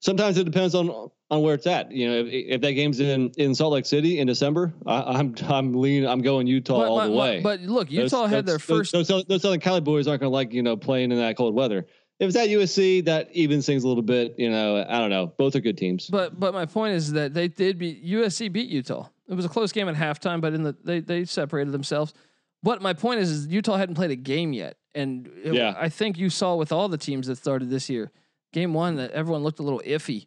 Sometimes 0.00 0.36
it 0.36 0.44
depends 0.44 0.74
on 0.74 1.10
on 1.30 1.42
where 1.42 1.54
it's 1.54 1.66
at. 1.66 1.90
You 1.90 2.08
know, 2.08 2.18
if, 2.20 2.26
if 2.28 2.60
that 2.60 2.72
game's 2.72 3.00
in, 3.00 3.30
in 3.36 3.54
Salt 3.54 3.72
Lake 3.72 3.86
City 3.86 4.20
in 4.20 4.26
December, 4.26 4.72
I, 4.86 5.18
am 5.18 5.34
I'm, 5.40 5.50
I'm 5.50 5.72
leaning. 5.74 6.08
I'm 6.08 6.20
going 6.22 6.46
Utah 6.46 6.78
but, 6.78 6.88
all 6.88 7.04
the 7.04 7.10
way. 7.10 7.40
But 7.40 7.60
look, 7.60 7.90
Utah 7.90 8.22
those, 8.22 8.30
had 8.30 8.46
their 8.46 8.58
first. 8.58 8.92
Those, 8.92 9.08
those, 9.08 9.24
those 9.24 9.42
Southern 9.42 9.60
Cali 9.60 9.80
boys 9.80 10.06
aren't 10.06 10.20
going 10.20 10.30
to 10.30 10.34
like 10.34 10.52
you 10.52 10.62
know 10.62 10.76
playing 10.76 11.12
in 11.12 11.18
that 11.18 11.36
cold 11.36 11.54
weather. 11.54 11.86
If 12.18 12.28
it's 12.28 12.36
at 12.36 12.48
USC, 12.48 13.04
that 13.04 13.30
evens 13.32 13.66
things 13.66 13.84
a 13.84 13.88
little 13.88 14.02
bit. 14.02 14.34
You 14.38 14.50
know, 14.50 14.86
I 14.88 14.98
don't 14.98 15.10
know. 15.10 15.26
Both 15.26 15.54
are 15.54 15.60
good 15.60 15.76
teams. 15.76 16.06
But 16.08 16.38
but 16.38 16.54
my 16.54 16.66
point 16.66 16.94
is 16.94 17.12
that 17.12 17.34
they 17.34 17.48
did 17.48 17.78
beat 17.78 18.04
USC 18.04 18.52
beat 18.52 18.70
Utah. 18.70 19.08
It 19.28 19.34
was 19.34 19.44
a 19.44 19.48
close 19.48 19.72
game 19.72 19.88
at 19.88 19.96
halftime, 19.96 20.40
but 20.40 20.54
in 20.54 20.62
the 20.62 20.76
they 20.84 21.00
they 21.00 21.24
separated 21.24 21.72
themselves. 21.72 22.14
But 22.62 22.80
my 22.82 22.94
point 22.94 23.20
is, 23.20 23.30
is 23.30 23.46
Utah 23.48 23.76
hadn't 23.76 23.96
played 23.96 24.10
a 24.10 24.16
game 24.16 24.52
yet, 24.52 24.76
and 24.94 25.28
it, 25.44 25.54
yeah. 25.54 25.74
I 25.78 25.88
think 25.88 26.18
you 26.18 26.30
saw 26.30 26.56
with 26.56 26.72
all 26.72 26.88
the 26.88 26.98
teams 26.98 27.26
that 27.26 27.36
started 27.36 27.70
this 27.70 27.90
year, 27.90 28.10
game 28.56 28.72
one 28.72 28.96
that 28.96 29.10
everyone 29.10 29.42
looked 29.42 29.58
a 29.58 29.62
little 29.62 29.82
iffy. 29.84 30.26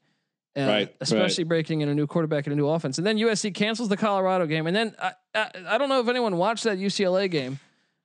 Uh, 0.55 0.61
right, 0.61 0.95
especially 0.99 1.43
right. 1.43 1.49
breaking 1.49 1.81
in 1.81 1.89
a 1.89 1.95
new 1.95 2.05
quarterback 2.07 2.45
and 2.45 2.53
a 2.53 2.55
new 2.55 2.67
offense. 2.67 2.97
And 2.97 3.05
then 3.05 3.17
USC 3.17 3.53
cancels 3.53 3.87
the 3.89 3.97
Colorado 3.97 4.45
game. 4.45 4.67
And 4.67 4.75
then 4.75 4.95
I, 5.01 5.13
I, 5.33 5.51
I 5.67 5.77
don't 5.77 5.89
know 5.89 5.99
if 5.99 6.07
anyone 6.07 6.37
watched 6.37 6.63
that 6.63 6.77
UCLA 6.77 7.29
game, 7.29 7.59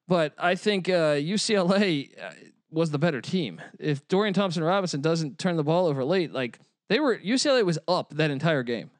but 0.08 0.34
I 0.38 0.54
think 0.54 0.88
uh, 0.88 1.16
UCLA 1.16 2.10
uh, 2.22 2.30
was 2.70 2.90
the 2.90 2.98
better 2.98 3.20
team. 3.20 3.60
If 3.78 4.06
Dorian 4.08 4.34
Thompson 4.34 4.62
Robinson 4.62 5.00
doesn't 5.00 5.38
turn 5.38 5.56
the 5.56 5.64
ball 5.64 5.86
over 5.86 6.04
late, 6.04 6.32
like 6.32 6.58
they 6.88 7.00
were, 7.00 7.18
UCLA 7.18 7.64
was 7.64 7.78
up 7.88 8.14
that 8.14 8.30
entire 8.30 8.62
game, 8.62 8.90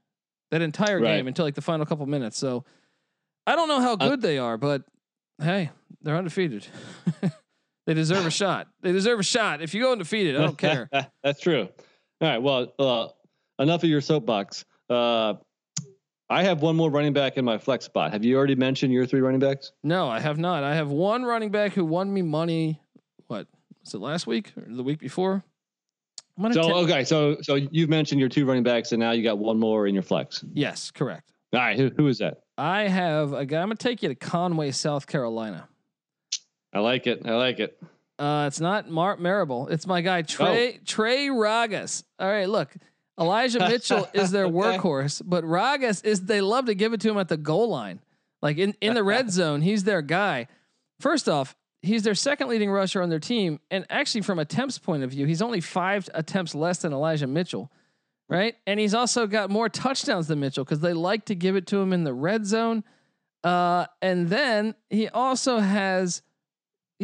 that 0.50 0.62
entire 0.62 0.98
right. 0.98 1.16
game 1.16 1.28
until 1.28 1.44
like 1.44 1.54
the 1.54 1.62
final 1.62 1.86
couple 1.86 2.06
minutes. 2.06 2.38
So 2.38 2.64
I 3.46 3.56
don't 3.56 3.68
know 3.68 3.80
how 3.80 3.94
good 3.96 4.20
uh, 4.20 4.26
they 4.26 4.38
are, 4.38 4.56
but 4.56 4.84
hey, 5.40 5.70
they're 6.02 6.16
undefeated. 6.16 6.66
they 7.86 7.94
deserve 7.94 8.26
a 8.26 8.30
shot. 8.30 8.68
They 8.82 8.92
deserve 8.92 9.20
a 9.20 9.24
shot. 9.24 9.62
If 9.62 9.74
you 9.74 9.82
go 9.82 9.92
undefeated, 9.92 10.36
I 10.36 10.40
don't 10.40 10.58
care. 10.58 10.88
That's 11.22 11.40
true. 11.40 11.68
All 12.20 12.28
right. 12.28 12.38
Well, 12.38 12.72
uh, 12.78 13.08
enough 13.62 13.82
of 13.82 13.88
your 13.88 14.00
soapbox. 14.00 14.64
Uh, 14.88 15.34
I 16.30 16.42
have 16.42 16.62
one 16.62 16.76
more 16.76 16.90
running 16.90 17.12
back 17.12 17.36
in 17.36 17.44
my 17.44 17.58
flex 17.58 17.84
spot. 17.84 18.12
Have 18.12 18.24
you 18.24 18.36
already 18.36 18.54
mentioned 18.54 18.92
your 18.92 19.06
three 19.06 19.20
running 19.20 19.40
backs? 19.40 19.72
No, 19.82 20.08
I 20.08 20.20
have 20.20 20.38
not. 20.38 20.64
I 20.64 20.74
have 20.74 20.90
one 20.90 21.24
running 21.24 21.50
back 21.50 21.72
who 21.72 21.84
won 21.84 22.12
me 22.12 22.22
money. 22.22 22.80
What 23.26 23.46
was 23.84 23.94
it 23.94 24.00
last 24.00 24.26
week 24.26 24.52
or 24.56 24.64
the 24.66 24.82
week 24.82 24.98
before? 24.98 25.44
So 26.52 26.62
t- 26.62 26.72
okay, 26.72 27.04
so 27.04 27.36
so 27.42 27.54
you've 27.54 27.90
mentioned 27.90 28.18
your 28.18 28.28
two 28.28 28.44
running 28.44 28.64
backs, 28.64 28.90
and 28.90 28.98
now 28.98 29.12
you 29.12 29.22
got 29.22 29.38
one 29.38 29.58
more 29.60 29.86
in 29.86 29.94
your 29.94 30.02
flex. 30.02 30.44
Yes, 30.52 30.90
correct. 30.90 31.32
All 31.52 31.60
right, 31.60 31.78
who 31.78 31.90
who 31.96 32.08
is 32.08 32.18
that? 32.18 32.38
I 32.58 32.88
have 32.88 33.32
a 33.32 33.46
guy. 33.46 33.60
I'm 33.60 33.68
gonna 33.68 33.76
take 33.76 34.02
you 34.02 34.08
to 34.08 34.16
Conway, 34.16 34.72
South 34.72 35.06
Carolina. 35.06 35.68
I 36.74 36.80
like 36.80 37.06
it. 37.06 37.22
I 37.24 37.32
like 37.32 37.60
it. 37.60 37.80
Uh, 38.18 38.44
it's 38.46 38.60
not 38.60 38.90
Mark 38.90 39.18
Marable. 39.20 39.68
It's 39.68 39.86
my 39.86 40.00
guy 40.00 40.22
Trey 40.22 40.74
oh. 40.74 40.78
Trey 40.84 41.28
Ragas. 41.28 42.04
All 42.18 42.28
right, 42.28 42.48
look. 42.48 42.74
Elijah 43.18 43.60
Mitchell 43.68 44.08
is 44.12 44.30
their 44.30 44.46
okay. 44.46 44.54
workhorse, 44.54 45.22
but 45.24 45.44
Ragas 45.44 46.04
is 46.04 46.22
they 46.22 46.40
love 46.40 46.66
to 46.66 46.74
give 46.74 46.92
it 46.92 47.00
to 47.02 47.10
him 47.10 47.18
at 47.18 47.28
the 47.28 47.36
goal 47.36 47.68
line. 47.68 48.00
Like 48.42 48.58
in, 48.58 48.74
in 48.80 48.94
the 48.94 49.04
red 49.04 49.30
zone, 49.32 49.62
he's 49.62 49.84
their 49.84 50.02
guy. 50.02 50.48
First 51.00 51.28
off, 51.28 51.56
he's 51.80 52.02
their 52.02 52.14
second 52.14 52.48
leading 52.48 52.70
rusher 52.70 53.02
on 53.02 53.10
their 53.10 53.20
team. 53.20 53.60
And 53.70 53.86
actually, 53.88 54.22
from 54.22 54.38
attempts 54.38 54.78
point 54.78 55.02
of 55.02 55.10
view, 55.10 55.26
he's 55.26 55.42
only 55.42 55.60
five 55.60 56.08
attempts 56.14 56.54
less 56.54 56.78
than 56.78 56.92
Elijah 56.92 57.26
Mitchell. 57.26 57.70
Right. 58.28 58.56
And 58.66 58.80
he's 58.80 58.94
also 58.94 59.26
got 59.26 59.50
more 59.50 59.68
touchdowns 59.68 60.28
than 60.28 60.40
Mitchell 60.40 60.64
because 60.64 60.80
they 60.80 60.94
like 60.94 61.26
to 61.26 61.34
give 61.34 61.56
it 61.56 61.66
to 61.68 61.76
him 61.76 61.92
in 61.92 62.04
the 62.04 62.14
red 62.14 62.46
zone. 62.46 62.82
Uh, 63.44 63.86
and 64.00 64.28
then 64.28 64.74
he 64.88 65.08
also 65.08 65.58
has 65.58 66.22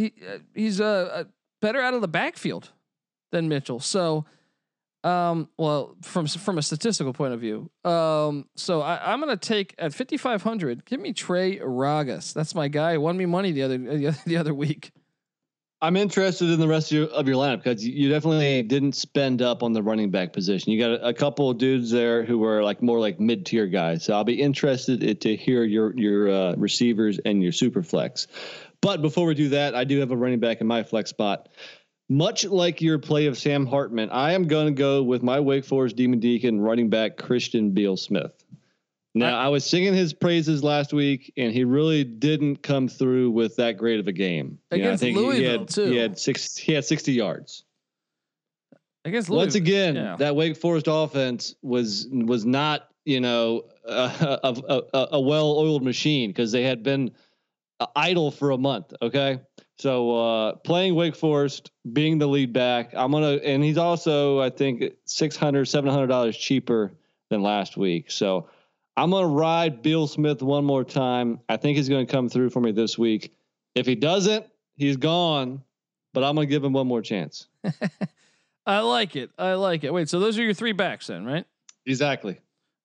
he 0.01 0.15
uh, 0.27 0.39
he's 0.55 0.81
uh, 0.81 1.11
uh, 1.13 1.25
better 1.61 1.81
out 1.81 1.95
of 1.95 2.01
the 2.01 2.09
backfield 2.09 2.71
than 3.33 3.49
Mitchell. 3.49 3.81
So 3.81 4.25
um, 5.03 5.49
well, 5.57 5.97
from 6.03 6.27
from 6.27 6.59
a 6.59 6.63
statistical 6.63 7.13
point 7.13 7.33
of 7.33 7.41
view, 7.41 7.71
um, 7.85 8.47
so 8.55 8.83
I, 8.83 9.13
am 9.13 9.21
gonna 9.21 9.37
take 9.37 9.75
at 9.79 9.95
5500. 9.95 10.85
Give 10.85 11.01
me 11.01 11.13
Trey 11.13 11.59
Ragas. 11.59 12.35
That's 12.35 12.55
my 12.55 12.69
guy. 12.69 12.99
Won 12.99 13.17
me 13.17 13.27
money 13.27 13.53
the 13.53 13.63
other 13.63 13.79
the 13.79 14.37
other 14.37 14.55
week. 14.55 14.93
I'm 15.83 15.97
interested 15.97 16.51
in 16.51 16.61
the 16.61 16.69
rest 16.69 16.93
of 16.93 16.99
your, 16.99 17.07
of 17.07 17.27
your 17.27 17.37
lineup 17.37 17.65
because 17.65 17.87
you 17.87 18.11
definitely 18.11 18.63
didn't 18.65 18.93
spend 18.93 19.41
up 19.41 19.63
on 19.63 19.73
the 19.73 19.83
running 19.83 20.11
back 20.11 20.35
position. 20.35 20.73
You 20.73 20.79
got 20.79 20.91
a, 20.91 21.09
a 21.09 21.15
couple 21.15 21.49
of 21.49 21.57
dudes 21.57 21.91
there 21.91 22.23
who 22.23 22.37
were 22.37 22.63
like 22.63 22.83
more 22.83 23.01
like 23.01 23.19
mid 23.19 23.47
tier 23.47 23.67
guys. 23.67 24.05
So 24.05 24.13
I'll 24.13 24.25
be 24.25 24.43
interested 24.43 25.23
to 25.23 25.37
hear 25.37 25.65
your 25.65 25.97
your 25.97 26.31
uh, 26.31 26.55
receivers 26.57 27.19
and 27.25 27.43
your 27.43 27.53
super 27.53 27.83
flex. 27.83 28.27
But 28.83 29.03
before 29.03 29.27
we 29.27 29.35
do 29.35 29.51
that, 29.51 29.75
I 29.75 29.85
do 29.85 30.01
have 30.01 30.11
a 30.11 30.17
running 30.17 30.41
back 30.41 30.61
in 30.61 30.67
my 30.67 30.83
flex 30.83 31.11
spot. 31.11 31.49
Much 32.09 32.45
like 32.45 32.81
your 32.81 32.99
play 32.99 33.27
of 33.27 33.39
Sam 33.39 33.67
Hartman, 33.67 34.11
I 34.11 34.33
am 34.33 34.49
going 34.49 34.67
to 34.67 34.73
go 34.73 35.03
with 35.03 35.23
my 35.23 35.39
Wake 35.39 35.65
Forest 35.65 35.97
Demon 35.97 36.19
Deacon 36.19 36.61
running 36.61 36.91
back 36.91 37.17
Christian 37.17 37.71
Beal 37.71 37.97
Smith. 37.97 38.33
Now, 39.15 39.39
I, 39.39 39.49
was 39.49 39.65
singing 39.65 39.93
his 39.93 40.13
praises 40.13 40.63
last 40.63 40.93
week, 40.93 41.33
and 41.37 41.53
he 41.53 41.65
really 41.65 42.05
didn't 42.05 42.63
come 42.63 42.87
through 42.87 43.33
with 43.33 43.57
that 43.57 43.77
great 43.77 43.99
of 43.99 44.07
a 44.07 44.13
game. 44.13 44.59
Against 44.71 44.73
you 44.73 44.83
know, 44.83 44.93
I 44.93 44.97
think 44.97 45.17
Louisville, 45.17 45.35
he 45.35 45.45
had, 45.45 45.69
too. 45.69 45.91
He 45.91 45.97
had 45.97 46.19
six. 46.19 46.57
He 46.57 46.73
had 46.73 46.85
sixty 46.85 47.13
yards. 47.13 47.65
Against 49.05 49.29
Louisville. 49.29 49.47
Once 49.47 49.55
again, 49.57 49.97
yeah. 49.97 50.17
that 50.17 50.37
Wake 50.37 50.57
Forest 50.57 50.87
offense 50.89 51.57
was 51.63 52.07
was 52.13 52.45
not 52.45 52.89
you 53.05 53.21
know 53.21 53.65
a, 53.85 54.39
a, 54.45 54.83
a, 54.95 55.09
a 55.13 55.21
well-oiled 55.21 55.83
machine 55.83 56.31
because 56.31 56.53
they 56.53 56.63
had 56.63 56.85
been 56.85 57.11
idle 57.97 58.31
for 58.31 58.51
a 58.51 58.59
month. 58.59 58.93
Okay, 59.01 59.41
so 59.79 60.17
uh, 60.17 60.57
playing 60.57 60.95
Wake 60.95 61.17
Forest, 61.17 61.71
being 61.93 62.19
the 62.19 62.27
lead 62.27 62.53
back, 62.53 62.93
I'm 62.95 63.13
gonna, 63.13 63.37
and 63.37 63.63
he's 63.63 63.79
also 63.79 64.41
I 64.41 64.51
think 64.51 64.85
600 65.05 65.67
700 65.67 66.07
dollars 66.07 66.37
cheaper 66.37 66.93
than 67.31 67.43
last 67.43 67.77
week. 67.77 68.11
So 68.11 68.49
I'm 68.97 69.11
gonna 69.11 69.29
ride 69.29 69.83
Bill 69.83 70.07
Smith 70.07 70.43
one 70.43 70.65
more 70.65 70.85
time. 70.85 71.41
I 71.49 71.57
think 71.57 71.77
he's 71.77 71.89
gonna 71.89 72.07
come 72.07 72.29
through 72.29 72.51
for 72.51 72.61
me 72.61 72.73
this 72.73 72.99
week. 72.99 73.33
If 73.75 73.87
he 73.87 73.95
doesn't, 73.95 74.47
he's 74.77 74.97
gone. 74.97 75.63
But 76.13 76.25
I'm 76.25 76.35
gonna 76.35 76.47
give 76.47 76.65
him 76.65 76.73
one 76.73 76.89
more 76.89 77.03
chance. 77.03 77.47
I 78.67 78.81
like 78.81 79.17
it. 79.17 79.31
I 79.39 79.55
like 79.55 79.85
it. 79.85 79.93
Wait, 79.93 80.09
so 80.09 80.21
those 80.21 80.39
are 80.39 80.43
your 80.43 80.55
three 80.55 80.73
backs 80.73 81.07
then, 81.07 81.25
right? 81.25 81.47
Exactly. 81.87 82.39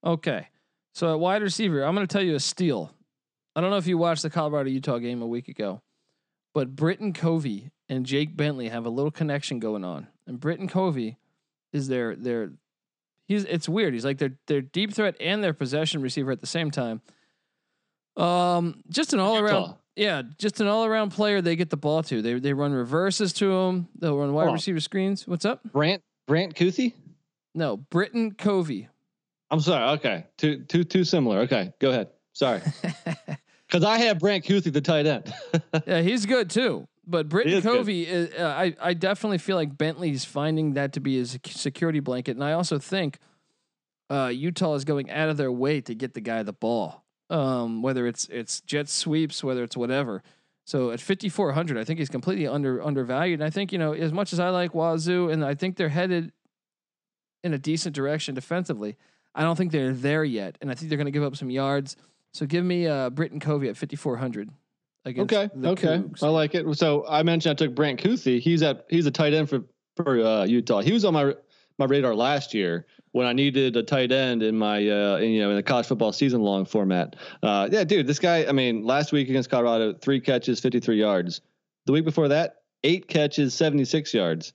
Okay. 0.04 0.48
So 0.94 1.12
at 1.12 1.20
wide 1.20 1.42
receiver, 1.42 1.84
I'm 1.84 1.94
going 1.94 2.08
to 2.08 2.12
tell 2.12 2.24
you 2.24 2.36
a 2.36 2.40
steal. 2.40 2.92
I 3.56 3.62
don't 3.62 3.70
know 3.70 3.78
if 3.78 3.88
you 3.88 3.98
watched 3.98 4.24
the 4.24 4.30
Colorado 4.30 4.70
Utah 4.70 4.98
game 4.98 5.22
a 5.22 5.28
week 5.28 5.48
ago. 5.48 5.82
But 6.54 6.76
Britton 6.76 7.14
Covey 7.14 7.72
and 7.90 8.06
Jake 8.06 8.36
Bentley 8.36 8.70
have 8.70 8.86
a 8.86 8.90
little 8.90 9.12
connection 9.12 9.60
going 9.60 9.84
on. 9.84 10.08
And 10.28 10.40
Britton 10.40 10.68
Covey 10.68 11.18
is 11.74 11.88
their 11.88 12.16
their 12.16 12.52
he's 13.28 13.44
it's 13.46 13.68
weird. 13.68 13.94
He's 13.94 14.06
like 14.06 14.18
their 14.18 14.38
their 14.48 14.62
deep 14.62 14.94
threat 14.94 15.16
and 15.20 15.44
their 15.44 15.54
possession 15.54 16.02
receiver 16.02 16.32
at 16.32 16.42
the 16.42 16.48
same 16.48 16.72
time. 16.72 17.02
Um, 18.18 18.82
just 18.90 19.14
an 19.14 19.20
all 19.20 19.38
around, 19.38 19.76
yeah, 19.98 20.22
just 20.38 20.62
an 20.62 20.68
all 20.68 20.86
around 20.86 21.12
player. 21.12 21.42
They 21.42 21.58
get 21.58 21.70
the 21.70 21.78
ball 21.78 22.02
to. 22.04 22.22
They 22.22 22.40
they 22.40 22.54
run 22.54 22.72
reverses 22.72 23.34
to 23.34 23.52
him. 23.52 23.90
They'll 24.00 24.18
run 24.18 24.34
wide 24.34 24.52
receiver 24.54 24.80
screens. 24.80 25.28
What's 25.28 25.44
up, 25.44 25.62
Brant 25.72 26.02
Brant 26.28 26.56
Kuithe? 26.56 26.94
No, 27.54 27.78
Britton 27.78 28.32
Covey. 28.32 28.88
I'm 29.52 29.60
sorry. 29.60 29.98
Okay, 29.98 30.26
too 30.38 30.64
too 30.64 30.86
too 30.86 31.04
similar. 31.04 31.40
Okay, 31.40 31.74
go 31.80 31.90
ahead. 31.90 32.08
Sorry. 32.32 32.62
Because 33.76 33.90
I 33.90 33.98
have 34.06 34.20
Brant 34.20 34.46
Kuithe, 34.46 34.72
the 34.72 34.80
tight 34.80 35.06
end. 35.06 35.34
yeah, 35.86 36.00
he's 36.00 36.26
good 36.26 36.50
too. 36.50 36.88
But 37.06 37.28
Britton 37.28 37.62
Covey, 37.62 38.04
is, 38.04 38.34
uh, 38.34 38.46
I 38.46 38.74
I 38.82 38.94
definitely 38.94 39.38
feel 39.38 39.58
like 39.58 39.78
Bentley's 39.78 40.24
finding 40.24 40.76
that 40.76 40.94
to 40.94 41.02
be 41.02 41.18
his 41.18 41.38
security 41.46 42.00
blanket, 42.00 42.38
and 42.38 42.44
I 42.44 42.54
also 42.54 42.80
think 42.80 43.20
uh, 44.10 44.32
Utah 44.34 44.76
is 44.76 44.86
going 44.86 45.12
out 45.12 45.28
of 45.28 45.36
their 45.36 45.52
way 45.52 45.82
to 45.82 45.94
get 45.94 46.14
the 46.14 46.22
guy 46.22 46.42
the 46.44 46.54
ball, 46.54 47.04
um, 47.30 47.82
whether 47.82 48.08
it's 48.08 48.30
it's 48.30 48.62
jet 48.62 48.88
sweeps, 48.88 49.44
whether 49.44 49.62
it's 49.62 49.76
whatever. 49.76 50.24
So 50.66 50.92
at 50.92 51.02
5400, 51.02 51.78
I 51.78 51.84
think 51.84 52.00
he's 52.00 52.08
completely 52.08 52.48
under 52.48 52.82
undervalued. 52.82 53.42
And 53.42 53.46
I 53.46 53.50
think 53.50 53.74
you 53.74 53.78
know 53.78 53.92
as 53.92 54.14
much 54.14 54.32
as 54.32 54.40
I 54.40 54.52
like 54.52 54.72
Wazoo, 54.74 55.28
and 55.30 55.44
I 55.44 55.54
think 55.54 55.76
they're 55.76 55.90
headed 55.90 56.32
in 57.44 57.54
a 57.54 57.58
decent 57.58 57.94
direction 57.94 58.36
defensively. 58.36 58.96
I 59.38 59.42
don't 59.42 59.58
think 59.58 59.74
they're 59.74 59.92
there 59.92 60.24
yet, 60.24 60.58
and 60.62 60.72
I 60.72 60.76
think 60.76 60.88
they're 60.88 60.98
going 60.98 61.08
to 61.08 61.12
give 61.12 61.24
up 61.24 61.36
some 61.36 61.50
yards. 61.50 61.98
So 62.36 62.46
give 62.46 62.66
me 62.66 62.86
uh, 62.86 63.10
Britton 63.12 63.40
Covey 63.40 63.70
at 63.70 63.78
5,400. 63.78 64.50
against 65.06 65.34
Okay, 65.34 65.50
the 65.56 65.70
okay, 65.70 65.88
Cougs. 65.88 66.22
I 66.22 66.28
like 66.28 66.54
it. 66.54 66.66
So 66.78 67.06
I 67.08 67.24
mentioned 67.24 67.52
I 67.52 67.56
took 67.66 67.74
Brant 67.74 67.98
Kuithe. 67.98 68.42
He's 68.42 68.62
at 68.62 68.86
he's 68.90 69.06
a 69.06 69.12
tight 69.12 69.34
end 69.34 69.50
for 69.50 69.62
for 69.96 70.20
uh, 70.20 70.44
Utah. 70.44 70.82
He 70.82 70.92
was 70.92 71.06
on 71.06 71.14
my 71.14 71.34
my 71.78 71.86
radar 71.86 72.14
last 72.14 72.54
year 72.54 72.88
when 73.14 73.26
I 73.26 73.32
needed 73.32 73.78
a 73.78 73.84
tight 73.84 74.12
end 74.12 74.44
in 74.44 74.58
my 74.58 74.86
uh, 74.86 75.16
in, 75.16 75.32
you 75.32 75.42
know 75.44 75.52
in 75.52 75.56
the 75.56 75.64
college 75.64 75.86
football 75.86 76.12
season 76.12 76.42
long 76.42 76.66
format. 76.66 77.16
Uh, 77.42 77.70
yeah, 77.72 77.86
dude, 77.86 78.06
this 78.06 78.20
guy. 78.20 78.46
I 78.46 78.52
mean, 78.52 78.84
last 78.84 79.14
week 79.14 79.30
against 79.30 79.50
Colorado, 79.50 79.94
three 79.94 80.20
catches, 80.20 80.60
fifty 80.60 80.82
three 80.82 81.00
yards. 81.00 81.40
The 81.86 81.94
week 81.94 82.04
before 82.04 82.28
that, 82.28 82.64
eight 82.84 83.08
catches, 83.08 83.54
seventy 83.54 83.86
six 83.86 84.14
yards. 84.14 84.52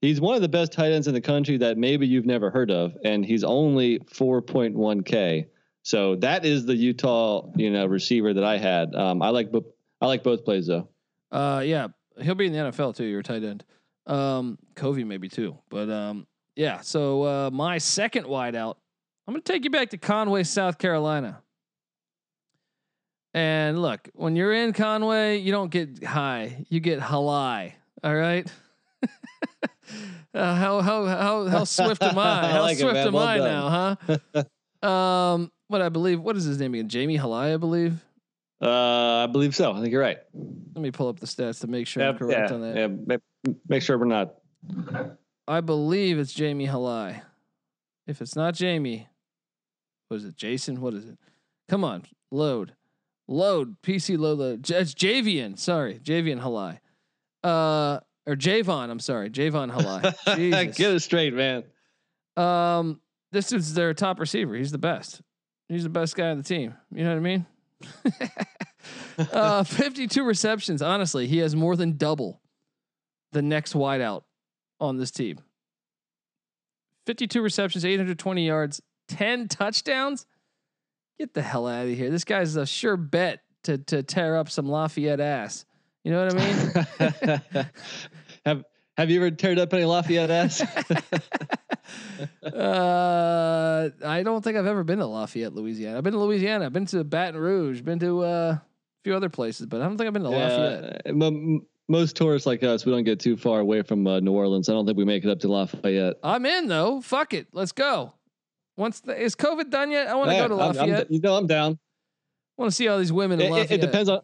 He's 0.00 0.20
one 0.20 0.34
of 0.34 0.42
the 0.42 0.48
best 0.48 0.72
tight 0.72 0.90
ends 0.90 1.06
in 1.06 1.14
the 1.14 1.20
country 1.20 1.58
that 1.58 1.78
maybe 1.78 2.08
you've 2.08 2.26
never 2.26 2.50
heard 2.50 2.72
of, 2.72 2.96
and 3.04 3.24
he's 3.24 3.44
only 3.44 4.00
four 4.08 4.42
point 4.42 4.74
one 4.74 5.04
k. 5.04 5.46
So 5.82 6.16
that 6.16 6.44
is 6.44 6.66
the 6.66 6.74
Utah, 6.74 7.50
you 7.56 7.70
know, 7.70 7.86
receiver 7.86 8.34
that 8.34 8.44
I 8.44 8.58
had. 8.58 8.94
Um, 8.94 9.22
I 9.22 9.30
like, 9.30 9.50
bo- 9.50 9.66
I 10.00 10.06
like 10.06 10.22
both 10.22 10.44
plays 10.44 10.66
though. 10.66 10.88
Uh, 11.32 11.62
yeah, 11.64 11.88
he'll 12.20 12.34
be 12.34 12.46
in 12.46 12.52
the 12.52 12.58
NFL 12.58 12.96
too. 12.96 13.04
Your 13.04 13.22
tight 13.22 13.42
end, 13.44 13.64
um, 14.06 14.58
Covey 14.74 15.04
maybe 15.04 15.28
too. 15.28 15.56
But 15.70 15.88
um, 15.90 16.26
yeah. 16.56 16.80
So 16.80 17.22
uh, 17.22 17.50
my 17.52 17.78
second 17.78 18.24
wideout, 18.26 18.76
I'm 19.26 19.34
gonna 19.34 19.42
take 19.42 19.64
you 19.64 19.70
back 19.70 19.90
to 19.90 19.98
Conway, 19.98 20.42
South 20.42 20.78
Carolina. 20.78 21.40
And 23.32 23.80
look, 23.80 24.08
when 24.14 24.34
you're 24.34 24.52
in 24.52 24.72
Conway, 24.72 25.38
you 25.38 25.52
don't 25.52 25.70
get 25.70 26.02
high, 26.02 26.66
you 26.68 26.80
get 26.80 26.98
Heiligh. 27.00 27.72
All 28.02 28.14
right. 28.14 28.46
uh, 30.34 30.54
how 30.56 30.80
how 30.80 31.06
how 31.06 31.46
how 31.46 31.64
swift 31.64 32.02
am 32.02 32.18
I? 32.18 32.22
I 32.48 32.50
How 32.50 32.62
like 32.62 32.78
swift 32.78 32.94
man. 32.94 33.06
am 33.06 33.12
Well 33.14 33.26
I 33.26 33.38
done. 33.38 33.46
now, 33.48 33.96
huh? 34.34 34.42
um, 34.82 35.50
what 35.68 35.82
I 35.82 35.88
believe. 35.88 36.20
What 36.20 36.36
is 36.36 36.44
his 36.44 36.58
name 36.58 36.74
again? 36.74 36.88
Jamie 36.88 37.18
Heiligh, 37.18 37.54
I 37.54 37.56
believe. 37.56 38.04
Uh, 38.62 39.24
I 39.24 39.26
believe 39.26 39.56
so. 39.56 39.72
I 39.72 39.80
think 39.80 39.92
you're 39.92 40.02
right. 40.02 40.18
Let 40.74 40.82
me 40.82 40.90
pull 40.90 41.08
up 41.08 41.18
the 41.18 41.26
stats 41.26 41.60
to 41.60 41.66
make 41.66 41.86
sure 41.86 42.02
I'm 42.02 42.18
correct 42.18 42.50
yeah, 42.50 42.54
on 42.54 42.60
that. 42.62 42.76
yeah. 42.76 43.16
Make, 43.68 43.82
sure 43.82 43.96
we're 43.96 44.04
not. 44.04 44.34
I 45.48 45.60
believe 45.62 46.18
it's 46.18 46.32
Jamie 46.32 46.66
Heiligh. 46.66 47.22
If 48.06 48.20
it's 48.20 48.36
not 48.36 48.54
Jamie, 48.54 49.08
what 50.08 50.18
is 50.18 50.24
it? 50.24 50.36
Jason? 50.36 50.80
What 50.80 50.94
is 50.94 51.06
it? 51.06 51.18
Come 51.68 51.84
on, 51.84 52.04
load, 52.30 52.74
load. 53.28 53.76
PC 53.82 54.18
load. 54.18 54.38
load. 54.38 54.62
J- 54.62 54.80
It's 54.80 54.94
Javian. 54.94 55.58
Sorry, 55.58 55.98
Javian 56.02 56.40
Heiligh. 56.40 56.80
Uh, 57.42 58.00
or 58.26 58.36
Javon. 58.36 58.90
I'm 58.90 59.00
sorry, 59.00 59.30
Javon 59.30 59.72
Heiligh. 59.72 60.14
Jesus. 60.36 60.76
Get 60.76 60.94
it 60.94 61.00
straight, 61.00 61.32
man. 61.32 61.64
Um, 62.36 63.00
this 63.32 63.52
is 63.52 63.74
their 63.74 63.94
top 63.94 64.18
receiver. 64.18 64.54
He's 64.54 64.72
the 64.72 64.78
best. 64.78 65.20
He's 65.68 65.84
the 65.84 65.88
best 65.88 66.16
guy 66.16 66.30
on 66.30 66.36
the 66.36 66.42
team. 66.42 66.74
You 66.92 67.04
know 67.04 67.10
what 67.10 67.16
I 67.16 67.20
mean? 67.20 67.46
uh, 69.32 69.64
52 69.64 70.24
receptions. 70.24 70.82
Honestly, 70.82 71.26
he 71.26 71.38
has 71.38 71.54
more 71.54 71.76
than 71.76 71.96
double 71.96 72.40
the 73.32 73.42
next 73.42 73.74
wideout 73.74 74.22
on 74.80 74.96
this 74.96 75.10
team. 75.10 75.38
52 77.06 77.40
receptions, 77.40 77.84
820 77.84 78.46
yards, 78.46 78.80
10 79.08 79.48
touchdowns. 79.48 80.26
Get 81.18 81.34
the 81.34 81.42
hell 81.42 81.66
out 81.66 81.86
of 81.86 81.94
here. 81.94 82.10
This 82.10 82.24
guy's 82.24 82.56
a 82.56 82.66
sure 82.66 82.96
bet 82.96 83.40
to 83.64 83.78
to 83.78 84.02
tear 84.02 84.36
up 84.36 84.48
some 84.48 84.66
Lafayette 84.66 85.20
ass. 85.20 85.64
You 86.02 86.12
know 86.12 86.24
what 86.24 86.34
I 86.34 87.60
mean? 87.60 87.66
have 88.46 88.64
Have 88.96 89.10
you 89.10 89.20
ever 89.24 89.30
teared 89.34 89.58
up 89.58 89.72
any 89.72 89.84
Lafayette 89.84 90.30
ass? 90.30 90.60
uh, 92.44 93.90
I 94.04 94.22
don't 94.22 94.42
think 94.42 94.56
I've 94.56 94.66
ever 94.66 94.84
been 94.84 94.98
to 94.98 95.06
Lafayette, 95.06 95.54
Louisiana. 95.54 95.98
I've 95.98 96.04
been 96.04 96.12
to 96.12 96.18
Louisiana. 96.18 96.66
I've 96.66 96.72
been 96.72 96.86
to 96.86 97.02
Baton 97.04 97.40
Rouge. 97.40 97.80
Been 97.82 97.98
to 98.00 98.22
uh, 98.24 98.26
a 98.58 98.62
few 99.04 99.14
other 99.14 99.28
places, 99.28 99.66
but 99.66 99.80
I 99.80 99.84
don't 99.84 99.96
think 99.96 100.06
I've 100.08 100.12
been 100.12 100.24
to 100.24 100.28
Lafayette. 100.30 101.02
Yeah, 101.06 101.12
mo- 101.12 101.60
most 101.88 102.16
tourists 102.16 102.46
like 102.46 102.62
us, 102.62 102.84
we 102.86 102.92
don't 102.92 103.04
get 103.04 103.18
too 103.20 103.36
far 103.36 103.60
away 103.60 103.82
from 103.82 104.06
uh, 104.06 104.20
New 104.20 104.32
Orleans. 104.32 104.68
I 104.68 104.72
don't 104.72 104.86
think 104.86 104.98
we 104.98 105.04
make 105.04 105.24
it 105.24 105.30
up 105.30 105.40
to 105.40 105.48
Lafayette. 105.48 106.16
I'm 106.22 106.44
in 106.46 106.68
though. 106.68 107.00
Fuck 107.00 107.32
it. 107.34 107.48
Let's 107.52 107.72
go. 107.72 108.12
Once 108.76 109.00
the, 109.00 109.20
is 109.20 109.34
COVID 109.34 109.70
done 109.70 109.90
yet? 109.90 110.08
I 110.08 110.14
want 110.14 110.30
to 110.30 110.34
Yeah, 110.36 110.48
go 110.48 110.56
to 110.56 110.62
I'm- 110.62 110.76
I'm- 110.78 110.88
Lafayette. 110.90 111.10
you 111.10 111.20
know, 111.20 111.36
I'm 111.36 111.46
down. 111.46 111.78
I 112.58 112.62
want 112.62 112.70
to 112.72 112.76
see 112.76 112.86
all 112.88 112.98
these 112.98 113.12
women 113.12 113.40
in 113.40 113.46
It, 113.46 113.48
it- 113.48 113.52
Lafayette. 113.52 113.70
it 113.72 113.80
depends 113.80 114.08
on 114.10 114.20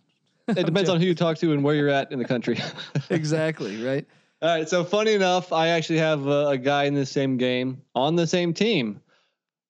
it 0.49 0.65
depends 0.67 0.89
on 0.89 1.01
who 1.01 1.07
you 1.07 1.15
talk 1.15 1.39
to 1.39 1.53
and 1.53 1.65
where 1.65 1.75
you're 1.75 1.89
at 1.89 2.13
in 2.13 2.19
the 2.21 2.25
country. 2.25 2.59
exactly 3.11 3.83
right. 3.85 4.07
All 4.43 4.49
right. 4.49 4.69
So 4.69 4.85
funny 4.85 5.15
enough, 5.15 5.53
I 5.53 5.69
actually 5.69 5.99
have 5.99 6.27
a, 6.27 6.49
a 6.49 6.59
guy 6.59 6.85
in 6.85 6.95
the 6.95 7.07
same 7.07 7.37
game 7.37 7.83
on 7.95 8.17
the 8.17 8.27
same 8.27 8.53
team. 8.53 9.01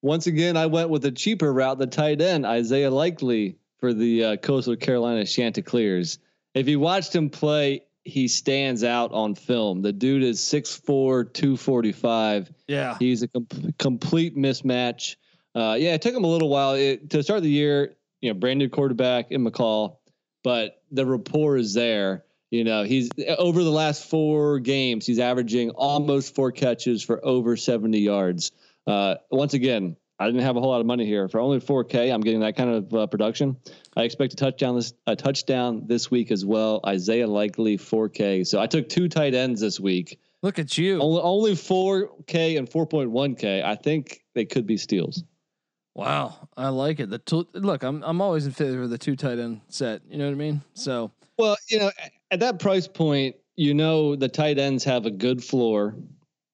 Once 0.02 0.26
again, 0.26 0.56
I 0.56 0.66
went 0.66 0.90
with 0.90 1.04
a 1.04 1.10
cheaper 1.10 1.52
route, 1.52 1.78
the 1.78 1.86
tight 1.86 2.20
end 2.20 2.44
Isaiah 2.44 2.90
Likely 2.90 3.58
for 3.78 3.92
the 3.92 4.24
uh, 4.24 4.36
Coastal 4.36 4.76
Carolina 4.76 5.24
Chanticleers. 5.24 6.18
If 6.54 6.68
you 6.68 6.80
watched 6.80 7.14
him 7.14 7.30
play, 7.30 7.82
he 8.04 8.28
stands 8.28 8.84
out 8.84 9.12
on 9.12 9.34
film. 9.34 9.82
The 9.82 9.92
dude 9.92 10.22
is 10.22 10.38
6'4", 10.40 11.32
245. 11.32 12.52
Yeah. 12.68 12.96
He's 12.98 13.22
a 13.22 13.28
com- 13.28 13.74
complete 13.78 14.36
mismatch. 14.36 15.16
Uh, 15.54 15.76
yeah, 15.78 15.94
it 15.94 16.02
took 16.02 16.14
him 16.14 16.24
a 16.24 16.28
little 16.28 16.48
while 16.48 16.74
it, 16.74 17.10
to 17.10 17.22
start 17.22 17.42
the 17.42 17.50
year. 17.50 17.96
You 18.20 18.32
know, 18.32 18.38
brand 18.38 18.58
new 18.58 18.68
quarterback 18.68 19.30
in 19.30 19.44
McCall, 19.44 19.96
but 20.42 20.82
the 20.90 21.04
rapport 21.04 21.56
is 21.56 21.74
there. 21.74 22.24
You 22.57 22.64
know, 22.64 22.84
he's 22.84 23.11
over 23.38 23.62
the 23.62 23.70
last 23.70 24.09
four 24.09 24.59
games, 24.61 25.07
he's 25.07 25.18
averaging 25.18 25.70
almost 25.70 26.34
four 26.34 26.52
catches 26.52 27.02
for 27.02 27.22
over 27.24 27.57
70 27.57 27.98
yards. 27.98 28.50
Uh, 28.86 29.16
once 29.30 29.52
again, 29.52 29.96
I 30.18 30.24
didn't 30.24 30.40
have 30.40 30.57
a 30.57 30.61
whole 30.61 30.70
lot 30.70 30.80
of 30.80 30.86
money 30.86 31.04
here 31.04 31.28
for 31.28 31.38
only 31.40 31.61
4K. 31.61 32.12
I'm 32.12 32.22
getting 32.22 32.40
that 32.40 32.57
kind 32.57 32.70
of 32.70 32.94
uh, 32.94 33.07
production. 33.09 33.59
I 33.94 34.04
expect 34.04 34.32
a 34.32 34.36
touchdown 34.36 34.74
this 34.76 34.94
a 35.07 35.14
touchdown 35.14 35.82
this 35.86 36.11
week 36.11 36.30
as 36.30 36.46
well. 36.46 36.80
Isaiah 36.86 37.26
Likely 37.26 37.76
4K. 37.76 38.46
So 38.46 38.59
I 38.59 38.66
took 38.66 38.88
two 38.88 39.09
tight 39.09 39.34
ends 39.34 39.61
this 39.61 39.78
week. 39.78 40.18
Look 40.42 40.59
at 40.59 40.78
you. 40.78 40.98
Only 41.00 41.20
only 41.20 41.52
4K 41.52 42.57
and 42.57 42.70
4.1K. 42.70 43.62
I 43.64 43.74
think 43.74 44.24
they 44.34 44.46
could 44.46 44.66
be 44.66 44.78
steals. 44.78 45.22
Wow, 45.94 46.48
I 46.57 46.68
like 46.68 47.00
it. 47.00 47.11
The 47.11 47.18
two, 47.18 47.46
look, 47.52 47.82
I'm 47.82 48.02
I'm 48.02 48.22
always 48.22 48.46
in 48.46 48.52
favor 48.52 48.82
of 48.82 48.90
the 48.90 48.98
two 48.98 49.16
tight 49.16 49.38
end 49.38 49.61
set. 49.68 50.02
You 50.09 50.16
know 50.16 50.26
what 50.26 50.32
I 50.32 50.34
mean? 50.34 50.62
So 50.74 51.11
Well, 51.38 51.57
you 51.68 51.78
know, 51.78 51.90
at 52.30 52.40
that 52.40 52.58
price 52.58 52.88
point, 52.88 53.36
you 53.56 53.74
know 53.74 54.16
the 54.16 54.28
tight 54.28 54.58
ends 54.58 54.84
have 54.84 55.06
a 55.06 55.10
good 55.10 55.42
floor, 55.42 55.96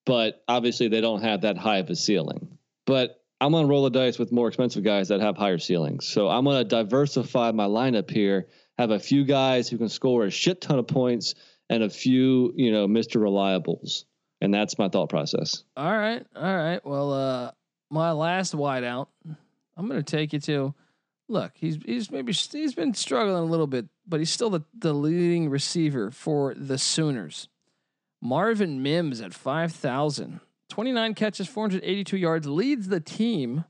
but 0.06 0.42
obviously 0.48 0.88
they 0.88 1.00
don't 1.00 1.22
have 1.22 1.42
that 1.42 1.56
high 1.56 1.78
of 1.78 1.90
a 1.90 1.96
ceiling. 1.96 2.58
But 2.86 3.20
I'm 3.40 3.52
gonna 3.52 3.66
roll 3.66 3.84
the 3.84 3.90
dice 3.90 4.18
with 4.18 4.30
more 4.30 4.48
expensive 4.48 4.84
guys 4.84 5.08
that 5.08 5.20
have 5.20 5.36
higher 5.36 5.58
ceilings. 5.58 6.06
So 6.06 6.28
I'm 6.28 6.44
gonna 6.44 6.64
diversify 6.64 7.50
my 7.52 7.66
lineup 7.66 8.10
here. 8.10 8.48
Have 8.78 8.90
a 8.90 8.98
few 9.00 9.24
guys 9.24 9.68
who 9.68 9.78
can 9.78 9.88
score 9.88 10.24
a 10.24 10.30
shit 10.30 10.60
ton 10.60 10.78
of 10.78 10.86
points 10.86 11.34
and 11.68 11.82
a 11.82 11.90
few, 11.90 12.52
you 12.56 12.70
know, 12.70 12.86
Mr. 12.86 13.20
Reliables. 13.20 14.04
And 14.40 14.52
that's 14.52 14.78
my 14.78 14.88
thought 14.88 15.08
process. 15.08 15.64
all 15.76 15.96
right, 15.96 16.24
all 16.34 16.56
right. 16.56 16.84
Well, 16.84 17.12
uh, 17.12 17.50
my 17.90 18.12
last 18.12 18.54
wideout, 18.54 19.06
I'm 19.76 19.88
gonna 19.88 20.02
take 20.02 20.32
you 20.32 20.40
to. 20.40 20.74
Look, 21.28 21.52
he's 21.54 21.78
he's 21.84 22.10
maybe 22.10 22.32
he's 22.32 22.74
been 22.74 22.94
struggling 22.94 23.36
a 23.36 23.44
little 23.44 23.66
bit, 23.66 23.86
but 24.06 24.20
he's 24.20 24.30
still 24.30 24.50
the, 24.50 24.62
the 24.74 24.92
leading 24.92 25.48
receiver 25.48 26.10
for 26.10 26.54
the 26.54 26.78
Sooners. 26.78 27.48
Marvin 28.20 28.82
Mims 28.82 29.20
at 29.20 29.34
5,000, 29.34 30.40
29 30.68 31.14
catches, 31.14 31.48
482 31.48 32.16
yards, 32.16 32.46
leads 32.46 32.88
the 32.88 33.00
team. 33.00 33.64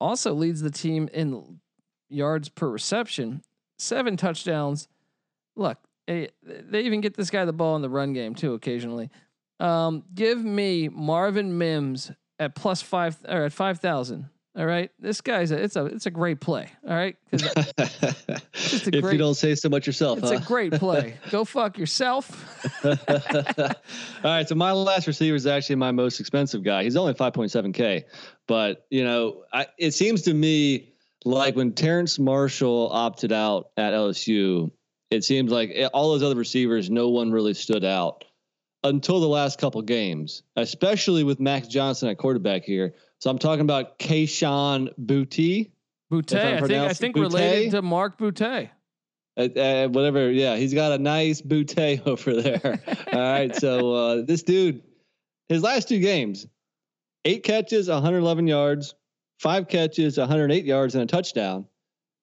Also 0.00 0.34
leads 0.34 0.60
the 0.60 0.70
team 0.70 1.08
in 1.14 1.60
yards 2.10 2.50
per 2.50 2.68
reception, 2.68 3.42
seven 3.78 4.16
touchdowns. 4.18 4.88
Look, 5.56 5.78
they 6.06 6.28
even 6.72 7.00
get 7.00 7.14
this 7.14 7.30
guy 7.30 7.44
the 7.44 7.52
ball 7.52 7.76
in 7.76 7.82
the 7.82 7.88
run 7.88 8.12
game 8.12 8.34
too 8.34 8.54
occasionally. 8.54 9.10
Um, 9.60 10.02
give 10.14 10.44
me 10.44 10.88
Marvin 10.88 11.56
Mims 11.56 12.10
at 12.38 12.54
plus 12.54 12.82
five 12.82 13.16
or 13.26 13.44
at 13.44 13.52
five 13.52 13.80
thousand. 13.80 14.28
All 14.56 14.66
right, 14.66 14.90
this 15.00 15.20
guy's 15.20 15.50
a 15.50 15.60
it's 15.60 15.74
a 15.74 15.86
it's 15.86 16.06
a 16.06 16.12
great 16.12 16.40
play. 16.40 16.68
All 16.88 16.94
right, 16.94 17.16
if 17.32 18.90
great- 18.90 19.12
you 19.12 19.18
don't 19.18 19.34
say 19.34 19.56
so 19.56 19.68
much 19.68 19.84
yourself, 19.84 20.20
it's 20.20 20.30
huh? 20.30 20.36
a 20.36 20.40
great 20.40 20.72
play. 20.74 21.14
Go 21.30 21.44
fuck 21.44 21.76
yourself. 21.76 22.30
All 22.84 22.94
right, 24.22 24.48
so 24.48 24.54
my 24.54 24.70
last 24.70 25.08
receiver 25.08 25.34
is 25.34 25.48
actually 25.48 25.76
my 25.76 25.90
most 25.90 26.20
expensive 26.20 26.62
guy. 26.62 26.84
He's 26.84 26.94
only 26.94 27.14
5.7k, 27.14 28.04
but 28.46 28.86
you 28.90 29.02
know, 29.02 29.42
I, 29.52 29.66
it 29.76 29.90
seems 29.90 30.22
to 30.22 30.34
me 30.34 30.94
like 31.24 31.56
when 31.56 31.72
Terrace 31.72 32.18
Marshall 32.20 32.90
opted 32.92 33.32
out 33.32 33.70
at 33.76 33.92
LSU, 33.92 34.70
it 35.10 35.24
seems 35.24 35.50
like 35.50 35.74
all 35.92 36.12
those 36.12 36.22
other 36.22 36.36
receivers, 36.36 36.90
no 36.90 37.08
one 37.08 37.32
really 37.32 37.54
stood 37.54 37.84
out 37.84 38.24
until 38.84 39.20
the 39.20 39.28
last 39.28 39.58
couple 39.58 39.80
games, 39.82 40.42
especially 40.56 41.24
with 41.24 41.40
Max 41.40 41.66
Johnson 41.66 42.08
at 42.10 42.18
quarterback 42.18 42.64
here. 42.64 42.94
So 43.24 43.30
I'm 43.30 43.38
talking 43.38 43.62
about 43.62 43.98
Kayshon 43.98 44.92
Booty. 44.98 45.72
Boutte, 46.12 46.58
I'm 46.58 46.68
think 46.68 46.72
I 46.82 46.92
think 46.92 47.16
Boutte? 47.16 47.22
related 47.22 47.70
to 47.70 47.80
Mark 47.80 48.18
Boutte. 48.18 48.68
Uh, 49.34 49.40
uh, 49.40 49.88
whatever. 49.88 50.30
Yeah, 50.30 50.56
he's 50.56 50.74
got 50.74 50.92
a 50.92 50.98
nice 50.98 51.40
boutte 51.40 52.02
over 52.06 52.42
there. 52.42 52.82
All 53.10 53.18
right. 53.18 53.56
So 53.56 53.94
uh, 53.94 54.22
this 54.26 54.42
dude, 54.42 54.82
his 55.48 55.62
last 55.62 55.88
two 55.88 56.00
games, 56.00 56.46
eight 57.24 57.44
catches, 57.44 57.88
111 57.88 58.46
yards, 58.46 58.94
five 59.38 59.68
catches, 59.68 60.18
108 60.18 60.66
yards, 60.66 60.94
and 60.94 61.04
a 61.04 61.06
touchdown. 61.06 61.64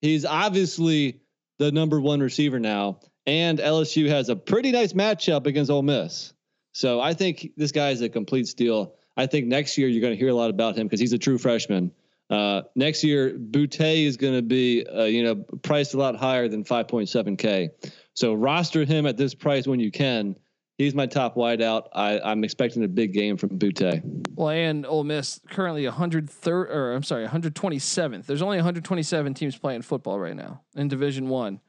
He's 0.02 0.24
obviously 0.24 1.22
the 1.58 1.72
number 1.72 2.00
one 2.00 2.20
receiver 2.20 2.60
now, 2.60 3.00
and 3.26 3.58
LSU 3.58 4.08
has 4.10 4.30
a 4.30 4.36
pretty 4.36 4.72
nice 4.72 4.94
matchup 4.94 5.48
against 5.48 5.72
Ole 5.72 5.82
Miss. 5.82 6.32
So 6.74 7.02
I 7.02 7.16
think 7.16 7.54
this 7.58 7.72
guy 7.72 7.90
is 7.90 8.02
a 8.02 8.10
complete 8.10 8.48
steal. 8.48 8.98
I 9.22 9.28
think 9.28 9.46
next 9.46 9.78
year 9.78 9.88
you're 9.88 10.02
going 10.02 10.14
to 10.14 10.18
hear 10.18 10.30
a 10.30 10.34
lot 10.34 10.50
about 10.50 10.76
him 10.76 10.88
because 10.88 11.00
he's 11.00 11.14
a 11.14 11.18
true 11.18 11.38
freshman. 11.38 11.92
Uh, 12.32 12.64
next 12.76 13.04
year, 13.04 13.38
Boutte 13.38 14.06
is 14.08 14.18
going 14.18 14.34
to 14.34 14.42
be, 14.42 14.84
uh, 14.88 15.04
you 15.04 15.22
know, 15.22 15.36
priced 15.62 15.94
a 15.94 15.98
lot 15.98 16.16
higher 16.16 16.48
than 16.48 16.64
5.7K. 16.64 17.70
So 18.16 18.34
roster 18.34 18.84
him 18.84 19.06
at 19.06 19.18
this 19.18 19.36
price 19.36 19.68
when 19.68 19.80
you 19.80 19.92
can. 19.92 20.36
He's 20.80 20.96
my 20.96 21.06
top 21.06 21.36
wideout. 21.36 21.90
I, 21.94 22.20
I'm 22.20 22.44
expecting 22.44 22.84
a 22.84 22.88
big 22.88 23.14
game 23.14 23.38
from 23.38 23.60
Boutte. 23.60 24.02
Well, 24.34 24.50
and 24.50 24.88
Ole 24.88 25.04
Miss 25.04 25.40
currently 25.52 25.84
103rd, 25.84 26.48
or 26.48 26.94
I'm 26.94 27.04
sorry, 27.04 27.28
127th. 27.28 28.26
There's 28.26 28.42
only 28.42 28.58
127 28.58 29.36
teams 29.36 29.56
playing 29.56 29.84
football 29.84 30.18
right 30.18 30.36
now 30.36 30.62
in 30.76 30.88
Division 30.88 31.30
One. 31.30 31.60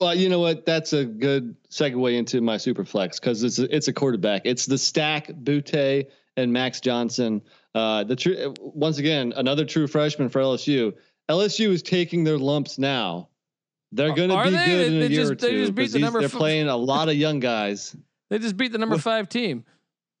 Well, 0.00 0.14
you 0.14 0.28
know 0.28 0.40
what? 0.40 0.66
That's 0.66 0.92
a 0.92 1.04
good 1.04 1.56
segue 1.70 2.14
into 2.14 2.42
my 2.42 2.58
super 2.58 2.84
flex 2.84 3.18
because 3.18 3.42
it's 3.42 3.58
a, 3.58 3.74
it's 3.74 3.88
a 3.88 3.92
quarterback. 3.92 4.42
It's 4.44 4.66
the 4.66 4.78
stack 4.78 5.28
Boutte 5.28 6.06
and 6.40 6.52
Max 6.52 6.80
Johnson. 6.80 7.42
Uh, 7.74 8.04
the 8.04 8.16
true 8.16 8.54
once 8.60 8.98
again 8.98 9.32
another 9.36 9.64
true 9.64 9.86
freshman 9.86 10.28
for 10.28 10.40
LSU. 10.40 10.92
LSU 11.30 11.68
is 11.70 11.82
taking 11.82 12.24
their 12.24 12.38
lumps 12.38 12.78
now. 12.78 13.28
They're 13.92 14.14
going 14.14 14.30
to 14.30 14.44
be 14.44 14.50
they? 14.50 14.66
good 14.66 14.86
in 14.92 15.00
they 15.00 15.06
a 15.06 15.08
year 15.08 15.20
just, 15.20 15.32
or 15.32 15.34
two. 15.36 15.46
They 15.46 15.56
just 15.58 15.74
beat 15.74 15.92
the 15.92 15.98
number 15.98 16.20
they're 16.20 16.26
f- 16.26 16.32
playing 16.32 16.68
a 16.68 16.76
lot 16.76 17.08
of 17.08 17.14
young 17.14 17.40
guys. 17.40 17.96
They 18.30 18.38
just 18.38 18.56
beat 18.56 18.70
the 18.70 18.78
number 18.78 18.96
five 18.96 19.28
team. 19.28 19.64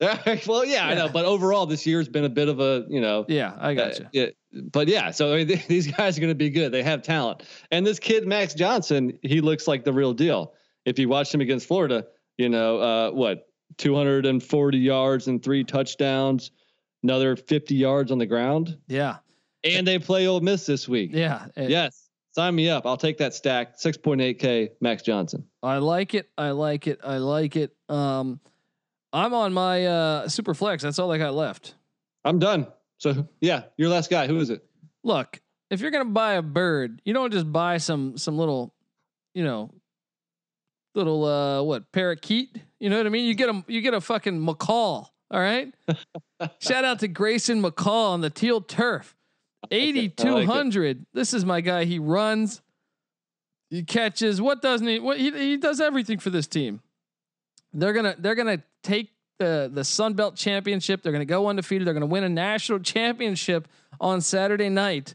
well, 0.00 0.64
yeah, 0.64 0.64
yeah, 0.64 0.86
I 0.88 0.94
know, 0.94 1.08
but 1.08 1.26
overall, 1.26 1.66
this 1.66 1.86
year's 1.86 2.08
been 2.08 2.24
a 2.24 2.28
bit 2.28 2.48
of 2.48 2.58
a 2.58 2.84
you 2.88 3.00
know. 3.00 3.24
Yeah, 3.28 3.54
I 3.56 3.74
got 3.74 4.00
you. 4.12 4.24
Uh, 4.24 4.60
but 4.72 4.88
yeah, 4.88 5.12
so 5.12 5.32
I 5.32 5.44
mean, 5.44 5.60
these 5.68 5.86
guys 5.86 6.16
are 6.16 6.20
going 6.20 6.32
to 6.32 6.34
be 6.34 6.50
good. 6.50 6.72
They 6.72 6.82
have 6.82 7.02
talent, 7.02 7.44
and 7.70 7.86
this 7.86 8.00
kid 8.00 8.26
Max 8.26 8.54
Johnson, 8.54 9.18
he 9.22 9.40
looks 9.40 9.68
like 9.68 9.84
the 9.84 9.92
real 9.92 10.12
deal. 10.14 10.54
If 10.86 10.98
you 10.98 11.08
watched 11.08 11.34
him 11.34 11.40
against 11.40 11.68
Florida, 11.68 12.06
you 12.38 12.48
know 12.48 12.78
uh, 12.78 13.10
what, 13.10 13.46
240 13.78 14.78
yards 14.78 15.28
and 15.28 15.42
three 15.42 15.64
touchdowns, 15.64 16.50
another 17.02 17.36
50 17.36 17.74
yards 17.74 18.12
on 18.12 18.18
the 18.18 18.26
ground. 18.26 18.78
Yeah, 18.86 19.16
and 19.64 19.86
they 19.86 19.98
play 19.98 20.26
Ole 20.26 20.40
Miss 20.40 20.66
this 20.66 20.88
week. 20.88 21.10
Yeah. 21.12 21.46
yes. 21.56 22.08
Sign 22.32 22.54
me 22.54 22.70
up. 22.70 22.86
I'll 22.86 22.96
take 22.96 23.18
that 23.18 23.34
stack. 23.34 23.76
6.8K 23.78 24.70
Max 24.80 25.02
Johnson. 25.02 25.46
I 25.62 25.78
like 25.78 26.14
it. 26.14 26.30
I 26.38 26.50
like 26.50 26.86
it. 26.86 27.00
I 27.02 27.16
like 27.16 27.56
it. 27.56 27.74
Um, 27.88 28.40
I'm 29.12 29.34
on 29.34 29.52
my 29.52 29.86
uh, 29.86 30.28
super 30.28 30.54
flex. 30.54 30.82
That's 30.82 30.98
all 30.98 31.10
I 31.10 31.18
got 31.18 31.34
left. 31.34 31.74
I'm 32.24 32.38
done. 32.38 32.68
So 32.98 33.26
yeah, 33.40 33.64
your 33.76 33.88
last 33.88 34.10
guy. 34.10 34.26
Who 34.26 34.38
is 34.38 34.50
it? 34.50 34.64
Look, 35.02 35.40
if 35.70 35.80
you're 35.80 35.90
gonna 35.90 36.04
buy 36.04 36.34
a 36.34 36.42
bird, 36.42 37.02
you 37.04 37.14
don't 37.14 37.32
just 37.32 37.50
buy 37.50 37.78
some 37.78 38.16
some 38.16 38.36
little, 38.36 38.74
you 39.34 39.42
know, 39.42 39.72
little 40.94 41.24
uh 41.24 41.62
what 41.62 41.90
parakeet. 41.92 42.60
You 42.78 42.90
know 42.90 42.96
what 42.96 43.06
I 43.06 43.10
mean? 43.10 43.26
You 43.26 43.34
get 43.34 43.48
a 43.48 43.64
you 43.68 43.80
get 43.80 43.94
a 43.94 44.00
fucking 44.00 44.44
McCall. 44.44 45.08
All 45.30 45.40
right. 45.40 45.72
Shout 46.58 46.84
out 46.84 47.00
to 47.00 47.08
Grayson 47.08 47.62
McCall 47.62 48.10
on 48.10 48.20
the 48.20 48.30
teal 48.30 48.60
turf. 48.60 49.14
8200. 49.70 50.98
Like 50.98 51.06
this 51.12 51.34
is 51.34 51.44
my 51.44 51.60
guy. 51.60 51.84
He 51.84 51.98
runs. 51.98 52.62
He 53.68 53.84
catches. 53.84 54.40
What 54.40 54.62
doesn't 54.62 54.86
he? 54.86 54.98
What 54.98 55.18
he, 55.18 55.30
he 55.30 55.56
does 55.56 55.80
everything 55.80 56.18
for 56.18 56.30
this 56.30 56.46
team. 56.46 56.80
They're 57.72 57.92
gonna 57.92 58.16
they're 58.18 58.34
gonna 58.34 58.62
take 58.82 59.10
the 59.38 59.70
the 59.72 59.84
Sun 59.84 60.14
Belt 60.14 60.34
Championship. 60.34 61.02
They're 61.02 61.12
gonna 61.12 61.24
go 61.24 61.48
undefeated. 61.48 61.86
They're 61.86 61.94
gonna 61.94 62.06
win 62.06 62.24
a 62.24 62.28
national 62.28 62.80
championship 62.80 63.68
on 64.00 64.20
Saturday 64.20 64.68
night. 64.68 65.14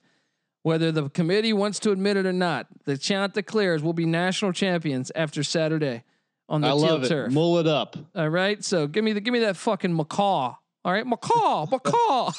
Whether 0.66 0.91
the 0.91 1.09
committee 1.09 1.53
wants 1.53 1.78
to 1.82 1.91
admit 1.91 2.18
it 2.18 2.26
or 2.26 2.34
not, 2.34 2.66
the 2.86 2.97
Chanticleers 2.97 3.84
we'll 3.84 3.93
be 3.93 4.07
national 4.07 4.51
champions 4.51 5.11
after 5.13 5.43
Saturday 5.43 6.03
on 6.49 6.61
the 6.61 6.70
I 6.70 6.72
teal 6.72 7.01
turf. 7.03 7.32
Mull 7.32 7.59
it 7.59 7.68
up. 7.68 7.95
All 8.16 8.30
right. 8.30 8.63
So 8.63 8.88
give 8.88 9.03
me 9.03 9.13
the 9.13 9.22
give 9.22 9.32
me 9.32 9.41
that 9.41 9.57
fucking 9.57 9.95
macaw. 9.95 10.55
All 10.84 10.91
right, 10.91 11.05
macaw, 11.05 11.68
macaw. 11.72 12.32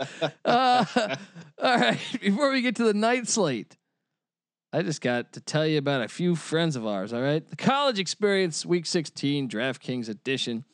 uh, 0.44 0.84
all 1.62 1.78
right. 1.78 2.00
Before 2.20 2.50
we 2.50 2.60
get 2.60 2.74
to 2.74 2.82
the 2.82 2.92
night 2.92 3.28
slate, 3.28 3.76
I 4.72 4.82
just 4.82 5.00
got 5.00 5.34
to 5.34 5.40
tell 5.40 5.64
you 5.64 5.78
about 5.78 6.02
a 6.02 6.08
few 6.08 6.34
friends 6.34 6.74
of 6.74 6.88
ours. 6.88 7.12
All 7.12 7.22
right, 7.22 7.48
the 7.48 7.54
college 7.54 8.00
experience 8.00 8.66
week 8.66 8.84
16 8.84 9.48
DraftKings 9.48 10.08
edition 10.08 10.64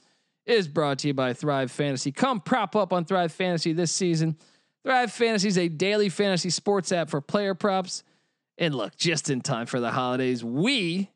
is 0.46 0.66
brought 0.66 1.00
to 1.00 1.08
you 1.08 1.14
by 1.14 1.34
Thrive 1.34 1.70
Fantasy. 1.70 2.10
Come 2.10 2.40
prop 2.40 2.74
up 2.74 2.90
on 2.90 3.04
Thrive 3.04 3.32
Fantasy 3.32 3.74
this 3.74 3.92
season. 3.92 4.38
Thrive 4.84 5.12
Fantasy 5.12 5.48
is 5.48 5.56
a 5.56 5.68
daily 5.68 6.10
fantasy 6.10 6.50
sports 6.50 6.92
app 6.92 7.08
for 7.08 7.20
player 7.22 7.54
props. 7.54 8.04
And 8.58 8.74
look, 8.74 8.96
just 8.96 9.30
in 9.30 9.40
time 9.40 9.66
for 9.66 9.80
the 9.80 9.90
holidays, 9.90 10.44
we 10.44 11.10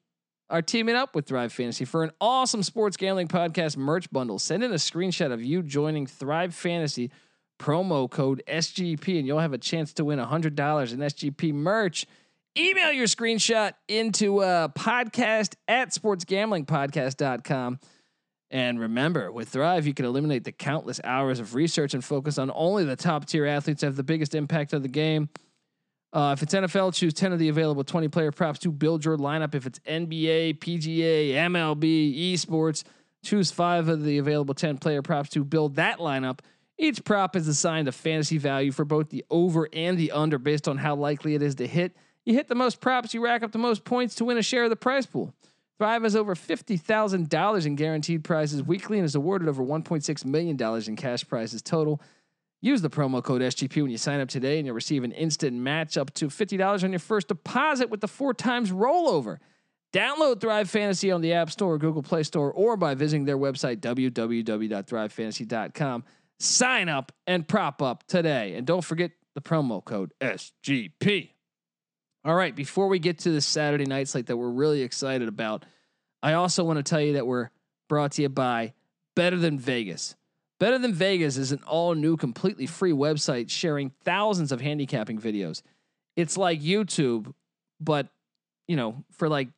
are 0.48 0.62
teaming 0.62 0.94
up 0.94 1.14
with 1.14 1.26
Thrive 1.26 1.52
Fantasy 1.52 1.84
for 1.84 2.02
an 2.02 2.10
awesome 2.20 2.62
sports 2.62 2.96
gambling 2.96 3.28
podcast 3.28 3.76
merch 3.76 4.10
bundle. 4.10 4.38
Send 4.38 4.64
in 4.64 4.72
a 4.72 4.76
screenshot 4.76 5.32
of 5.32 5.42
you 5.42 5.62
joining 5.62 6.06
Thrive 6.06 6.54
Fantasy, 6.54 7.10
promo 7.58 8.10
code 8.10 8.42
SGP, 8.48 9.18
and 9.18 9.26
you'll 9.26 9.38
have 9.38 9.52
a 9.52 9.58
chance 9.58 9.92
to 9.94 10.04
win 10.06 10.18
$100 10.18 10.46
in 10.92 10.98
SGP 11.00 11.52
merch. 11.52 12.06
Email 12.56 12.92
your 12.92 13.06
screenshot 13.06 13.74
into 13.86 14.38
uh, 14.38 14.68
podcast 14.68 15.56
at 15.68 15.90
sportsgamblingpodcast.com. 15.90 17.78
And 18.50 18.80
remember, 18.80 19.30
with 19.30 19.50
Thrive, 19.50 19.86
you 19.86 19.92
can 19.92 20.06
eliminate 20.06 20.44
the 20.44 20.52
countless 20.52 21.00
hours 21.04 21.38
of 21.38 21.54
research 21.54 21.92
and 21.92 22.02
focus 22.02 22.38
on 22.38 22.50
only 22.54 22.84
the 22.84 22.96
top 22.96 23.26
tier 23.26 23.44
athletes 23.46 23.82
have 23.82 23.96
the 23.96 24.02
biggest 24.02 24.34
impact 24.34 24.72
of 24.72 24.82
the 24.82 24.88
game. 24.88 25.28
Uh, 26.12 26.34
if 26.36 26.42
it's 26.42 26.54
NFL, 26.54 26.94
choose 26.94 27.12
10 27.12 27.34
of 27.34 27.38
the 27.38 27.50
available 27.50 27.84
20 27.84 28.08
player 28.08 28.32
props 28.32 28.58
to 28.60 28.70
build 28.70 29.04
your 29.04 29.18
lineup. 29.18 29.54
If 29.54 29.66
it's 29.66 29.78
NBA, 29.80 30.58
PGA, 30.58 31.32
MLB, 31.32 32.32
esports, 32.32 32.84
choose 33.22 33.50
five 33.50 33.88
of 33.88 34.02
the 34.02 34.16
available 34.16 34.54
10 34.54 34.78
player 34.78 35.02
props 35.02 35.28
to 35.30 35.44
build 35.44 35.76
that 35.76 35.98
lineup. 35.98 36.40
Each 36.78 37.04
prop 37.04 37.36
is 37.36 37.48
assigned 37.48 37.88
a 37.88 37.92
fantasy 37.92 38.38
value 38.38 38.72
for 38.72 38.84
both 38.84 39.10
the 39.10 39.24
over 39.30 39.68
and 39.72 39.98
the 39.98 40.12
under 40.12 40.38
based 40.38 40.68
on 40.68 40.78
how 40.78 40.94
likely 40.94 41.34
it 41.34 41.42
is 41.42 41.56
to 41.56 41.66
hit. 41.66 41.94
You 42.24 42.34
hit 42.34 42.48
the 42.48 42.54
most 42.54 42.80
props, 42.80 43.12
you 43.12 43.22
rack 43.22 43.42
up 43.42 43.52
the 43.52 43.58
most 43.58 43.84
points 43.84 44.14
to 44.16 44.24
win 44.24 44.38
a 44.38 44.42
share 44.42 44.64
of 44.64 44.70
the 44.70 44.76
prize 44.76 45.04
pool. 45.04 45.34
Thrive 45.78 46.02
has 46.02 46.16
over 46.16 46.34
$50,000 46.34 47.66
in 47.66 47.76
guaranteed 47.76 48.24
prizes 48.24 48.62
weekly 48.62 48.98
and 48.98 49.04
is 49.04 49.14
awarded 49.14 49.48
over 49.48 49.62
$1.6 49.62 50.24
million 50.24 50.60
in 50.86 50.96
cash 50.96 51.26
prizes 51.26 51.62
total. 51.62 52.02
Use 52.60 52.82
the 52.82 52.90
promo 52.90 53.22
code 53.22 53.40
SGP 53.40 53.82
when 53.82 53.92
you 53.92 53.98
sign 53.98 54.18
up 54.20 54.28
today, 54.28 54.58
and 54.58 54.66
you'll 54.66 54.74
receive 54.74 55.04
an 55.04 55.12
instant 55.12 55.56
match 55.56 55.96
up 55.96 56.12
to 56.14 56.26
$50 56.26 56.82
on 56.82 56.90
your 56.90 56.98
first 56.98 57.28
deposit 57.28 57.88
with 57.88 58.00
the 58.00 58.08
four 58.08 58.34
times 58.34 58.72
rollover. 58.72 59.38
Download 59.92 60.40
Thrive 60.40 60.68
Fantasy 60.68 61.12
on 61.12 61.20
the 61.20 61.32
App 61.32 61.52
Store 61.52 61.74
or 61.74 61.78
Google 61.78 62.02
Play 62.02 62.24
Store 62.24 62.52
or 62.52 62.76
by 62.76 62.94
visiting 62.94 63.24
their 63.24 63.38
website, 63.38 63.76
www.thrivefantasy.com. 63.76 66.04
Sign 66.40 66.88
up 66.88 67.12
and 67.26 67.48
prop 67.48 67.80
up 67.80 68.06
today. 68.06 68.54
And 68.54 68.66
don't 68.66 68.84
forget 68.84 69.12
the 69.34 69.40
promo 69.40 69.82
code 69.84 70.12
SGP. 70.20 71.30
All 72.28 72.34
right, 72.34 72.54
before 72.54 72.88
we 72.88 72.98
get 72.98 73.20
to 73.20 73.30
the 73.30 73.40
Saturday 73.40 73.86
night 73.86 74.06
slate 74.06 74.26
that 74.26 74.36
we're 74.36 74.50
really 74.50 74.82
excited 74.82 75.28
about, 75.28 75.64
I 76.22 76.34
also 76.34 76.62
want 76.62 76.76
to 76.76 76.82
tell 76.82 77.00
you 77.00 77.14
that 77.14 77.26
we're 77.26 77.48
brought 77.88 78.12
to 78.12 78.22
you 78.22 78.28
by 78.28 78.74
Better 79.16 79.38
Than 79.38 79.58
Vegas. 79.58 80.14
Better 80.60 80.78
Than 80.78 80.92
Vegas 80.92 81.38
is 81.38 81.52
an 81.52 81.62
all 81.66 81.94
new, 81.94 82.18
completely 82.18 82.66
free 82.66 82.92
website 82.92 83.48
sharing 83.48 83.92
thousands 84.04 84.52
of 84.52 84.60
handicapping 84.60 85.18
videos. 85.18 85.62
It's 86.16 86.36
like 86.36 86.60
YouTube, 86.60 87.32
but 87.80 88.08
you 88.66 88.76
know, 88.76 89.04
for 89.12 89.30
like 89.30 89.48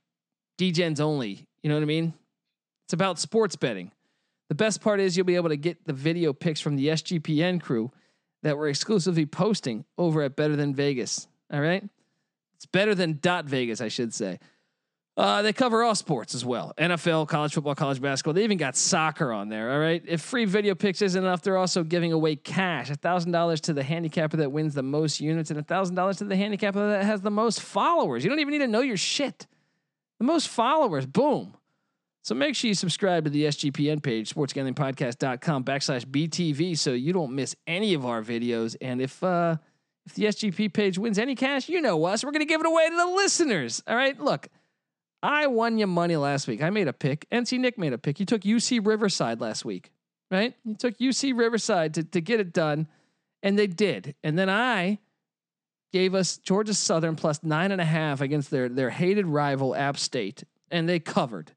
DGens 0.56 1.00
only. 1.00 1.48
You 1.64 1.70
know 1.70 1.74
what 1.74 1.82
I 1.82 1.86
mean? 1.86 2.14
It's 2.86 2.92
about 2.92 3.18
sports 3.18 3.56
betting. 3.56 3.90
The 4.48 4.54
best 4.54 4.80
part 4.80 5.00
is 5.00 5.16
you'll 5.16 5.26
be 5.26 5.34
able 5.34 5.48
to 5.48 5.56
get 5.56 5.84
the 5.86 5.92
video 5.92 6.32
picks 6.32 6.60
from 6.60 6.76
the 6.76 6.86
SGPN 6.86 7.60
crew 7.60 7.90
that 8.44 8.56
we're 8.56 8.68
exclusively 8.68 9.26
posting 9.26 9.86
over 9.98 10.22
at 10.22 10.36
Better 10.36 10.54
Than 10.54 10.72
Vegas. 10.72 11.26
All 11.52 11.60
right? 11.60 11.82
It's 12.60 12.66
better 12.66 12.94
than 12.94 13.18
dot 13.22 13.46
Vegas, 13.46 13.80
I 13.80 13.88
should 13.88 14.12
say. 14.12 14.38
Uh, 15.16 15.40
they 15.40 15.52
cover 15.52 15.82
all 15.82 15.94
sports 15.94 16.34
as 16.34 16.44
well 16.44 16.74
NFL, 16.76 17.26
college 17.26 17.54
football, 17.54 17.74
college 17.74 18.02
basketball. 18.02 18.34
They 18.34 18.44
even 18.44 18.58
got 18.58 18.76
soccer 18.76 19.32
on 19.32 19.48
there. 19.48 19.72
All 19.72 19.78
right. 19.78 20.02
If 20.06 20.20
free 20.20 20.44
video 20.44 20.74
picks 20.74 21.00
isn't 21.00 21.22
enough, 21.22 21.40
they're 21.40 21.56
also 21.56 21.82
giving 21.82 22.12
away 22.12 22.36
cash 22.36 22.90
$1,000 22.90 23.60
to 23.62 23.72
the 23.72 23.82
handicapper 23.82 24.36
that 24.36 24.52
wins 24.52 24.74
the 24.74 24.82
most 24.82 25.20
units 25.20 25.50
and 25.50 25.66
$1,000 25.66 26.18
to 26.18 26.24
the 26.24 26.36
handicapper 26.36 26.90
that 26.90 27.04
has 27.04 27.22
the 27.22 27.30
most 27.30 27.62
followers. 27.62 28.24
You 28.24 28.30
don't 28.30 28.40
even 28.40 28.52
need 28.52 28.58
to 28.58 28.68
know 28.68 28.82
your 28.82 28.98
shit. 28.98 29.46
The 30.18 30.26
most 30.26 30.48
followers. 30.48 31.06
Boom. 31.06 31.54
So 32.22 32.34
make 32.34 32.54
sure 32.54 32.68
you 32.68 32.74
subscribe 32.74 33.24
to 33.24 33.30
the 33.30 33.44
SGPN 33.44 34.02
page, 34.02 34.34
sportsgamblingpodcast.com 34.34 35.64
backslash 35.64 36.04
BTV, 36.04 36.76
so 36.76 36.92
you 36.92 37.14
don't 37.14 37.34
miss 37.34 37.56
any 37.66 37.94
of 37.94 38.04
our 38.04 38.22
videos. 38.22 38.76
And 38.82 39.00
if, 39.00 39.24
uh, 39.24 39.56
if 40.06 40.14
the 40.14 40.24
SGP 40.24 40.72
page 40.72 40.98
wins 40.98 41.18
any 41.18 41.34
cash, 41.34 41.68
you 41.68 41.80
know 41.80 42.04
us. 42.04 42.24
We're 42.24 42.32
going 42.32 42.40
to 42.40 42.46
give 42.46 42.60
it 42.60 42.66
away 42.66 42.88
to 42.88 42.96
the 42.96 43.06
listeners. 43.06 43.82
All 43.86 43.96
right. 43.96 44.18
Look, 44.18 44.48
I 45.22 45.46
won 45.46 45.78
you 45.78 45.86
money 45.86 46.16
last 46.16 46.48
week. 46.48 46.62
I 46.62 46.70
made 46.70 46.88
a 46.88 46.92
pick. 46.92 47.28
NC 47.30 47.58
Nick 47.58 47.78
made 47.78 47.92
a 47.92 47.98
pick. 47.98 48.20
You 48.20 48.26
took 48.26 48.42
UC 48.42 48.86
Riverside 48.86 49.40
last 49.40 49.64
week, 49.64 49.92
right? 50.30 50.54
You 50.64 50.74
took 50.74 50.98
UC 50.98 51.36
Riverside 51.36 51.94
to, 51.94 52.04
to 52.04 52.20
get 52.20 52.40
it 52.40 52.52
done, 52.52 52.88
and 53.42 53.58
they 53.58 53.66
did. 53.66 54.14
And 54.24 54.38
then 54.38 54.48
I 54.48 54.98
gave 55.92 56.14
us 56.14 56.38
Georgia 56.38 56.74
Southern 56.74 57.16
plus 57.16 57.42
nine 57.42 57.72
and 57.72 57.80
a 57.80 57.84
half 57.84 58.20
against 58.20 58.50
their 58.50 58.68
their 58.68 58.90
hated 58.90 59.26
rival 59.26 59.74
App 59.74 59.98
State, 59.98 60.44
and 60.70 60.88
they 60.88 61.00
covered. 61.00 61.52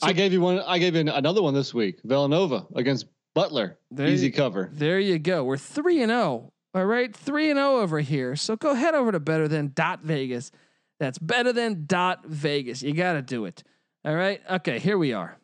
So 0.00 0.08
I 0.08 0.12
gave 0.12 0.32
you 0.32 0.40
one. 0.40 0.60
I 0.60 0.78
gave 0.78 0.94
you 0.94 1.00
another 1.02 1.42
one 1.42 1.54
this 1.54 1.74
week. 1.74 2.00
Villanova 2.02 2.66
against 2.74 3.06
Butler. 3.34 3.78
Easy 3.98 4.26
you, 4.26 4.32
cover. 4.32 4.70
There 4.72 4.98
you 4.98 5.18
go. 5.18 5.44
We're 5.44 5.58
three 5.58 6.02
and 6.02 6.10
zero. 6.10 6.52
All 6.76 6.84
right, 6.84 7.16
three 7.16 7.48
and 7.48 7.56
zero 7.56 7.78
over 7.78 8.00
here. 8.00 8.36
So 8.36 8.54
go 8.54 8.74
head 8.74 8.94
over 8.94 9.10
to 9.10 9.18
better 9.18 9.48
than 9.48 9.72
dot 9.74 10.02
Vegas. 10.02 10.52
That's 11.00 11.16
better 11.16 11.50
than 11.50 11.86
dot 11.86 12.26
Vegas. 12.26 12.82
You 12.82 12.92
got 12.92 13.14
to 13.14 13.22
do 13.22 13.46
it. 13.46 13.64
All 14.04 14.14
right. 14.14 14.42
Okay. 14.50 14.78
Here 14.78 14.98
we 14.98 15.14
are. 15.14 15.38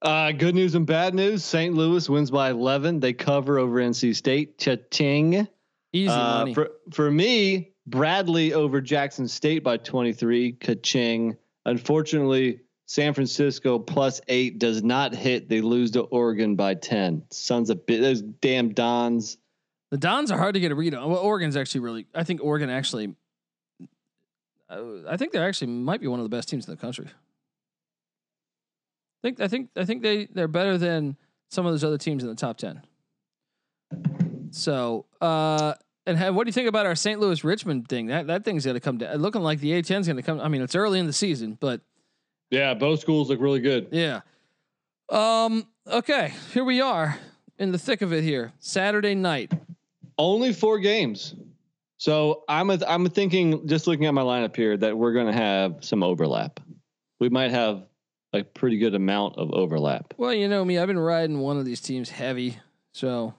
Uh, 0.00 0.30
good 0.30 0.54
news 0.54 0.76
and 0.76 0.86
bad 0.86 1.12
news. 1.12 1.44
St. 1.44 1.74
Louis 1.74 2.08
wins 2.08 2.30
by 2.30 2.50
11. 2.50 3.00
They 3.00 3.14
cover 3.14 3.58
over 3.58 3.80
NC 3.80 4.14
State. 4.14 4.58
Cha-ching. 4.58 5.48
Easy 5.92 6.08
uh, 6.08 6.38
money. 6.38 6.54
For, 6.54 6.70
for 6.92 7.10
me, 7.10 7.72
Bradley 7.88 8.52
over 8.52 8.80
Jackson 8.80 9.26
State 9.26 9.64
by 9.64 9.76
23. 9.76 10.52
Ka-ching. 10.52 11.36
Unfortunately, 11.66 12.60
San 12.86 13.12
Francisco 13.12 13.80
plus 13.80 14.20
eight 14.28 14.60
does 14.60 14.84
not 14.84 15.16
hit. 15.16 15.48
They 15.48 15.62
lose 15.62 15.90
to 15.92 16.02
Oregon 16.02 16.54
by 16.54 16.74
10. 16.74 17.24
Sons 17.32 17.70
of 17.70 17.84
bit. 17.86 18.00
Those 18.00 18.22
damn 18.22 18.72
Dons. 18.72 19.36
The 19.90 19.98
Dons 19.98 20.30
are 20.30 20.38
hard 20.38 20.54
to 20.54 20.60
get 20.60 20.70
a 20.70 20.74
read 20.74 20.94
on. 20.94 21.10
Well, 21.10 21.20
Oregon's 21.20 21.56
actually 21.56 21.80
really, 21.80 22.06
I 22.14 22.24
think 22.24 22.42
Oregon 22.42 22.68
actually, 22.68 23.14
uh, 24.68 24.82
I 25.08 25.16
think 25.16 25.32
they 25.32 25.38
actually 25.38 25.68
might 25.68 26.00
be 26.00 26.06
one 26.06 26.20
of 26.20 26.24
the 26.24 26.36
best 26.36 26.48
teams 26.48 26.66
in 26.66 26.74
the 26.74 26.80
country. 26.80 27.06
I 27.06 27.10
think 29.22 29.40
I 29.40 29.48
think 29.48 29.70
I 29.76 29.84
think 29.84 30.02
they 30.02 30.26
they're 30.26 30.46
better 30.46 30.78
than 30.78 31.16
some 31.50 31.66
of 31.66 31.72
those 31.72 31.82
other 31.82 31.98
teams 31.98 32.22
in 32.22 32.28
the 32.28 32.36
top 32.36 32.56
ten. 32.56 32.82
So, 34.50 35.06
uh, 35.20 35.74
and 36.06 36.16
have, 36.16 36.34
what 36.34 36.44
do 36.44 36.48
you 36.48 36.52
think 36.52 36.68
about 36.68 36.86
our 36.86 36.94
St. 36.94 37.18
Louis 37.18 37.42
Richmond 37.42 37.88
thing? 37.88 38.06
That 38.06 38.28
that 38.28 38.44
thing's 38.44 38.64
going 38.64 38.74
to 38.74 38.80
come 38.80 38.98
down. 38.98 39.16
Looking 39.16 39.42
like 39.42 39.60
the 39.60 39.72
A10's 39.72 40.06
going 40.06 40.16
to 40.16 40.22
come. 40.22 40.40
I 40.40 40.48
mean, 40.48 40.62
it's 40.62 40.76
early 40.76 41.00
in 41.00 41.06
the 41.06 41.12
season, 41.12 41.58
but 41.58 41.80
yeah, 42.50 42.74
both 42.74 43.00
schools 43.00 43.28
look 43.28 43.40
really 43.40 43.60
good. 43.60 43.88
Yeah. 43.90 44.20
Um. 45.08 45.66
Okay, 45.86 46.34
here 46.52 46.64
we 46.64 46.80
are 46.80 47.18
in 47.58 47.72
the 47.72 47.78
thick 47.78 48.02
of 48.02 48.12
it 48.12 48.22
here. 48.22 48.52
Saturday 48.60 49.14
night. 49.14 49.52
Only 50.18 50.52
four 50.52 50.78
games. 50.78 51.34
So 51.98 52.44
I'm 52.48 52.70
a, 52.70 52.78
I'm 52.86 53.08
thinking 53.08 53.66
just 53.66 53.86
looking 53.86 54.06
at 54.06 54.14
my 54.14 54.22
lineup 54.22 54.54
here 54.54 54.76
that 54.76 54.96
we're 54.96 55.12
going 55.12 55.26
to 55.26 55.32
have 55.32 55.84
some 55.84 56.02
overlap. 56.02 56.60
We 57.20 57.28
might 57.28 57.50
have 57.50 57.84
a 58.32 58.44
pretty 58.44 58.78
good 58.78 58.94
amount 58.94 59.36
of 59.36 59.52
overlap. 59.52 60.14
Well, 60.16 60.32
you 60.32 60.48
know 60.48 60.64
me, 60.64 60.78
I've 60.78 60.86
been 60.86 60.98
riding 60.98 61.40
one 61.40 61.58
of 61.58 61.64
these 61.64 61.80
teams 61.80 62.10
heavy, 62.10 62.58
so. 62.92 63.34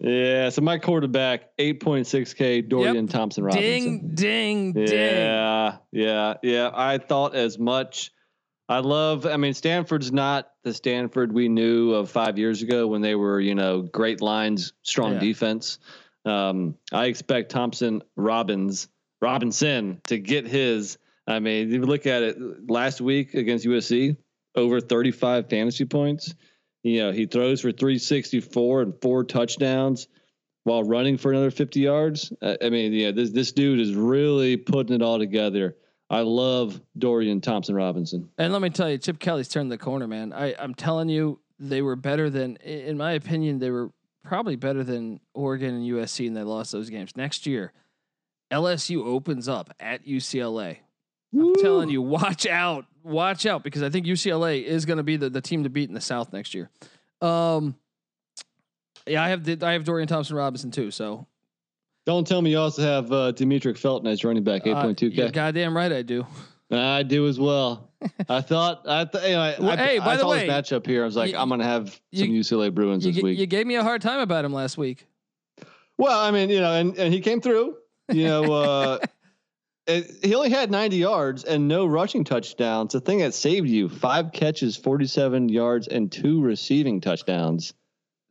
Yeah, 0.00 0.48
so 0.48 0.62
my 0.62 0.78
quarterback, 0.78 1.56
8.6K, 1.58 2.68
Dorian 2.68 2.96
yep. 2.96 3.08
Thompson 3.08 3.44
Robinson. 3.44 3.70
Ding, 3.70 4.14
ding, 4.14 4.72
ding. 4.72 4.88
Yeah, 4.88 5.76
yeah, 5.92 6.34
yeah. 6.42 6.70
I 6.74 6.98
thought 6.98 7.36
as 7.36 7.58
much. 7.58 8.10
I 8.72 8.78
love, 8.80 9.26
I 9.26 9.36
mean, 9.36 9.54
Stanford's 9.54 10.12
not 10.12 10.50
the 10.64 10.72
Stanford 10.72 11.32
we 11.32 11.48
knew 11.48 11.92
of 11.92 12.10
five 12.10 12.38
years 12.38 12.62
ago 12.62 12.86
when 12.86 13.02
they 13.02 13.14
were, 13.14 13.40
you 13.40 13.54
know, 13.54 13.82
great 13.82 14.20
lines, 14.20 14.72
strong 14.82 15.14
yeah. 15.14 15.20
defense. 15.20 15.78
Um, 16.24 16.76
I 16.92 17.06
expect 17.06 17.50
Thompson 17.50 18.02
Robbins, 18.16 18.88
Robinson 19.20 20.00
to 20.04 20.18
get 20.18 20.46
his 20.46 20.98
I 21.26 21.38
mean, 21.38 21.68
if 21.68 21.72
you 21.72 21.82
look 21.82 22.06
at 22.06 22.22
it 22.22 22.36
last 22.68 23.00
week 23.00 23.34
against 23.34 23.64
USC, 23.64 24.16
over 24.54 24.80
35 24.80 25.48
fantasy 25.48 25.84
points. 25.84 26.34
You 26.82 26.98
know, 26.98 27.12
he 27.12 27.26
throws 27.26 27.60
for 27.60 27.70
364 27.70 28.82
and 28.82 28.94
four 29.00 29.24
touchdowns 29.24 30.08
while 30.64 30.82
running 30.82 31.16
for 31.16 31.30
another 31.30 31.50
50 31.50 31.80
yards. 31.80 32.32
I 32.42 32.70
mean, 32.70 32.92
yeah, 32.92 33.12
this 33.12 33.30
this 33.30 33.52
dude 33.52 33.80
is 33.80 33.94
really 33.94 34.56
putting 34.56 34.94
it 34.94 35.02
all 35.02 35.18
together. 35.18 35.76
I 36.12 36.20
love 36.20 36.78
Dorian 36.98 37.40
Thompson 37.40 37.74
Robinson. 37.74 38.28
And 38.36 38.52
let 38.52 38.60
me 38.60 38.68
tell 38.68 38.90
you, 38.90 38.98
Chip 38.98 39.18
Kelly's 39.18 39.48
turned 39.48 39.72
the 39.72 39.78
corner, 39.78 40.06
man. 40.06 40.34
I, 40.34 40.54
I'm 40.58 40.74
telling 40.74 41.08
you, 41.08 41.40
they 41.58 41.80
were 41.80 41.96
better 41.96 42.28
than, 42.28 42.56
in 42.56 42.98
my 42.98 43.12
opinion, 43.12 43.58
they 43.58 43.70
were 43.70 43.90
probably 44.22 44.56
better 44.56 44.84
than 44.84 45.20
Oregon 45.32 45.74
and 45.74 45.90
USC, 45.90 46.26
and 46.26 46.36
they 46.36 46.42
lost 46.42 46.70
those 46.70 46.90
games. 46.90 47.16
Next 47.16 47.46
year, 47.46 47.72
LSU 48.52 49.02
opens 49.02 49.48
up 49.48 49.74
at 49.80 50.06
UCLA. 50.06 50.78
I'm 51.34 51.54
telling 51.56 51.88
you, 51.88 52.02
watch 52.02 52.46
out, 52.46 52.84
watch 53.02 53.46
out, 53.46 53.62
because 53.64 53.82
I 53.82 53.88
think 53.88 54.04
UCLA 54.04 54.62
is 54.62 54.84
going 54.84 54.98
to 54.98 55.02
be 55.02 55.16
the, 55.16 55.30
the 55.30 55.40
team 55.40 55.62
to 55.62 55.70
beat 55.70 55.88
in 55.88 55.94
the 55.94 56.00
South 56.02 56.30
next 56.30 56.52
year. 56.52 56.68
Um, 57.22 57.74
yeah, 59.06 59.24
I 59.24 59.30
have 59.30 59.44
the, 59.44 59.66
I 59.66 59.72
have 59.72 59.84
Dorian 59.84 60.08
Thompson 60.08 60.36
Robinson 60.36 60.70
too. 60.70 60.90
So 60.90 61.26
don't 62.04 62.26
tell 62.26 62.42
me 62.42 62.50
you 62.50 62.58
also 62.58 62.82
have 62.82 63.12
uh, 63.12 63.32
Demetric 63.32 63.78
Felton 63.78 64.08
as 64.08 64.24
running 64.24 64.44
back, 64.44 64.66
eight 64.66 64.74
point 64.74 64.98
two 64.98 65.10
k. 65.10 65.30
Goddamn 65.30 65.76
right, 65.76 65.92
I 65.92 66.02
do. 66.02 66.26
I 66.70 67.02
do 67.02 67.28
as 67.28 67.38
well. 67.38 67.90
I 68.28 68.40
thought 68.42 68.88
I 68.88 69.04
th- 69.04 69.24
you 69.24 69.30
know, 69.32 69.40
I, 69.40 69.56
well, 69.58 69.70
I, 69.70 69.76
hey, 69.76 69.98
by 69.98 70.14
I 70.14 70.16
the 70.16 70.26
way, 70.26 70.48
matchup 70.48 70.86
here. 70.86 71.02
I 71.02 71.04
was 71.04 71.16
like, 71.16 71.32
you, 71.32 71.36
I'm 71.36 71.48
gonna 71.48 71.64
have 71.64 71.90
some 72.14 72.28
you, 72.28 72.40
UCLA 72.40 72.74
Bruins 72.74 73.04
this 73.04 73.22
week. 73.22 73.38
You 73.38 73.46
gave 73.46 73.66
me 73.66 73.76
a 73.76 73.82
hard 73.82 74.02
time 74.02 74.20
about 74.20 74.44
him 74.44 74.52
last 74.52 74.78
week. 74.78 75.06
Well, 75.98 76.18
I 76.18 76.30
mean, 76.30 76.50
you 76.50 76.60
know, 76.60 76.72
and, 76.72 76.96
and 76.98 77.12
he 77.12 77.20
came 77.20 77.40
through. 77.40 77.76
You 78.10 78.24
know, 78.24 78.52
uh, 78.52 78.98
it, 79.86 80.10
he 80.24 80.34
only 80.34 80.50
had 80.50 80.70
90 80.70 80.96
yards 80.96 81.44
and 81.44 81.68
no 81.68 81.86
rushing 81.86 82.24
touchdowns. 82.24 82.94
The 82.94 83.00
thing 83.00 83.18
that 83.18 83.34
saved 83.34 83.68
you 83.68 83.88
five 83.88 84.32
catches, 84.32 84.76
47 84.76 85.48
yards, 85.48 85.88
and 85.88 86.10
two 86.10 86.42
receiving 86.42 87.00
touchdowns. 87.00 87.74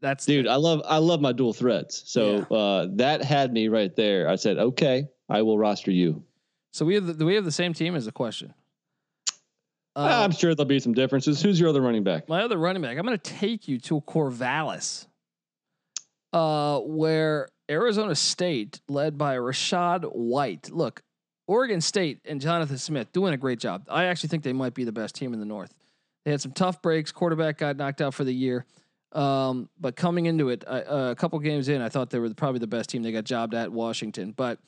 That's 0.02 0.26
dude. 0.26 0.46
The, 0.46 0.52
I 0.52 0.56
love 0.56 0.82
I 0.86 0.98
love 0.98 1.22
my 1.22 1.32
dual 1.32 1.54
threats. 1.54 2.04
So 2.06 2.46
yeah. 2.50 2.58
uh, 2.58 2.88
that 2.94 3.24
had 3.24 3.54
me 3.54 3.68
right 3.68 3.96
there. 3.96 4.28
I 4.28 4.36
said, 4.36 4.58
okay, 4.58 5.08
I 5.30 5.42
will 5.44 5.58
roster 5.58 5.92
you. 5.92 6.24
So 6.74 6.86
we 6.86 6.96
have 6.96 7.18
the, 7.18 7.26
we 7.26 7.36
have 7.36 7.46
the 7.46 7.52
same 7.52 7.74
team 7.74 7.96
as 7.96 8.08
a 8.08 8.12
question? 8.12 8.54
Uh, 9.96 10.24
I'm 10.24 10.32
sure 10.32 10.56
there'll 10.56 10.68
be 10.68 10.80
some 10.80 10.94
differences. 10.94 11.42
Who's 11.42 11.60
your 11.60 11.70
other 11.70 11.82
running 11.82 12.04
back? 12.04 12.30
My 12.30 12.44
other 12.44 12.58
running 12.58 12.82
back. 12.82 12.98
I'm 12.98 13.06
going 13.06 13.18
to 13.18 13.32
take 13.32 13.68
you 13.68 13.78
to 13.80 14.00
Corvallis, 14.02 15.06
uh, 16.32 16.80
where 16.80 17.50
Arizona 17.70 18.16
State, 18.16 18.80
led 18.88 19.18
by 19.18 19.36
Rachaad 19.36 20.06
White. 20.06 20.72
Look, 20.72 21.04
Oregon 21.46 21.82
State 21.82 22.22
and 22.24 22.40
Jonathan 22.40 22.78
Smith 22.78 23.12
doing 23.12 23.34
a 23.34 23.38
great 23.38 23.60
job. 23.60 23.86
I 23.90 24.06
actually 24.06 24.30
think 24.30 24.44
they 24.44 24.54
might 24.54 24.74
be 24.74 24.86
the 24.86 24.94
best 24.94 25.14
team 25.14 25.34
in 25.34 25.42
the 25.42 25.46
North. 25.46 25.74
They 26.24 26.32
had 26.32 26.40
some 26.40 26.54
tough 26.54 26.82
breaks. 26.82 27.12
Quarterback 27.12 27.58
got 27.58 27.76
knocked 27.76 28.00
out 28.00 28.14
for 28.14 28.24
the 28.24 28.34
year. 28.34 28.66
Um, 29.12 29.70
but 29.80 29.96
coming 29.96 30.26
into 30.26 30.50
it, 30.50 30.64
uh, 30.66 31.12
a 31.12 31.16
couple 31.16 31.38
games 31.40 31.68
in, 31.68 31.82
I 31.82 31.90
thought 31.90 32.10
they 32.10 32.20
were 32.20 32.34
probably 32.34 32.60
the 32.60 32.68
best 32.68 32.90
team. 32.90 33.04
They 33.04 33.12
got 33.12 33.26
jobbed 33.26 33.54
at 33.54 33.72
Washington, 33.72 34.34
but 34.36 34.60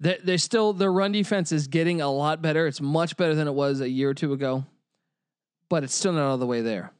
they 0.00 0.18
they 0.22 0.36
still 0.36 0.72
their 0.72 0.92
run 0.92 1.12
defense 1.12 1.52
is 1.52 1.68
getting 1.68 2.00
a 2.00 2.10
lot 2.10 2.42
better. 2.42 2.66
It's 2.66 2.80
much 2.80 3.16
better 3.16 3.34
than 3.34 3.46
it 3.46 3.54
was 3.54 3.80
a 3.80 3.88
year 3.88 4.10
or 4.10 4.14
two 4.14 4.32
ago, 4.32 4.64
but 5.68 5.84
it's 5.84 5.94
still 5.94 6.12
not 6.12 6.24
all 6.24 6.38
the 6.38 6.46
way 6.46 6.60
there. 6.60 6.92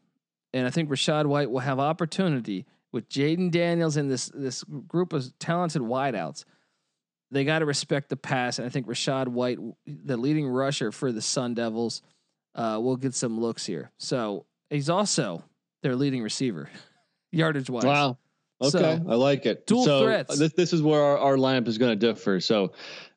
And 0.53 0.66
I 0.66 0.70
think 0.70 0.88
Rachaad 0.88 1.26
White 1.26 1.51
will 1.51 1.61
have 1.61 1.80
opportunity 1.80 2.64
with 2.92 3.09
Jayden 3.09 3.51
Daniels 3.51 3.97
and 3.97 4.09
this 4.09 4.30
this 4.32 4.62
group 4.62 5.12
of 5.12 5.36
talented 5.40 5.82
wideouts 5.82 6.45
they 7.34 7.45
got 7.45 7.59
to 7.59 7.66
respect 7.66 8.09
the 8.09 8.16
pass. 8.16 8.59
And 8.59 8.66
I 8.66 8.70
think 8.70 8.86
Rachaad 8.86 9.28
White, 9.28 9.59
the 9.86 10.16
leading 10.16 10.47
rusher 10.47 10.92
for 10.92 11.11
the 11.11 11.20
Sun 11.20 11.55
Devils, 11.55 12.01
uh, 12.55 12.78
will 12.80 12.97
get 12.97 13.12
some 13.14 13.40
looks 13.40 13.66
here. 13.66 13.90
So 13.99 14.47
he's 14.70 14.88
also 14.88 15.42
their 15.85 15.95
leading 15.95 16.22
receiver, 16.22 16.68
yardage 17.30 17.70
wise. 17.70 17.85
Wow. 17.85 18.18
Okay, 18.61 18.78
so, 18.78 19.05
I 19.09 19.14
like 19.16 19.47
it. 19.47 19.66
Dual 19.66 19.85
so 19.85 20.05
threats. 20.05 20.39
This 20.39 20.53
this 20.55 20.72
is 20.72 20.82
where 20.82 21.01
our, 21.01 21.18
our 21.18 21.37
lineup 21.37 21.68
is 21.68 21.76
going 21.78 21.99
to 21.99 22.07
differ. 22.07 22.41
So 22.41 22.72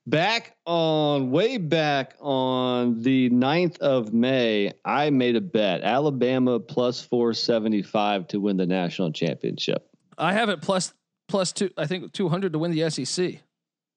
back 0.05 0.57
on 0.65 1.31
way 1.31 1.57
back 1.57 2.15
on 2.19 3.01
the 3.01 3.29
9th 3.29 3.77
of 3.79 4.13
May, 4.13 4.73
I 4.83 5.09
made 5.09 5.35
a 5.35 5.41
bet 5.41 5.81
Alabama 5.81 6.59
plus 6.59 7.01
475 7.01 8.27
to 8.29 8.39
win 8.39 8.57
the 8.57 8.65
national 8.65 9.11
championship. 9.11 9.87
I 10.17 10.33
have 10.33 10.49
it 10.49 10.61
plus 10.61 10.93
plus 11.27 11.53
two, 11.53 11.69
I 11.77 11.85
think 11.87 12.11
200 12.11 12.53
to 12.53 12.59
win 12.59 12.71
the 12.71 12.89
SEC. 12.89 13.35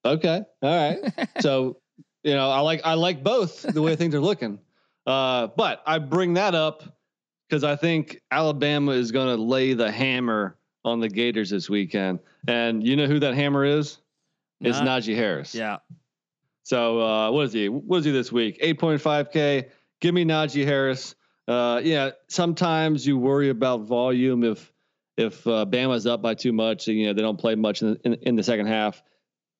Okay. 0.04 0.42
All 0.62 0.90
right. 0.92 1.28
so, 1.40 1.78
you 2.22 2.34
know, 2.34 2.50
I 2.50 2.60
like 2.60 2.82
I 2.84 2.94
like 2.94 3.24
both 3.24 3.62
the 3.62 3.82
way 3.82 3.96
things 3.96 4.14
are 4.14 4.20
looking. 4.20 4.60
Uh, 5.06 5.48
but 5.56 5.82
I 5.86 5.98
bring 5.98 6.34
that 6.34 6.54
up 6.54 6.84
because 7.50 7.64
I 7.64 7.74
think 7.74 8.22
Alabama 8.30 8.92
is 8.92 9.10
going 9.10 9.36
to 9.36 9.42
lay 9.42 9.72
the 9.72 9.90
hammer 9.90 10.56
on 10.84 11.00
the 11.00 11.08
Gators 11.08 11.50
this 11.50 11.68
weekend. 11.68 12.20
And 12.46 12.86
you 12.86 12.94
know 12.94 13.06
who 13.06 13.18
that 13.18 13.34
hammer 13.34 13.64
is? 13.64 13.98
It's 14.60 14.78
Najee 14.78 15.16
Harris. 15.16 15.54
Yeah. 15.54 15.78
So 16.62 17.00
uh, 17.00 17.30
what 17.32 17.46
is 17.46 17.52
he? 17.52 17.68
What 17.68 17.98
is 17.98 18.04
he 18.04 18.12
this 18.12 18.30
week? 18.30 18.60
8.5K. 18.60 19.70
Give 20.00 20.14
me 20.14 20.24
Najee 20.24 20.64
Harris. 20.64 21.16
Uh, 21.48 21.80
yeah, 21.82 22.10
sometimes 22.28 23.04
you 23.04 23.18
worry 23.18 23.48
about 23.48 23.80
volume 23.80 24.44
if 24.44 24.72
if 25.16 25.44
uh, 25.46 25.66
Bama's 25.66 26.06
up 26.06 26.22
by 26.22 26.34
too 26.34 26.52
much. 26.52 26.86
You 26.86 27.06
know 27.06 27.12
they 27.14 27.22
don't 27.22 27.38
play 27.38 27.56
much 27.56 27.82
in 27.82 27.94
the, 27.94 28.00
in, 28.04 28.14
in 28.22 28.36
the 28.36 28.44
second 28.44 28.66
half 28.66 29.02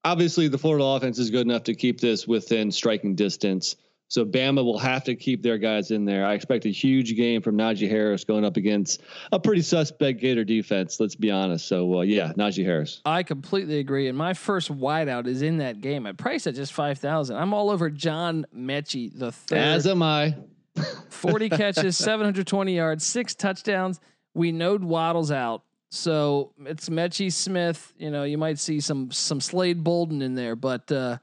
obviously 0.05 0.49
the 0.49 0.59
Florida 0.59 0.85
offense 0.85 1.19
is 1.19 1.31
good 1.31 1.47
enough 1.47 1.65
to 1.65 1.75
keep 1.75 2.01
this 2.01 2.27
within 2.27 2.71
striking 2.71 3.15
distance. 3.15 3.77
So 4.11 4.25
Bama 4.25 4.65
will 4.65 4.79
have 4.79 5.05
to 5.05 5.15
keep 5.15 5.41
their 5.41 5.57
guys 5.57 5.93
in 5.93 6.05
there. 6.05 6.27
I 6.27 6.35
expect 6.35 6.67
a 6.67 6.71
huge 6.71 7.15
game 7.15 7.43
from 7.43 7.57
Najee 7.57 7.89
Harris 7.89 8.25
going 8.25 8.45
up 8.45 8.57
against 8.57 9.03
a 9.31 9.39
pretty 9.39 9.63
suspect 9.63 10.21
Gator 10.21 10.43
defense. 10.43 10.99
Let's 10.99 11.15
be 11.15 11.31
honest. 11.31 11.69
So 11.69 11.99
uh, 11.99 12.03
yeah, 12.03 12.33
Najee 12.37 12.65
Harris. 12.65 13.03
I 13.05 13.23
completely 13.23 13.79
agree. 13.79 14.09
And 14.09 14.19
my 14.19 14.35
first 14.35 14.69
wideout 14.77 15.29
is 15.29 15.43
in 15.43 15.59
that 15.59 15.81
game. 15.81 16.07
I 16.07 16.13
priced 16.13 16.49
at 16.49 16.57
just 16.57 16.73
five 16.73 16.99
thousand. 16.99 17.37
I'm 17.37 17.55
all 17.55 17.71
over 17.71 17.89
John 17.89 18.47
Metchie 18.55 19.17
the 19.17 19.31
third. 19.31 19.59
As 19.59 19.87
am 19.87 20.03
I. 20.03 20.35
40 21.11 21.49
catches, 21.51 21.97
720 21.99 22.75
yards, 22.75 23.05
six 23.05 23.35
touchdowns. 23.35 24.01
We 24.35 24.53
know 24.53 24.77
Waddle's 24.77 25.31
out. 25.31 25.63
So 25.91 26.53
it's 26.65 26.89
Metchie 26.89 27.33
Smith. 27.33 27.93
You 27.99 28.11
know, 28.11 28.25
you 28.25 28.39
might 28.39 28.59
see 28.59 28.81
some 28.81 29.11
some 29.11 29.41
Slade 29.41 29.85
Bolden 29.85 30.23
in 30.23 30.35
there, 30.35 30.57
but 30.57 30.91
uh, 30.91 31.19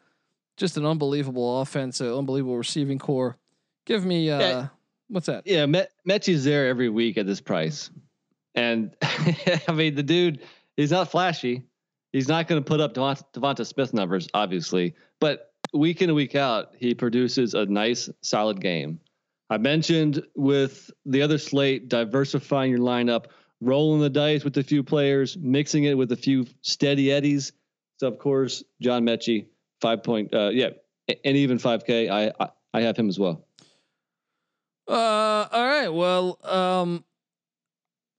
just 0.57 0.77
an 0.77 0.85
unbelievable 0.85 1.61
offense, 1.61 2.01
an 2.01 2.11
unbelievable 2.11 2.57
receiving 2.57 2.99
corps. 2.99 3.37
Give 3.85 4.03
me 4.05 4.29
uh, 4.29 4.39
yeah. 4.39 4.67
what's 5.07 5.27
that? 5.27 5.47
Yeah, 5.47 5.65
Met, 5.65 5.91
Metchie's 6.07 6.43
there 6.43 6.67
every 6.67 6.89
week 6.89 7.17
at 7.17 7.25
this 7.25 7.39
price, 7.39 7.89
and 8.55 8.93
I 9.01 9.71
mean 9.73 9.95
the 9.95 10.03
dude. 10.03 10.41
He's 10.75 10.91
not 10.91 11.09
flashy. 11.09 11.63
He's 12.11 12.27
not 12.27 12.47
going 12.47 12.61
to 12.63 12.67
put 12.67 12.79
up 12.79 12.93
Devonta, 12.93 13.23
Devonta 13.33 13.65
Smith 13.65 13.93
numbers, 13.93 14.27
obviously, 14.33 14.95
but 15.19 15.53
week 15.73 16.01
in 16.01 16.09
and 16.09 16.15
week 16.15 16.35
out, 16.35 16.73
he 16.77 16.93
produces 16.93 17.53
a 17.53 17.65
nice, 17.65 18.09
solid 18.21 18.61
game. 18.61 18.99
I 19.49 19.57
mentioned 19.57 20.23
with 20.35 20.91
the 21.05 21.21
other 21.21 21.37
slate, 21.37 21.89
diversifying 21.89 22.71
your 22.71 22.79
lineup, 22.79 23.25
rolling 23.61 24.01
the 24.01 24.09
dice 24.09 24.43
with 24.43 24.57
a 24.57 24.63
few 24.63 24.83
players, 24.83 25.37
mixing 25.37 25.85
it 25.85 25.97
with 25.97 26.11
a 26.11 26.17
few 26.17 26.45
steady 26.61 27.11
eddies. 27.11 27.53
So 27.97 28.07
of 28.07 28.19
course, 28.19 28.63
John 28.81 29.03
Metchie, 29.03 29.47
five 29.81 30.03
point, 30.03 30.33
uh, 30.33 30.49
yeah, 30.53 30.69
and 31.07 31.37
even 31.37 31.59
five 31.59 31.85
K. 31.85 32.09
I, 32.09 32.31
I 32.39 32.49
I 32.73 32.81
have 32.81 32.97
him 32.97 33.09
as 33.09 33.19
well. 33.19 33.45
Uh, 34.87 35.47
all 35.51 35.65
right. 35.65 35.89
Well, 35.89 36.39
um, 36.43 37.03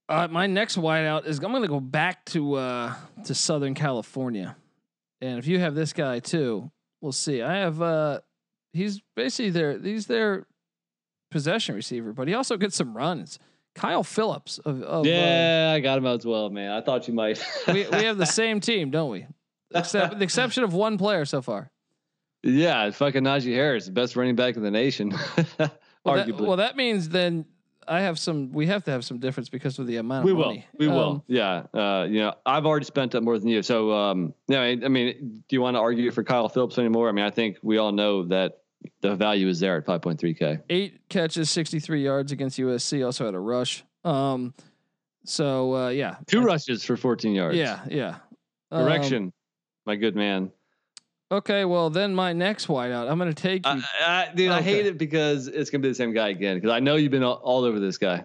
uh, 0.09 0.29
my 0.29 0.47
next 0.47 0.77
wideout 0.77 1.27
is 1.27 1.39
I'm 1.39 1.51
going 1.51 1.63
to 1.63 1.69
go 1.69 1.81
back 1.81 2.25
to 2.27 2.55
uh 2.55 2.95
to 3.25 3.35
Southern 3.35 3.75
California, 3.75 4.57
and 5.21 5.39
if 5.39 5.47
you 5.47 5.59
have 5.59 5.75
this 5.75 5.93
guy 5.93 6.19
too, 6.21 6.71
we'll 7.01 7.13
see. 7.13 7.43
I 7.43 7.57
have 7.57 7.81
uh, 7.81 8.21
he's 8.73 9.01
basically 9.17 9.51
there. 9.51 9.79
He's 9.79 10.07
their 10.07 10.47
possession 11.31 11.75
receiver, 11.75 12.13
but 12.13 12.29
he 12.29 12.35
also 12.35 12.57
gets 12.57 12.77
some 12.77 12.97
runs. 12.97 13.39
Kyle 13.75 14.03
Phillips 14.03 14.59
of, 14.59 14.83
of 14.83 15.07
uh, 15.07 15.09
yeah, 15.09 15.71
uh, 15.71 15.77
I 15.77 15.81
got 15.81 15.99
him 15.99 16.07
as 16.07 16.27
well, 16.27 16.51
man. 16.51 16.73
I 16.73 16.81
thought 16.81 17.07
you 17.07 17.15
might. 17.15 17.43
we 17.69 17.87
we 17.87 18.05
have 18.05 18.19
the 18.19 18.27
same 18.41 18.61
team, 18.61 18.91
don't 18.91 19.11
we? 19.11 19.27
Except 19.75 20.19
the 20.19 20.25
exception 20.25 20.65
of 20.65 20.73
one 20.73 20.99
player 20.99 21.25
so 21.25 21.43
far. 21.43 21.71
Yeah, 22.43 22.91
fucking 22.91 23.25
Najee 23.25 23.55
Harris, 23.55 23.87
the 23.87 23.93
best 23.93 24.17
running 24.17 24.37
back 24.37 24.57
in 24.57 24.63
the 24.63 24.71
nation. 24.71 25.11
well, 25.59 25.71
Arguably. 26.07 26.27
That, 26.27 26.41
well, 26.41 26.57
that 26.57 26.77
means 26.77 27.09
then 27.09 27.45
I 27.89 28.01
have 28.01 28.19
some. 28.19 28.53
We 28.53 28.67
have 28.67 28.85
to 28.85 28.91
have 28.91 29.05
some 29.05 29.19
difference 29.19 29.49
because 29.49 29.79
of 29.79 29.87
the 29.87 29.97
amount. 29.97 30.25
We 30.25 30.33
of 30.33 30.39
will. 30.39 30.47
Money. 30.47 30.67
We 30.79 30.89
um, 30.89 30.95
will. 30.95 31.25
Yeah. 31.27 31.65
Uh, 31.75 32.07
you 32.09 32.21
know, 32.21 32.35
I've 32.47 32.67
already 32.67 32.85
spent 32.85 33.15
up 33.15 33.23
more 33.23 33.39
than 33.39 33.49
you. 33.49 33.63
So, 33.63 33.93
um, 33.93 34.35
yeah. 34.47 34.61
I, 34.61 34.79
I 34.85 34.89
mean, 34.89 35.43
do 35.49 35.57
you 35.57 35.61
want 35.61 35.75
to 35.75 35.81
argue 35.81 36.11
for 36.11 36.23
Kyle 36.23 36.49
Phillips 36.49 36.79
anymore? 36.79 37.09
I 37.09 37.13
mean, 37.13 37.25
I 37.25 37.31
think 37.31 37.59
we 37.63 37.79
all 37.79 37.93
know 37.93 38.25
that 38.25 38.59
the 39.01 39.17
value 39.17 39.49
is 39.49 39.61
there 39.61 39.77
at 39.77 39.87
5.3K. 39.87 40.63
Eight 40.71 41.09
catches, 41.09 41.51
63 41.51 42.03
yards 42.03 42.33
against 42.33 42.59
USC. 42.59 43.05
Also 43.05 43.25
had 43.25 43.35
a 43.35 43.41
rush. 43.41 43.85
Um, 44.05 44.55
so 45.25 45.75
uh, 45.75 45.89
yeah, 45.89 46.17
two 46.27 46.43
rushes 46.43 46.85
for 46.85 46.97
14 46.97 47.35
yards. 47.35 47.57
Yeah, 47.57 47.81
yeah. 47.89 48.17
Direction, 48.71 49.25
um, 49.25 49.33
my 49.89 49.97
good 49.97 50.15
man. 50.15 50.53
Okay, 51.33 51.65
well 51.65 51.91
then 51.91 52.15
my 52.15 52.33
next 52.33 52.69
whiteout, 52.69 53.11
I'm 53.11 53.19
gonna 53.19 53.35
take 53.35 53.67
you. 53.67 53.83
I, 54.01 54.29
dude, 54.35 54.51
okay. 54.51 54.59
I 54.59 54.63
hate 54.63 54.87
it 54.87 54.99
because 54.99 55.49
it's 55.49 55.71
gonna 55.71 55.83
be 55.83 55.89
the 55.89 55.95
same 55.95 56.13
guy 56.13 56.29
again. 56.29 56.57
Because 56.59 56.71
I 56.71 56.81
know 56.81 56.97
you've 56.97 57.11
been 57.11 57.25
all, 57.25 57.41
all, 57.43 57.65
over 57.65 57.81
this 57.81 57.99
guy. 57.99 58.25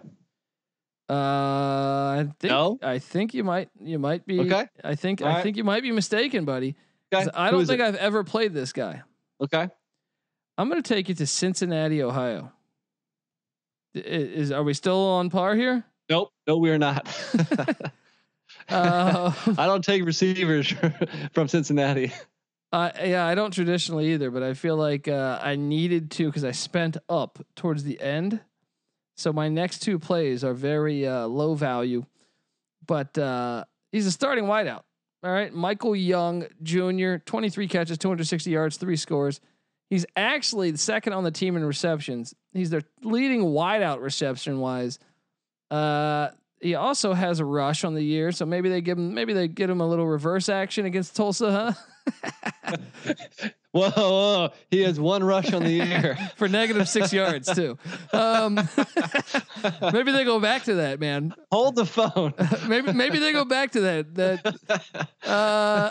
Uh, 1.08 1.12
I 1.14 2.28
think 2.38 2.50
no? 2.50 2.78
I 2.82 2.98
think 2.98 3.34
you 3.34 3.44
might 3.44 3.70
you 3.82 3.98
might 3.98 4.26
be 4.26 4.40
okay. 4.40 4.68
I 4.84 4.94
think 4.94 5.22
all 5.22 5.28
I 5.28 5.34
right. 5.34 5.42
think 5.42 5.56
you 5.56 5.64
might 5.64 5.82
be 5.82 5.90
mistaken, 5.90 6.44
buddy. 6.44 6.76
Okay. 7.12 7.28
I 7.34 7.50
don't 7.50 7.66
think 7.66 7.80
it? 7.80 7.84
I've 7.84 7.96
ever 7.96 8.24
played 8.24 8.54
this 8.54 8.72
guy. 8.72 9.02
Okay. 9.40 9.68
I'm 10.56 10.68
going 10.68 10.82
to 10.82 10.88
take 10.88 11.08
you 11.08 11.14
to 11.16 11.26
Cincinnati, 11.26 12.02
Ohio. 12.02 12.52
Is 13.94 14.52
are 14.52 14.62
we 14.62 14.74
still 14.74 14.98
on 14.98 15.30
par 15.30 15.54
here? 15.56 15.84
Nope, 16.08 16.30
no, 16.46 16.58
we 16.58 16.70
are 16.70 16.78
not. 16.78 17.06
uh, 18.68 19.32
I 19.58 19.66
don't 19.66 19.84
take 19.84 20.04
receivers 20.04 20.72
from 21.32 21.48
Cincinnati. 21.48 22.12
Uh, 22.72 22.90
yeah, 23.04 23.24
I 23.24 23.34
don't 23.34 23.52
traditionally 23.52 24.14
either, 24.14 24.30
but 24.30 24.42
I 24.42 24.54
feel 24.54 24.76
like 24.76 25.06
uh, 25.06 25.38
I 25.40 25.54
needed 25.54 26.10
to 26.12 26.26
because 26.26 26.44
I 26.44 26.50
spent 26.50 26.96
up 27.08 27.38
towards 27.54 27.84
the 27.84 28.00
end. 28.00 28.40
So 29.16 29.32
my 29.32 29.48
next 29.48 29.78
two 29.80 29.98
plays 30.00 30.42
are 30.42 30.54
very 30.54 31.06
uh, 31.06 31.26
low 31.26 31.54
value, 31.54 32.04
but 32.84 33.16
uh, 33.16 33.64
he's 33.92 34.06
a 34.06 34.10
starting 34.10 34.46
wideout. 34.46 34.82
All 35.22 35.30
right, 35.30 35.54
Michael 35.54 35.94
Young 35.96 36.46
Jr., 36.62 37.16
23 37.24 37.68
catches, 37.68 37.96
260 37.96 38.50
yards, 38.50 38.76
three 38.76 38.96
scores. 38.96 39.40
He's 39.88 40.04
actually 40.16 40.72
the 40.72 40.78
second 40.78 41.12
on 41.12 41.24
the 41.24 41.30
team 41.30 41.56
in 41.56 41.64
receptions. 41.64 42.34
He's 42.52 42.70
their 42.70 42.82
leading 43.02 43.42
wideout 43.42 44.02
reception 44.02 44.58
wise. 44.58 44.98
Uh, 45.70 46.30
he 46.64 46.74
also 46.74 47.12
has 47.12 47.40
a 47.40 47.44
rush 47.44 47.84
on 47.84 47.92
the 47.92 48.02
year, 48.02 48.32
so 48.32 48.46
maybe 48.46 48.70
they 48.70 48.80
give 48.80 48.96
him 48.96 49.12
maybe 49.12 49.34
they 49.34 49.48
get 49.48 49.68
him 49.68 49.82
a 49.82 49.86
little 49.86 50.06
reverse 50.06 50.48
action 50.48 50.86
against 50.86 51.14
Tulsa, 51.14 51.76
huh? 52.08 53.12
whoa, 53.72 53.90
whoa, 53.90 54.50
he 54.70 54.80
has 54.80 54.98
one 54.98 55.22
rush 55.22 55.52
on 55.52 55.62
the 55.62 55.70
year 55.70 56.16
for 56.36 56.48
negative 56.48 56.88
six 56.88 57.12
yards 57.12 57.54
too. 57.54 57.76
Um, 58.14 58.54
maybe 59.92 60.10
they 60.10 60.24
go 60.24 60.40
back 60.40 60.64
to 60.64 60.76
that, 60.76 61.00
man. 61.00 61.34
Hold 61.52 61.76
the 61.76 61.84
phone. 61.84 62.32
maybe 62.66 62.94
maybe 62.94 63.18
they 63.18 63.32
go 63.32 63.44
back 63.44 63.72
to 63.72 63.80
that. 63.82 64.14
That 64.14 65.10
uh, 65.28 65.90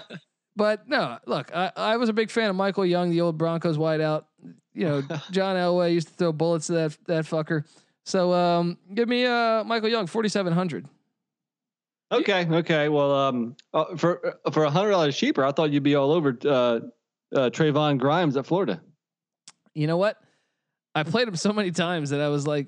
but 0.55 0.89
no, 0.89 1.19
look, 1.27 1.55
I, 1.55 1.71
I 1.77 1.97
was 1.97 2.09
a 2.09 2.13
big 2.13 2.31
fan 2.31 2.49
of 2.49 2.55
Michael 2.55 2.85
Young, 2.85 3.11
the 3.11 3.21
old 3.21 3.37
Broncos 3.37 3.77
wideout. 3.77 4.23
You 4.73 4.85
know, 4.87 5.01
John 5.29 5.55
Elway 5.55 5.93
used 5.93 6.07
to 6.07 6.13
throw 6.15 6.31
bullets 6.31 6.65
to 6.67 6.73
that 6.73 6.97
that 7.05 7.25
fucker. 7.25 7.63
So 8.05 8.33
um, 8.33 8.77
give 8.93 9.07
me 9.07 9.25
uh, 9.25 9.63
Michael 9.63 9.89
Young, 9.89 10.07
forty 10.07 10.29
seven 10.29 10.53
hundred. 10.53 10.87
Okay, 12.11 12.45
okay. 12.47 12.89
Well, 12.89 13.13
um, 13.13 13.55
uh, 13.73 13.95
for 13.95 14.35
uh, 14.45 14.51
for 14.51 14.65
a 14.65 14.69
hundred 14.69 14.91
dollars 14.91 15.17
cheaper, 15.17 15.43
I 15.45 15.51
thought 15.51 15.71
you'd 15.71 15.83
be 15.83 15.95
all 15.95 16.11
over 16.11 16.37
uh, 16.45 16.49
uh, 16.49 16.79
Trevon 17.49 17.97
Grimes 17.97 18.37
at 18.37 18.45
Florida. 18.45 18.81
You 19.73 19.87
know 19.87 19.97
what? 19.97 20.17
I 20.93 21.03
played 21.03 21.27
him 21.27 21.35
so 21.35 21.51
many 21.53 21.71
times 21.71 22.11
that 22.11 22.21
I 22.21 22.27
was 22.27 22.45
like, 22.45 22.67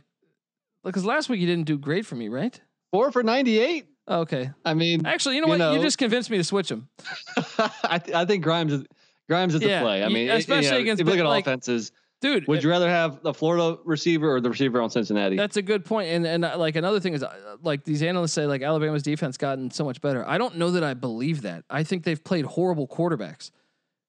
because 0.84 1.06
last 1.06 1.30
week 1.30 1.40
you 1.40 1.48
didn't 1.48 1.66
do 1.66 1.78
great 1.78 2.06
for 2.06 2.16
me, 2.16 2.30
right? 2.30 2.60
Four 2.92 3.12
for 3.12 3.22
ninety 3.22 3.60
eight. 3.60 3.86
Okay. 4.08 4.52
I 4.64 4.74
mean, 4.74 5.06
actually, 5.06 5.36
you 5.36 5.42
know 5.42 5.48
you 5.48 5.52
what? 5.52 5.58
Know, 5.58 5.74
you 5.74 5.82
just 5.82 5.98
convinced 5.98 6.30
me 6.30 6.38
to 6.38 6.44
switch 6.44 6.70
him. 6.70 6.88
I, 7.84 8.00
th- 8.00 8.16
I 8.16 8.26
think 8.26 8.44
Grimes 8.44 8.72
is 8.72 8.86
Grimes 9.28 9.56
is 9.56 9.62
yeah, 9.62 9.80
the 9.80 9.86
play. 9.86 10.04
I 10.04 10.10
mean, 10.10 10.30
especially 10.30 10.66
you 10.66 10.72
know, 10.72 10.80
against 10.80 11.02
if 11.02 11.08
you 11.08 11.14
look 11.14 11.20
at 11.20 11.28
like, 11.28 11.46
offenses. 11.46 11.92
Dude, 12.26 12.48
would 12.48 12.64
you 12.64 12.72
rather 12.72 12.90
have 12.90 13.22
the 13.22 13.36
Florida 13.36 13.78
receiver 13.86 14.36
or 14.36 14.42
the 14.42 14.50
receiver 14.50 14.82
on 14.82 14.90
Cincinnati? 14.90 15.38
That's 15.38 15.58
a 15.58 15.62
good 15.62 15.86
point. 15.86 16.10
And 16.10 16.26
and 16.26 16.44
uh, 16.44 16.58
like 16.58 16.76
another 16.76 17.00
thing 17.00 17.14
is 17.14 17.22
uh, 17.22 17.58
like 17.62 17.84
these 17.84 18.02
analysts 18.02 18.34
say 18.34 18.48
like 18.48 18.64
Alabama's 18.64 19.04
defense 19.04 19.38
gotten 19.38 19.70
so 19.70 19.86
much 19.86 20.02
better. 20.02 20.28
I 20.28 20.40
don't 20.40 20.56
know 20.56 20.72
that 20.72 20.84
I 20.84 20.96
believe 20.96 21.44
that. 21.44 21.66
I 21.70 21.84
think 21.84 22.04
they've 22.04 22.24
played 22.24 22.46
horrible 22.46 22.88
quarterbacks. 22.88 23.52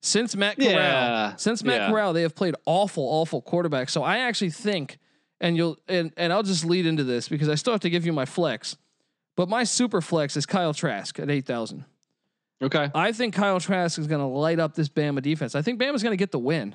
Since 0.01 0.35
Matt 0.35 0.57
Corral, 0.57 0.71
yeah, 0.71 1.37
since 1.37 1.63
Matt 1.63 1.83
yeah. 1.83 1.91
Corral, 1.91 2.15
they 2.15 2.23
have 2.23 2.35
played 2.35 2.55
awful, 2.65 3.05
awful 3.05 3.43
quarterbacks. 3.43 3.91
So 3.91 4.03
I 4.03 4.19
actually 4.21 4.51
think, 4.51 4.99
and 5.39 5.55
you'll 5.55 5.77
and 5.87 6.11
and 6.17 6.33
I'll 6.33 6.43
just 6.43 6.65
lead 6.65 6.87
into 6.87 7.05
this 7.05 7.29
because 7.29 7.51
I 7.51 7.55
still 7.55 7.75
have 7.75 7.83
to 7.83 7.91
give 7.91 8.07
you 8.07 8.15
my 8.15 8.25
flex. 8.25 8.79
But 9.37 9.51
my 9.51 9.65
super 9.65 10.01
flex 10.01 10.39
is 10.39 10.47
Kyle 10.47 10.73
Trask 10.73 11.19
at 11.19 11.29
8,000. 11.31 11.85
Okay. 12.63 12.91
I 12.95 13.13
think 13.13 13.35
Kyle 13.35 13.61
Trask 13.61 13.99
is 13.99 14.07
going 14.07 14.23
to 14.23 14.27
light 14.27 14.59
up 14.59 14.75
this 14.75 14.89
Bama 14.89 15.21
defense. 15.21 15.55
I 15.55 15.61
think 15.61 15.79
Bama's 15.79 16.03
going 16.03 16.15
to 16.15 16.17
get 16.17 16.33
the 16.33 16.39
win, 16.39 16.75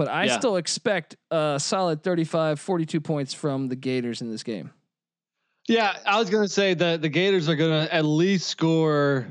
but 0.00 0.08
I 0.08 0.24
yeah. 0.24 0.38
still 0.38 0.56
expect 0.56 1.16
a 1.30 1.60
solid 1.60 2.02
35, 2.02 2.58
42 2.58 3.02
points 3.02 3.34
from 3.34 3.68
the 3.68 3.76
Gators 3.76 4.22
in 4.22 4.30
this 4.30 4.42
game. 4.42 4.70
Yeah, 5.68 5.94
I 6.06 6.18
was 6.18 6.30
going 6.30 6.42
to 6.42 6.48
say 6.48 6.72
that 6.72 7.02
the 7.02 7.10
Gators 7.10 7.50
are 7.50 7.54
going 7.54 7.86
to 7.86 7.94
at 7.94 8.06
least 8.06 8.48
score 8.48 9.30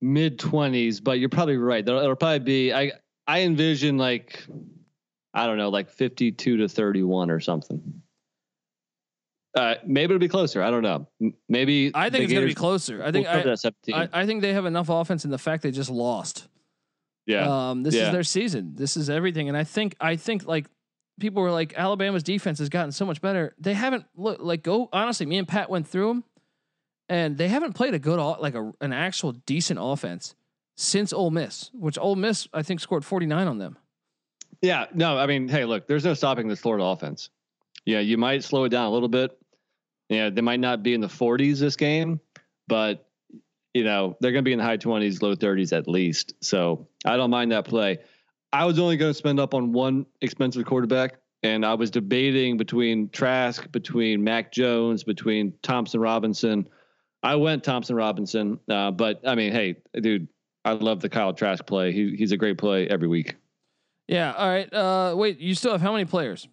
mid 0.00 0.40
20s, 0.40 1.00
but 1.00 1.20
you're 1.20 1.28
probably 1.28 1.56
right. 1.56 1.86
It'll, 1.86 2.00
it'll 2.00 2.16
probably 2.16 2.40
be 2.40 2.74
I 2.74 2.90
I 3.28 3.42
envision 3.42 3.96
like 3.96 4.44
I 5.32 5.46
don't 5.46 5.56
know, 5.56 5.68
like 5.68 5.88
52 5.88 6.56
to 6.56 6.68
31 6.68 7.30
or 7.30 7.38
something. 7.38 8.02
Uh, 9.54 9.76
maybe 9.86 10.14
it'll 10.14 10.18
be 10.18 10.26
closer. 10.26 10.64
I 10.64 10.72
don't 10.72 10.82
know. 10.82 11.06
Maybe 11.48 11.92
I 11.94 12.10
think 12.10 12.24
it's 12.24 12.32
going 12.32 12.42
to 12.42 12.48
be 12.48 12.56
closer. 12.56 13.04
I 13.04 13.12
think 13.12 13.28
I, 13.28 13.54
I, 13.92 14.08
I, 14.12 14.26
think 14.26 14.42
they 14.42 14.52
have 14.52 14.66
enough 14.66 14.88
offense 14.88 15.24
in 15.24 15.30
the 15.30 15.38
fact 15.38 15.62
they 15.62 15.70
just 15.70 15.90
lost. 15.90 16.48
Yeah. 17.26 17.70
Um, 17.70 17.82
this 17.82 17.94
yeah. 17.94 18.06
is 18.06 18.12
their 18.12 18.22
season. 18.24 18.74
This 18.74 18.96
is 18.96 19.08
everything. 19.08 19.48
And 19.48 19.56
I 19.56 19.64
think 19.64 19.96
I 20.00 20.16
think 20.16 20.46
like 20.46 20.66
people 21.20 21.42
were 21.42 21.50
like 21.50 21.74
Alabama's 21.76 22.22
defense 22.22 22.58
has 22.58 22.68
gotten 22.68 22.92
so 22.92 23.06
much 23.06 23.20
better. 23.20 23.54
They 23.58 23.74
haven't 23.74 24.04
look 24.16 24.38
like 24.40 24.62
go 24.62 24.88
honestly. 24.92 25.26
Me 25.26 25.38
and 25.38 25.46
Pat 25.46 25.70
went 25.70 25.86
through 25.86 26.08
them, 26.08 26.24
and 27.08 27.38
they 27.38 27.48
haven't 27.48 27.74
played 27.74 27.94
a 27.94 27.98
good 27.98 28.18
like 28.40 28.54
a 28.54 28.72
an 28.80 28.92
actual 28.92 29.32
decent 29.32 29.78
offense 29.80 30.34
since 30.76 31.12
Ole 31.12 31.30
Miss, 31.30 31.70
which 31.72 31.98
Ole 31.98 32.16
Miss 32.16 32.48
I 32.52 32.62
think 32.62 32.80
scored 32.80 33.04
forty 33.04 33.26
nine 33.26 33.46
on 33.46 33.58
them. 33.58 33.76
Yeah, 34.60 34.86
no, 34.94 35.18
I 35.18 35.26
mean, 35.26 35.48
hey, 35.48 35.64
look, 35.64 35.88
there's 35.88 36.04
no 36.04 36.14
stopping 36.14 36.46
this 36.46 36.60
Florida 36.60 36.84
offense. 36.84 37.30
Yeah, 37.84 37.98
you 37.98 38.16
might 38.16 38.44
slow 38.44 38.64
it 38.64 38.68
down 38.68 38.86
a 38.86 38.90
little 38.90 39.08
bit. 39.08 39.36
Yeah, 40.08 40.30
they 40.30 40.40
might 40.40 40.60
not 40.60 40.84
be 40.84 40.94
in 40.94 41.00
the 41.00 41.08
40s 41.08 41.58
this 41.58 41.74
game, 41.74 42.20
but 42.68 43.08
you 43.74 43.84
know 43.84 44.16
they're 44.20 44.32
going 44.32 44.44
to 44.44 44.48
be 44.48 44.52
in 44.52 44.58
the 44.58 44.64
high 44.64 44.76
20s, 44.76 45.22
low 45.22 45.34
30s 45.34 45.76
at 45.76 45.88
least. 45.88 46.34
So 46.40 46.88
I 47.04 47.16
don't 47.16 47.30
mind 47.30 47.52
that 47.52 47.64
play. 47.64 47.98
I 48.52 48.64
was 48.66 48.78
only 48.78 48.96
going 48.96 49.10
to 49.10 49.18
spend 49.18 49.40
up 49.40 49.54
on 49.54 49.72
one 49.72 50.04
expensive 50.20 50.64
quarterback, 50.66 51.16
and 51.42 51.64
I 51.64 51.74
was 51.74 51.90
debating 51.90 52.56
between 52.56 53.08
Trask, 53.08 53.70
between 53.72 54.22
Mac 54.22 54.52
Jones, 54.52 55.04
between 55.04 55.54
Thompson 55.62 56.00
Robinson. 56.00 56.68
I 57.22 57.36
went 57.36 57.64
Thompson 57.64 57.96
Robinson, 57.96 58.58
uh, 58.68 58.90
but 58.90 59.20
I 59.26 59.36
mean, 59.36 59.52
hey, 59.52 59.76
dude, 59.94 60.28
I 60.64 60.72
love 60.72 61.00
the 61.00 61.08
Kyle 61.08 61.32
Trask 61.32 61.64
play. 61.66 61.92
He, 61.92 62.14
he's 62.16 62.32
a 62.32 62.36
great 62.36 62.58
play 62.58 62.86
every 62.88 63.08
week. 63.08 63.36
Yeah. 64.08 64.32
All 64.32 64.48
right. 64.48 64.72
Uh, 64.72 65.14
wait, 65.16 65.38
you 65.38 65.54
still 65.54 65.72
have 65.72 65.80
how 65.80 65.92
many 65.92 66.04
players? 66.04 66.48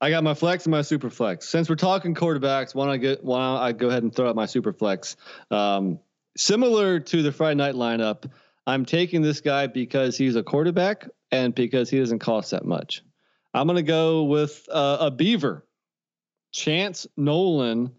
I 0.00 0.10
got 0.10 0.22
my 0.22 0.34
flex 0.34 0.66
and 0.66 0.72
my 0.72 0.82
super 0.82 1.08
flex. 1.08 1.48
Since 1.48 1.70
we're 1.70 1.76
talking 1.76 2.14
quarterbacks, 2.14 2.74
why 2.74 2.84
don't 2.84 2.94
I 2.94 2.96
get 2.98 3.24
why 3.24 3.38
don't 3.38 3.62
I 3.62 3.72
go 3.72 3.88
ahead 3.88 4.02
and 4.02 4.14
throw 4.14 4.28
out 4.28 4.36
my 4.36 4.46
super 4.46 4.72
flex? 4.72 5.16
Um, 5.50 5.98
similar 6.36 7.00
to 7.00 7.22
the 7.22 7.32
Friday 7.32 7.56
night 7.56 7.74
lineup, 7.74 8.30
I'm 8.66 8.84
taking 8.84 9.22
this 9.22 9.40
guy 9.40 9.66
because 9.66 10.16
he's 10.16 10.36
a 10.36 10.42
quarterback 10.42 11.08
and 11.30 11.54
because 11.54 11.90
he 11.90 11.98
doesn't 11.98 12.18
cost 12.18 12.50
that 12.50 12.64
much. 12.64 13.02
I'm 13.54 13.66
going 13.66 13.76
to 13.76 13.82
go 13.82 14.24
with 14.24 14.66
uh, 14.70 14.98
a 15.00 15.10
Beaver, 15.10 15.66
Chance 16.52 17.06
Nolan, 17.16 17.92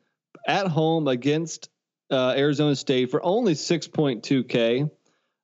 at 0.47 0.67
home 0.67 1.07
against 1.07 1.69
uh, 2.11 2.33
Arizona 2.37 2.75
State 2.75 3.11
for 3.11 3.23
only 3.23 3.53
6.2K. 3.53 4.89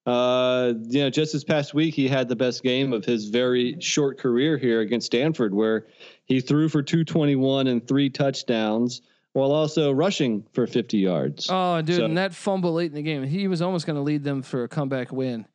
Uh, 0.05 0.73
you 0.89 0.99
know, 1.01 1.09
just 1.09 1.33
this 1.33 1.43
past 1.43 1.73
week, 1.73 1.95
he 1.95 2.07
had 2.07 2.27
the 2.27 2.35
best 2.35 2.61
game 2.61 2.93
of 2.93 3.05
his 3.05 3.29
very 3.29 3.79
short 3.79 4.19
career 4.19 4.57
here 4.57 4.81
against 4.81 5.07
Stanford, 5.07 5.53
where 5.53 5.87
he 6.25 6.41
threw 6.41 6.67
for 6.67 6.83
221 6.83 7.67
and 7.67 7.87
three 7.87 8.09
touchdowns 8.09 9.01
while 9.33 9.51
also 9.51 9.91
rushing 9.91 10.45
for 10.53 10.65
50 10.65 10.97
yards. 10.97 11.47
Oh, 11.49 11.81
dude, 11.81 11.97
so, 11.97 12.05
and 12.05 12.17
that 12.17 12.33
fumble 12.33 12.73
late 12.73 12.91
in 12.91 12.95
the 12.95 13.01
game, 13.01 13.23
he 13.23 13.47
was 13.47 13.61
almost 13.61 13.85
going 13.85 13.95
to 13.95 14.01
lead 14.01 14.23
them 14.23 14.41
for 14.41 14.63
a 14.63 14.67
comeback 14.67 15.11
win. 15.11 15.45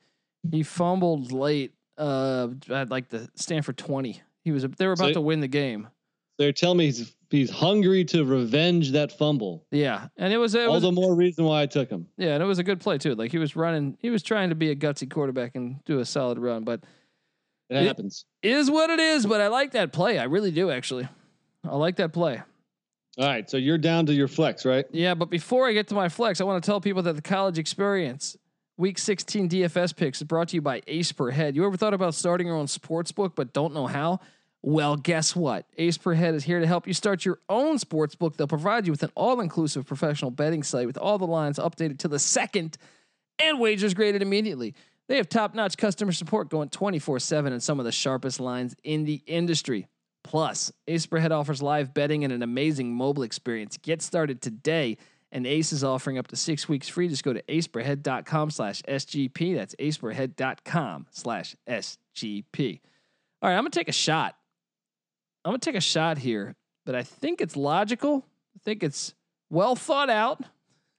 He 0.51 0.63
fumbled 0.63 1.33
late 1.33 1.73
uh, 1.97 2.49
at 2.71 2.91
like 2.91 3.09
the 3.09 3.29
Stanford 3.35 3.79
20. 3.79 4.21
He 4.45 4.53
was 4.53 4.63
they 4.63 4.87
were 4.87 4.93
about 4.93 5.09
so 5.09 5.15
to 5.15 5.21
win 5.21 5.41
the 5.41 5.49
game. 5.49 5.89
They're 6.39 6.53
telling 6.53 6.79
me 6.79 6.87
he's 6.87 7.15
he's 7.31 7.51
hungry 7.51 8.05
to 8.07 8.25
revenge 8.25 8.93
that 8.93 9.13
fumble. 9.13 9.67
Yeah, 9.71 10.09
and 10.17 10.33
it 10.33 10.39
was 10.39 10.55
it 10.55 10.67
all 10.67 10.75
was, 10.75 10.83
the 10.83 10.93
more 10.93 11.15
reason 11.15 11.45
why 11.45 11.63
I 11.63 11.67
took 11.67 11.91
him. 11.91 12.07
Yeah, 12.17 12.35
and 12.35 12.43
it 12.43 12.47
was 12.47 12.59
a 12.59 12.65
good 12.65 12.81
play 12.81 12.99
too. 12.99 13.15
Like 13.15 13.33
he 13.33 13.39
was 13.39 13.57
running, 13.57 13.99
he 14.01 14.11
was 14.11 14.23
trying 14.23 14.51
to 14.51 14.55
be 14.55 14.71
a 14.71 14.77
gutsy 14.77 15.11
quarterback 15.11 15.57
and 15.57 15.85
do 15.85 15.99
a 15.99 16.05
solid 16.05 16.39
run, 16.39 16.65
but 16.65 16.85
it 17.69 17.85
happens. 17.85 18.25
It 18.43 18.53
is 18.53 18.71
what 18.71 18.91
it 18.91 19.01
is. 19.01 19.27
But 19.27 19.41
I 19.41 19.49
like 19.49 19.73
that 19.73 19.93
play. 19.93 20.19
I 20.19 20.25
really 20.25 20.53
do 20.53 20.71
actually. 20.71 21.09
I 21.69 21.77
like 21.77 21.97
that 21.97 22.13
play. 22.13 22.41
All 23.19 23.27
right, 23.27 23.51
so 23.51 23.57
you're 23.57 23.79
down 23.79 24.07
to 24.07 24.15
your 24.15 24.29
flex, 24.29 24.65
right? 24.65 24.87
Yeah, 24.93 25.15
but 25.15 25.29
before 25.29 25.67
I 25.67 25.73
get 25.73 25.89
to 25.89 25.95
my 25.95 26.09
flex, 26.09 26.41
I 26.41 26.45
want 26.45 26.63
to 26.63 26.67
tell 26.67 26.81
people 26.81 27.03
that 27.03 27.17
the 27.17 27.23
college 27.23 27.59
experience 27.59 28.37
Week 28.77 28.97
16 28.97 29.49
DFS 29.49 29.97
picks 29.97 30.19
is 30.19 30.23
brought 30.23 30.49
to 30.49 30.55
you 30.55 30.63
by 30.63 30.83
Ace 30.87 31.11
Per 31.11 31.33
Head. 31.33 31.57
You 31.57 31.67
ever 31.67 31.77
thought 31.77 31.95
about 31.95 32.15
starting 32.15 32.47
your 32.47 32.55
own 32.55 32.69
sports 32.69 33.11
book 33.11 33.35
but 33.35 33.53
don't 33.53 33.75
know 33.75 33.89
how? 33.89 34.21
Well, 34.63 34.95
guess 34.95 35.35
what? 35.35 35.67
Ace 35.79 35.99
Per 35.99 36.15
Head 36.15 36.37
is 36.37 36.45
here 36.45 36.61
to 36.61 36.67
help 36.67 36.87
you 36.87 36.95
start 36.95 37.25
your 37.25 37.41
own 37.49 37.81
sports 37.81 38.15
book. 38.15 38.37
They'll 38.37 38.47
provide 38.47 38.87
you 38.87 38.93
with 38.93 39.03
an 39.03 39.11
all 39.17 39.41
inclusive 39.41 39.85
professional 39.85 40.31
betting 40.31 40.63
site 40.63 40.87
with 40.87 40.97
all 40.97 41.19
the 41.19 41.27
lines 41.27 41.59
updated 41.59 41.99
to 41.99 42.09
the 42.09 42.21
second 42.21 42.79
and 43.41 43.59
wagers 43.59 43.95
graded 43.95 44.23
immediately. 44.23 44.75
They 45.09 45.17
have 45.17 45.29
top 45.29 45.57
notch 45.57 45.77
customer 45.77 46.13
support 46.13 46.51
going 46.51 46.69
24 46.69 47.19
7 47.19 47.53
and 47.53 47.61
some 47.61 47.81
of 47.81 47.85
the 47.85 47.93
sharpest 47.93 48.39
lines 48.39 48.77
in 48.85 49.05
the 49.05 49.23
industry. 49.27 49.89
Plus, 50.29 50.71
Ace 50.87 51.07
Per 51.07 51.19
Head 51.19 51.33
offers 51.33 51.63
live 51.63 51.95
betting 51.95 52.23
and 52.23 52.33
an 52.33 52.43
amazing 52.43 52.93
mobile 52.95 53.23
experience. 53.23 53.79
Get 53.79 54.03
started 54.03 54.43
today, 54.43 54.99
and 55.33 55.47
Ace 55.47 55.73
is 55.73 55.83
offering 55.83 56.19
up 56.19 56.29
to 56.29 56.37
six 56.37 56.69
weeks 56.69 56.89
free. 56.89 57.09
Just 57.09 57.25
go 57.25 57.33
to 57.33 57.43
aceperhead.com 57.43 58.51
slash 58.51 58.83
SGP. 58.83 59.55
That's 59.57 59.75
aceperhead.com 59.77 61.07
slash 61.11 61.57
SGP. 61.69 62.81
All 63.41 63.49
right, 63.49 63.57
I'm 63.57 63.63
going 63.63 63.71
to 63.71 63.79
take 63.79 63.89
a 63.89 63.93
shot 63.93 64.35
I'm 65.45 65.53
gonna 65.53 65.61
take 65.61 65.77
a 65.77 65.81
shot 65.81 66.19
here, 66.19 66.55
but 66.85 66.95
I 66.95 67.03
think 67.03 67.41
it's 67.41 67.57
logical. 67.57 68.25
I 68.55 68.59
think 68.65 68.83
it's 68.83 69.15
well 69.49 69.75
thought 69.77 70.11
out. 70.11 70.43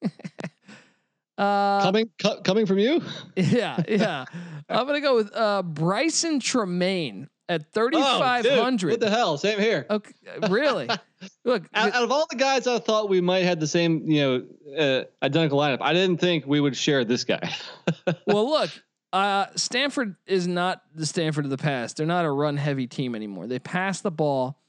uh, 1.37 1.81
coming 1.83 2.09
cu- 2.17 2.41
coming 2.41 2.65
from 2.65 2.79
you? 2.79 2.99
Yeah, 3.35 3.81
yeah. 3.87 4.25
I'm 4.67 4.87
gonna 4.87 5.01
go 5.01 5.15
with 5.15 5.31
uh, 5.35 5.61
Brycen 5.63 6.39
Tremayne 6.39 7.27
at 7.49 7.73
3500. 7.73 8.87
Oh, 8.87 8.91
what 8.91 8.99
the 8.99 9.09
hell? 9.09 9.37
Same 9.37 9.59
here. 9.59 9.85
Okay, 9.89 10.13
really? 10.49 10.87
Look, 11.43 11.63
out, 11.73 11.93
out, 11.93 12.03
of 12.03 12.11
all 12.11 12.27
the 12.29 12.35
guys, 12.35 12.67
I 12.67 12.77
thought 12.77 13.09
we 13.09 13.19
might 13.19 13.43
have 13.43 13.59
the 13.59 13.67
same, 13.67 14.09
you 14.09 14.21
know, 14.21 14.77
uh, 14.77 15.25
identical 15.25 15.57
lineup. 15.57 15.79
I 15.81 15.93
didn't 15.93 16.21
think 16.21 16.45
we 16.45 16.61
would 16.61 16.77
share 16.77 17.03
this 17.03 17.23
guy. 17.25 17.53
well, 18.27 18.49
look, 18.49 18.69
uh, 19.11 19.47
Stanford 19.55 20.15
is 20.27 20.47
not 20.47 20.83
the 20.93 21.05
Stanford 21.05 21.43
of 21.43 21.51
the 21.51 21.57
past. 21.57 21.97
They're 21.97 22.05
not 22.05 22.23
a 22.23 22.31
run 22.31 22.55
heavy 22.55 22.87
team 22.87 23.15
anymore. 23.15 23.47
They 23.47 23.59
pass 23.59 23.99
the 23.99 24.11
ball 24.11 24.61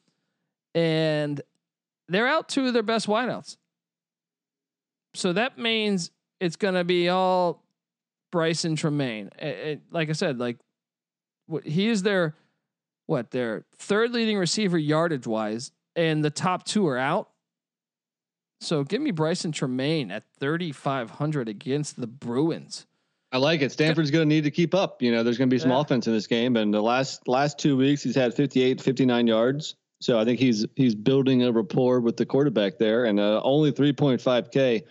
and 0.75 1.41
they're 2.09 2.27
out 2.27 2.49
two 2.49 2.67
of 2.67 2.73
their 2.73 2.83
best 2.83 3.07
wideouts. 3.07 3.59
So 5.15 5.33
that 5.35 5.59
means 5.59 6.11
it's 6.41 6.57
going 6.57 6.75
to 6.75 6.85
be 6.85 7.09
all 7.09 7.63
Brycen 8.33 8.77
Tremayne. 8.77 9.29
It, 9.39 9.59
it, 9.59 9.81
like 9.91 10.09
I 10.09 10.13
said, 10.13 10.39
like 10.39 10.59
what 11.47 11.65
he 11.65 11.89
is 11.89 12.03
their 12.03 12.35
what 13.11 13.33
their 13.33 13.65
third 13.77 14.13
leading 14.13 14.39
receiver 14.39 14.79
yardage 14.79 15.27
wise, 15.27 15.73
and 15.97 16.25
the 16.25 16.31
top 16.31 16.65
two 16.65 16.87
are 16.87 16.97
out. 16.97 17.29
So 18.61 18.85
give 18.85 19.03
me 19.03 19.11
Brycen 19.11 19.53
Tremayne 19.53 20.13
at 20.13 20.23
3,500 20.39 21.49
against 21.49 22.01
the 22.01 22.07
Bruins. 22.07 22.87
I 23.33 23.39
like 23.39 23.63
it. 23.63 23.73
Stanford's 23.73 24.13
going 24.13 24.29
to 24.29 24.35
need 24.35 24.45
to 24.45 24.51
keep 24.51 24.75
up. 24.75 25.03
You 25.03 25.11
know, 25.11 25.25
there's 25.25 25.39
going 25.39 25.51
to 25.51 25.55
be 25.55 25.59
some 25.59 25.71
yeah. 25.71 25.81
offense 25.81 26.07
in 26.07 26.13
this 26.13 26.29
game, 26.29 26.57
and 26.57 26.73
the 26.73 26.81
last 26.81 27.27
last 27.27 27.59
two 27.59 27.77
weeks 27.77 28.03
he's 28.03 28.15
had 28.15 28.33
58, 28.35 28.81
59 28.81 29.27
yards. 29.27 29.75
So 30.01 30.19
I 30.19 30.25
think 30.25 30.39
he's 30.39 30.65
he's 30.77 30.95
building 30.95 31.43
a 31.43 31.53
rapport 31.53 32.01
with 32.01 32.17
the 32.17 32.27
quarterback 32.27 32.79
there, 32.79 33.07
and 33.07 33.19
uh, 33.19 33.41
only 33.43 33.73
3.5k. 33.73 34.83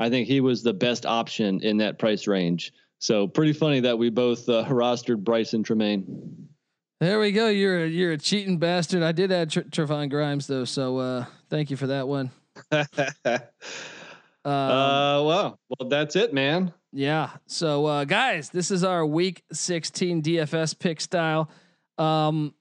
I 0.00 0.10
think 0.10 0.26
he 0.26 0.40
was 0.40 0.62
the 0.62 0.74
best 0.74 1.06
option 1.06 1.60
in 1.62 1.76
that 1.78 1.98
price 1.98 2.26
range. 2.26 2.72
So 2.98 3.28
pretty 3.28 3.52
funny 3.52 3.80
that 3.80 3.98
we 3.98 4.10
both 4.10 4.48
uh, 4.48 4.64
rostered 4.64 5.22
Brycen 5.22 5.64
Tremayne. 5.64 6.47
There 7.00 7.20
we 7.20 7.30
go. 7.30 7.48
You're 7.48 7.84
a, 7.84 7.86
you're 7.86 8.12
a 8.12 8.18
cheating 8.18 8.58
bastard. 8.58 9.02
I 9.02 9.12
did 9.12 9.30
add 9.30 9.50
Tr- 9.50 9.60
Trevon 9.60 10.10
Grimes 10.10 10.46
though, 10.48 10.64
so 10.64 10.98
uh, 10.98 11.24
thank 11.48 11.70
you 11.70 11.76
for 11.76 11.86
that 11.86 12.08
one. 12.08 12.30
um, 12.72 12.86
uh, 14.44 15.22
well, 15.22 15.58
well, 15.68 15.88
that's 15.88 16.16
it, 16.16 16.34
man. 16.34 16.72
Yeah. 16.92 17.30
So, 17.46 17.86
uh, 17.86 18.04
guys, 18.04 18.50
this 18.50 18.72
is 18.72 18.82
our 18.82 19.06
week 19.06 19.44
16 19.52 20.22
DFS 20.22 20.76
pick 20.76 21.00
style. 21.00 21.50
Um, 21.98 22.54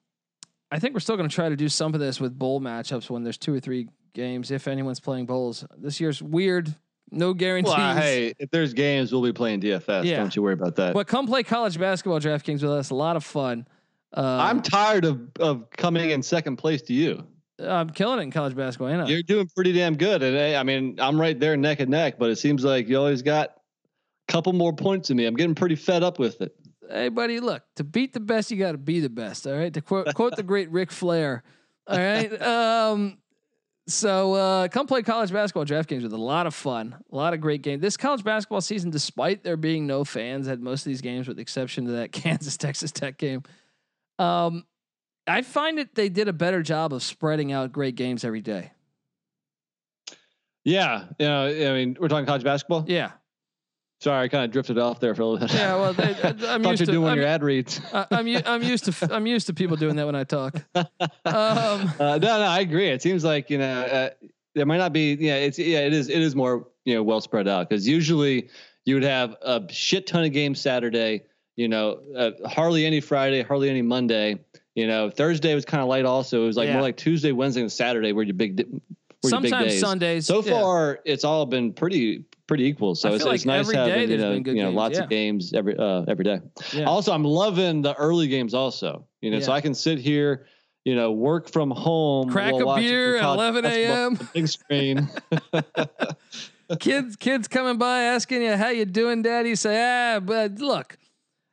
I 0.70 0.78
think 0.80 0.94
we're 0.94 1.00
still 1.00 1.18
going 1.18 1.30
to 1.30 1.34
try 1.34 1.50
to 1.50 1.56
do 1.56 1.70
some 1.70 1.94
of 1.94 2.00
this 2.00 2.20
with 2.20 2.38
bowl 2.38 2.62
matchups 2.62 3.10
when 3.10 3.24
there's 3.24 3.38
two 3.38 3.56
or 3.56 3.60
three 3.60 3.88
games, 4.14 4.52
if 4.52 4.68
anyone's 4.68 5.00
playing 5.00 5.26
bowls. 5.26 5.66
This 5.78 6.00
year's 6.00 6.22
weird. 6.22 6.76
No 7.10 7.34
guarantees. 7.34 7.74
Well, 7.76 7.96
hey, 7.96 8.34
if 8.38 8.52
there's 8.52 8.74
games, 8.74 9.14
we'll 9.14 9.22
be 9.22 9.32
playing 9.32 9.62
DFS. 9.62 10.04
Yeah. 10.04 10.18
Don't 10.18 10.36
you 10.36 10.42
worry 10.44 10.54
about 10.54 10.76
that. 10.76 10.94
But 10.94 11.08
come 11.08 11.26
play 11.26 11.42
college 11.42 11.80
basketball 11.80 12.20
DraftKings 12.20 12.62
with 12.62 12.72
us. 12.72 12.90
A 12.90 12.96
lot 12.96 13.16
of 13.16 13.24
fun. 13.24 13.66
Um, 14.14 14.26
I'm 14.26 14.62
tired 14.62 15.06
of 15.06 15.30
of 15.40 15.70
coming 15.72 16.10
in 16.12 16.24
second 16.24 16.58
place 16.58 16.82
to 16.84 16.94
you. 16.94 17.26
I'm 17.60 17.90
killing 17.90 18.20
it 18.20 18.24
in 18.24 18.32
college 18.32 18.56
basketball. 18.56 18.92
You 18.92 19.14
You're 19.14 19.24
doing 19.24 19.50
pretty 19.56 19.74
damn 19.74 19.98
good. 19.98 20.22
And 20.22 20.56
I 20.56 20.64
mean, 20.64 20.98
I'm 21.00 21.20
right 21.20 21.40
there 21.40 21.58
neck 21.58 21.80
and 21.80 21.90
neck, 21.90 22.20
but 22.20 22.30
it 22.30 22.38
seems 22.38 22.64
like 22.64 22.88
you 22.88 22.98
always 22.98 23.22
got 23.22 23.50
a 23.50 24.32
couple 24.32 24.54
more 24.54 24.74
points 24.74 25.08
than 25.08 25.18
me. 25.18 25.26
I'm 25.26 25.36
getting 25.36 25.56
pretty 25.56 25.76
fed 25.76 26.04
up 26.04 26.20
with 26.20 26.40
it. 26.42 26.56
Hey, 26.90 27.10
buddy, 27.10 27.40
look, 27.40 27.64
to 27.76 27.84
beat 27.84 28.14
the 28.14 28.20
best, 28.20 28.52
you 28.52 28.58
got 28.58 28.74
to 28.74 28.78
be 28.78 29.00
the 29.00 29.10
best. 29.10 29.48
All 29.48 29.58
right. 29.58 29.74
To 29.74 29.82
quote, 29.82 30.14
quote 30.14 30.36
the 30.36 30.44
great 30.44 30.72
Ric 30.72 30.92
Flair. 30.92 31.44
All 31.88 31.98
right. 31.98 32.32
Um, 32.42 33.18
so 33.90 34.34
uh, 34.34 34.68
come 34.68 34.86
play 34.86 35.02
college 35.02 35.32
basketball 35.32 35.64
DraftKings 35.64 36.04
with 36.04 36.12
a 36.12 36.18
lot 36.18 36.46
of 36.46 36.54
fun, 36.54 36.94
a 37.10 37.16
lot 37.16 37.34
of 37.34 37.40
great 37.40 37.62
games. 37.62 37.82
This 37.82 37.96
college 37.96 38.22
basketball 38.22 38.60
season, 38.60 38.90
despite 38.90 39.46
there 39.46 39.56
being 39.56 39.88
no 39.88 40.04
fans, 40.04 40.50
at 40.50 40.60
most 40.60 40.82
of 40.82 40.90
these 40.90 41.00
games 41.00 41.26
with 41.26 41.38
the 41.38 41.42
exception 41.42 41.88
of 41.88 41.94
that 41.94 42.12
Kansas 42.12 42.58
Texas 42.58 42.92
Tech 42.92 43.18
game. 43.18 43.44
Um, 44.20 44.66
I 45.28 45.42
find 45.42 45.78
that 45.78 45.96
they 45.96 46.10
did 46.10 46.28
a 46.28 46.34
better 46.34 46.64
job 46.64 46.94
of 46.94 47.04
spreading 47.04 47.52
out 47.52 47.72
great 47.72 47.96
games 47.96 48.24
every 48.24 48.42
day. 48.42 48.72
Yeah, 50.64 51.06
you 51.20 51.28
know, 51.28 51.46
I 51.48 51.74
mean, 51.74 51.98
we're 52.00 52.08
talking 52.08 52.26
college 52.26 52.44
basketball. 52.44 52.86
Yeah, 52.88 53.12
Sorry, 54.00 54.26
I 54.26 54.28
kind 54.28 54.46
of 54.46 54.52
drifted 54.52 54.78
off 54.78 55.00
there 55.00 55.16
for 55.16 55.24
a 55.24 55.26
little 55.26 55.48
bit. 55.48 55.56
Yeah, 55.56 55.76
well, 55.76 55.92
they, 55.92 56.16
I'm 56.48 56.64
used 56.64 56.86
to 56.86 56.92
doing 56.92 57.10
I'm, 57.10 57.18
your 57.18 57.26
ad 57.26 57.42
reads. 57.42 57.82
I'm 57.94 58.28
I'm 58.46 58.62
used 58.62 58.86
to 58.86 59.14
I'm 59.14 59.26
used 59.26 59.48
to 59.48 59.56
people 59.56 59.76
doing 59.76 59.96
that 59.96 60.06
when 60.06 60.16
I 60.16 60.24
talk. 60.24 60.56
Um, 60.76 60.86
uh, 61.26 61.82
no, 62.00 62.18
no, 62.20 62.42
I 62.42 62.60
agree. 62.60 62.90
It 62.90 63.02
seems 63.02 63.24
like 63.24 63.50
you 63.50 63.58
know 63.58 63.82
uh, 63.82 64.10
there 64.54 64.68
might 64.68 64.78
not 64.78 64.94
be. 64.94 65.16
Yeah, 65.20 65.36
it's 65.36 65.58
yeah, 65.58 65.80
it 65.80 65.94
is. 65.94 66.10
It 66.10 66.22
is 66.22 66.36
more 66.36 66.68
you 66.86 66.94
know 66.94 67.02
well 67.02 67.22
spread 67.22 67.48
out 67.48 67.70
because 67.70 67.88
usually 67.88 68.50
you 68.86 68.94
would 68.94 69.04
have 69.04 69.36
a 69.42 69.64
shit 69.70 70.06
ton 70.06 70.24
of 70.24 70.32
games 70.32 70.62
Saturday. 70.62 71.24
You 71.58 71.68
know, 71.68 72.00
uh, 72.16 72.32
hardly 72.48 72.86
any 72.86 73.02
Friday, 73.02 73.42
hardly 73.42 73.70
any 73.70 73.82
Monday. 73.82 74.40
You 74.76 74.88
know, 74.88 75.10
Thursday 75.10 75.54
was 75.56 75.66
kind 75.66 75.82
of 75.82 75.90
light. 75.90 76.06
Also, 76.06 76.44
it 76.44 76.46
was 76.46 76.56
like 76.56 76.68
Yeah. 76.68 76.74
more 76.74 76.84
like 76.84 76.98
Tuesday, 76.98 77.32
Wednesday, 77.32 77.62
and 77.62 77.72
Saturday 77.72 78.14
were 78.14 78.22
your 78.24 78.36
big, 78.36 78.56
di- 78.58 78.64
were 78.64 78.70
your 79.30 79.42
big 79.42 79.50
Sometimes 79.50 79.72
days. 79.74 79.82
Sundays. 79.82 80.26
So 80.28 80.44
yeah. 80.44 80.52
far, 80.52 81.00
it's 81.04 81.24
all 81.24 81.46
been 81.48 81.74
pretty 81.74 82.24
pretty 82.46 82.66
equal. 82.66 82.96
So 82.96 83.14
it's, 83.14 83.24
feel 83.24 83.34
it's 83.34 83.46
nice 83.46 83.70
having 83.72 84.10
you 84.10 84.18
know 84.18 84.34
been 84.34 84.44
good 84.44 84.56
you 84.56 84.62
know 84.62 84.70
games, 84.70 84.76
lots 84.78 84.98
yeah. 84.98 85.04
of 85.04 85.10
games 85.10 85.54
every 85.54 85.76
uh, 85.78 86.06
every 86.08 86.24
day. 86.24 86.40
Also, 86.86 87.12
I'm 87.12 87.24
loving 87.24 87.82
the 87.82 87.96
early 87.96 88.28
games. 88.28 88.54
Also, 88.54 89.06
you 89.22 89.32
know, 89.32 89.40
so 89.40 89.52
I 89.52 89.60
can 89.60 89.74
sit 89.74 89.98
here, 89.98 90.46
you 90.86 90.96
know, 90.96 91.12
work 91.12 91.50
from 91.50 91.72
home, 91.72 92.30
Crack 92.30 92.54
a 92.54 92.76
beer 92.76 93.18
at 93.18 93.24
11 93.24 93.66
a.m.. 93.66 94.20
Big 94.34 94.48
screen. 94.48 95.10
kids 96.80 97.16
kids 97.16 97.48
coming 97.48 97.78
by 97.78 98.04
asking 98.04 98.44
you 98.44 98.56
how 98.56 98.70
you 98.70 98.86
doing, 98.86 99.22
Daddy. 99.24 99.50
You 99.50 99.56
say, 99.56 99.82
ah, 100.16 100.20
but 100.20 100.60
look, 100.60 100.98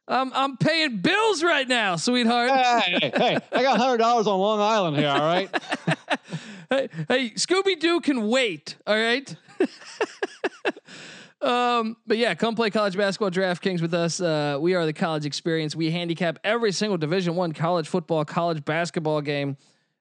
I'm 0.06 0.32
I'm 0.34 0.56
paying 0.56 0.98
bills 0.98 1.42
right 1.42 1.66
now, 1.66 1.96
sweetheart. 1.96 2.50
hey, 2.50 2.98
hey, 3.00 3.12
hey, 3.16 3.38
I 3.52 3.62
got 3.62 3.78
hundred 3.78 3.98
dollars 3.98 4.26
on 4.26 4.38
Long 4.38 4.60
Island 4.60 4.96
here. 4.96 5.08
All 5.08 5.18
right. 5.20 5.48
hey, 6.70 6.88
hey, 7.08 7.30
Scooby 7.30 7.78
Doo 7.80 8.00
can 8.00 8.28
wait. 8.28 8.76
All 8.86 8.96
right. 8.96 9.34
um, 11.40 11.96
but 12.06 12.18
yeah, 12.18 12.34
come 12.34 12.54
play 12.54 12.68
college 12.68 12.96
basketball 12.96 13.30
DraftKings 13.30 13.80
with 13.80 13.94
us. 13.94 14.20
Uh, 14.20 14.58
we 14.60 14.74
are 14.74 14.84
the 14.84 14.92
college 14.92 15.24
experience. 15.24 15.74
We 15.74 15.90
handicap 15.90 16.38
every 16.44 16.72
single 16.72 16.98
Division 16.98 17.34
One 17.34 17.52
college 17.52 17.88
football, 17.88 18.26
college 18.26 18.62
basketball 18.64 19.22
game. 19.22 19.56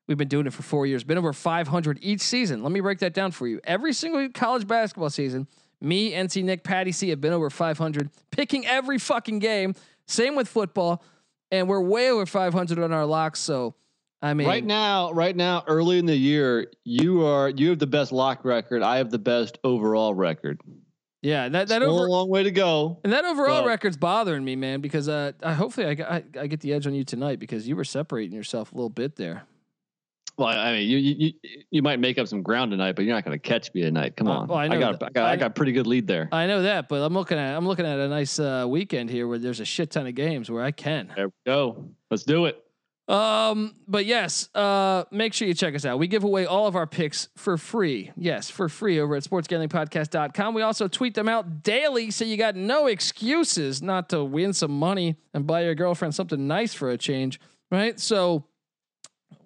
We've 0.08 0.18
been 0.18 0.28
doing 0.28 0.48
it 0.48 0.54
for 0.54 0.64
four 0.64 0.86
years. 0.86 1.06
Been 1.06 1.18
over 1.18 1.32
500 1.32 2.00
each 2.02 2.20
season. 2.20 2.62
Let 2.62 2.74
me 2.74 2.82
break 2.82 3.00
that 3.00 3.14
down 3.14 3.32
for 3.32 3.48
you. 3.48 3.62
Every 3.64 3.94
single 3.94 4.28
college 4.34 4.68
basketball 4.68 5.10
season, 5.10 5.48
me, 5.80 6.12
NC 6.12 6.44
Nick, 6.44 6.64
Patty 6.64 6.92
C 6.92 7.10
have 7.10 7.22
been 7.22 7.32
over 7.32 7.50
500, 7.50 8.10
picking 8.32 8.66
every 8.66 8.98
fucking 8.98 9.40
game. 9.40 9.76
Same 10.08 10.36
with 10.36 10.48
football, 10.48 11.04
and 11.52 11.68
we're 11.68 11.82
way 11.82 12.10
over 12.10 12.26
500 12.26 12.80
on 12.80 12.92
our 12.92 13.06
locks. 13.06 13.40
So, 13.40 13.76
I 14.22 14.34
mean, 14.34 14.48
Right 14.48 14.64
now, 14.66 15.12
right 15.12 15.36
now, 15.36 15.64
early 15.68 16.00
in 16.00 16.06
the 16.06 16.16
year, 16.16 16.72
you 16.84 17.26
are 17.26 17.50
you 17.50 17.70
have 17.70 17.80
the 17.80 17.88
best 17.88 18.12
lock 18.12 18.44
record. 18.46 18.82
I 18.84 18.98
have 18.98 19.12
the 19.12 19.20
best 19.20 19.58
overall 19.64 20.14
record. 20.14 20.62
yeah, 21.22 21.48
that 21.50 21.68
that 21.70 21.82
Still 21.82 21.96
over 21.96 22.06
a 22.08 22.10
long 22.12 22.30
way 22.30 22.44
to 22.44 22.52
go. 22.52 23.00
And 23.04 23.12
that 23.14 23.26
overall 23.26 23.62
But- 23.62 23.68
record's 23.70 23.98
bothering 23.98 24.44
me, 24.44 24.56
man, 24.56 24.82
because 24.82 25.08
uh, 25.10 25.32
I 25.42 25.54
hopefully 25.54 25.88
I, 25.88 26.16
I 26.18 26.24
I 26.42 26.48
get 26.48 26.60
the 26.62 26.74
edge 26.74 26.86
on 26.88 26.94
you 26.94 27.04
tonight 27.04 27.40
because 27.40 27.68
you 27.68 27.76
were 27.76 27.86
separating 27.86 28.36
yourself 28.36 28.72
a 28.72 28.76
little 28.76 28.90
bit 28.90 29.16
there. 29.16 29.44
Well, 30.38 30.48
I 30.48 30.74
mean, 30.74 30.90
you 30.90 30.98
you 30.98 31.34
you, 31.70 31.82
might 31.84 32.00
make 32.00 32.18
up 32.18 32.28
some 32.28 32.42
ground 32.42 32.72
tonight, 32.72 32.96
but 32.96 33.06
you're 33.06 33.14
not 33.14 33.24
going 33.24 33.38
to 33.40 33.42
catch 33.50 33.72
me 33.74 33.82
tonight. 33.82 34.16
Come 34.18 34.28
Uh, 34.28 34.40
on, 34.40 34.48
well, 34.48 34.58
I 34.58 34.68
know 34.68 34.80
got. 34.80 35.04
I 35.04 35.10
got 35.10 35.26
I- 35.30 35.32
I 35.34 35.36
got 35.36 35.48
a 35.48 35.54
pretty 35.54 35.74
good 35.74 35.86
lead 35.86 36.08
there. 36.08 36.28
I 36.32 36.48
know 36.48 36.64
that, 36.64 36.90
but 36.90 37.04
I'm 37.04 37.14
looking 37.14 37.38
at 37.38 37.56
I'm 37.56 37.68
looking 37.68 37.86
at 37.86 38.00
a 38.00 38.08
nice 38.08 38.40
uh, 38.40 38.66
weekend 38.68 39.10
here 39.12 39.28
where 39.28 39.38
there's 39.38 39.60
a 39.60 39.66
shit 39.66 39.92
ton 39.92 40.08
of 40.08 40.16
games 40.16 40.50
where 40.50 40.64
I 40.64 40.72
can. 40.72 41.12
There 41.16 41.28
we 41.28 41.34
go. 41.46 41.86
Let's 42.10 42.24
do 42.24 42.46
it. 42.46 42.60
Um, 43.08 43.76
but 43.86 44.06
yes, 44.06 44.48
uh, 44.56 45.04
make 45.12 45.34
sure 45.34 45.46
you 45.46 45.54
check 45.54 45.76
us 45.76 45.86
out. 45.86 46.00
We 46.00 46.08
give 46.08 46.24
away 46.24 46.46
all 46.46 46.68
of 46.68 46.76
our 46.78 46.88
picks 46.88 47.28
for 47.36 47.58
free. 47.58 48.12
Yes, 48.16 48.50
for 48.50 48.70
free 48.70 48.98
over 49.00 49.16
at 49.18 49.24
sportsgamblingpodcast.com. 49.24 50.54
We 50.54 50.62
also 50.62 50.88
tweet 50.88 51.14
them 51.14 51.28
out 51.28 51.64
daily, 51.64 52.12
so 52.12 52.24
you 52.24 52.38
got 52.38 52.56
no 52.56 52.88
excuses 52.88 53.82
not 53.82 54.08
to 54.10 54.24
win 54.24 54.54
some 54.54 54.72
money 54.72 55.18
and 55.34 55.46
buy 55.46 55.64
your 55.66 55.76
girlfriend 55.76 56.16
something 56.16 56.48
nice 56.48 56.74
for 56.74 56.90
a 56.92 56.98
change, 56.98 57.42
right? 57.70 58.00
So, 58.00 58.46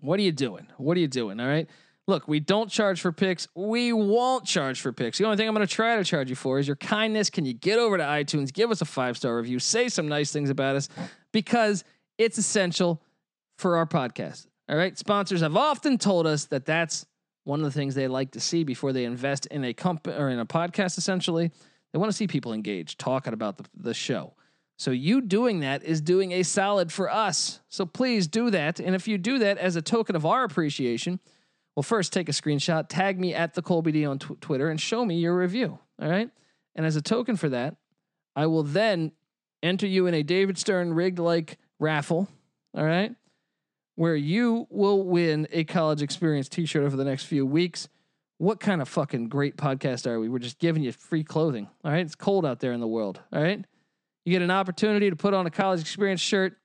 what 0.01 0.19
are 0.19 0.23
you 0.23 0.31
doing? 0.31 0.67
What 0.77 0.97
are 0.97 0.99
you 0.99 1.07
doing? 1.07 1.39
All 1.39 1.47
right. 1.47 1.69
Look, 2.07 2.27
we 2.27 2.39
don't 2.39 2.69
charge 2.69 3.01
for 3.01 3.11
picks. 3.11 3.49
We 3.53 3.91
won't 3.91 4.45
charge 4.45 4.79
for 4.79 4.93
picks. 4.93 5.17
The 5.17 5.25
only 5.25 5.35
thing 5.35 5.47
I'm 5.47 5.53
going 5.53 5.67
to 5.67 5.73
try 5.73 5.97
to 5.97 6.05
charge 6.05 6.29
you 6.29 6.38
for 6.38 6.57
is 6.57 6.65
your 6.65 6.77
kindness. 6.77 7.29
Can 7.29 7.45
you 7.45 7.53
get 7.53 7.79
over 7.79 7.97
to 7.97 8.03
iTunes, 8.03 8.53
give 8.53 8.71
us 8.71 8.79
a 8.79 8.85
five 8.85 9.17
star 9.17 9.35
review, 9.35 9.59
say 9.59 9.89
some 9.89 10.07
nice 10.07 10.31
things 10.31 10.49
about 10.49 10.77
us 10.77 10.88
because 11.33 11.83
it's 12.17 12.38
essential 12.38 13.01
for 13.57 13.75
our 13.75 13.85
podcast. 13.85 14.47
All 14.69 14.77
right. 14.77 14.97
Sponsors 14.97 15.41
have 15.41 15.57
often 15.57 15.97
told 15.97 16.27
us 16.27 16.45
that 16.45 16.65
that's 16.65 17.05
one 17.43 17.59
of 17.59 17.65
the 17.65 17.71
things 17.71 17.95
they 17.95 18.07
like 18.07 18.31
to 18.31 18.39
see 18.39 18.63
before 18.63 18.93
they 18.93 19.05
invest 19.05 19.45
in 19.47 19.63
a 19.63 19.73
company 19.73 20.15
or 20.17 20.29
in 20.29 20.39
a 20.39 20.45
podcast, 20.45 20.97
essentially. 20.97 21.51
They 21.91 21.99
want 21.99 22.11
to 22.11 22.17
see 22.17 22.27
people 22.27 22.53
engaged, 22.53 22.99
talking 22.99 23.33
about 23.33 23.57
the, 23.57 23.65
the 23.75 23.93
show. 23.93 24.33
So 24.78 24.91
you 24.91 25.21
doing 25.21 25.61
that 25.61 25.84
is 25.84 26.01
doing 26.01 26.32
a 26.32 26.43
solid 26.43 26.91
for 26.91 27.11
us. 27.11 27.59
So 27.67 27.86
please 27.86 28.28
do 28.28 28.51
that. 28.51 28.80
And 28.80 28.95
if 28.95 29.07
you 29.07 29.17
do 29.17 29.39
that 29.39 29.57
as 29.57 29.75
a 29.75 29.82
token 29.82 30.15
of 30.15 30.25
our 30.25 30.43
appreciation, 30.43 31.19
well, 31.75 31.84
first 31.84 32.13
take 32.13 32.30
a 32.30 32.32
screenshot, 32.32 32.86
tag 32.88 33.19
me 33.19 33.34
at 33.34 33.55
the 33.55 33.61
Colby 33.61 33.91
D 33.91 34.05
on 34.05 34.19
tw- 34.19 34.39
Twitter, 34.39 34.69
and 34.69 34.80
show 34.80 35.03
me 35.03 35.17
your 35.19 35.36
review. 35.36 35.80
All 36.01 36.09
right. 36.09 36.30
And 36.75 36.86
as 36.86 36.95
a 36.95 37.01
token 37.01 37.38
for 37.38 37.49
that, 37.49 37.75
I 38.36 38.45
will 38.45 38.63
then 38.63 39.11
enter 39.63 39.88
you 39.88 40.05
in 40.05 40.13
a 40.13 40.21
David 40.21 40.59
Stern 40.59 40.93
rigged 40.93 41.19
like 41.19 41.57
raffle. 41.80 42.28
All 42.75 42.86
right. 42.86 43.15
Where 43.95 44.15
you 44.15 44.67
will 44.69 45.03
win 45.03 45.47
a 45.51 45.63
college 45.63 46.03
experience 46.03 46.47
t 46.49 46.67
shirt 46.67 46.84
over 46.84 46.95
the 46.95 47.03
next 47.03 47.23
few 47.23 47.47
weeks. 47.47 47.89
What 48.38 48.59
kind 48.59 48.80
of 48.82 48.88
fucking 48.88 49.30
great 49.30 49.57
podcast 49.57 50.05
are 50.05 50.19
we? 50.19 50.30
We're 50.30 50.38
just 50.38 50.59
giving 50.59 50.84
you 50.84 50.91
free 50.91 51.23
clothing. 51.23 51.67
All 51.84 51.91
right. 51.91 52.05
It's 52.05 52.13
cold 52.13 52.45
out 52.45 52.59
there 52.59 52.73
in 52.73 52.80
the 52.80 52.88
world. 52.88 53.19
All 53.34 53.41
right. 53.41 53.65
You 54.28 54.34
get 54.34 54.41
an 54.41 54.51
opportunity 54.51 55.09
to 55.09 55.15
put 55.15 55.34
on 55.34 55.47
a 55.47 55.49
college 55.49 55.80
experience 55.80 56.19
shirt. 56.19 56.57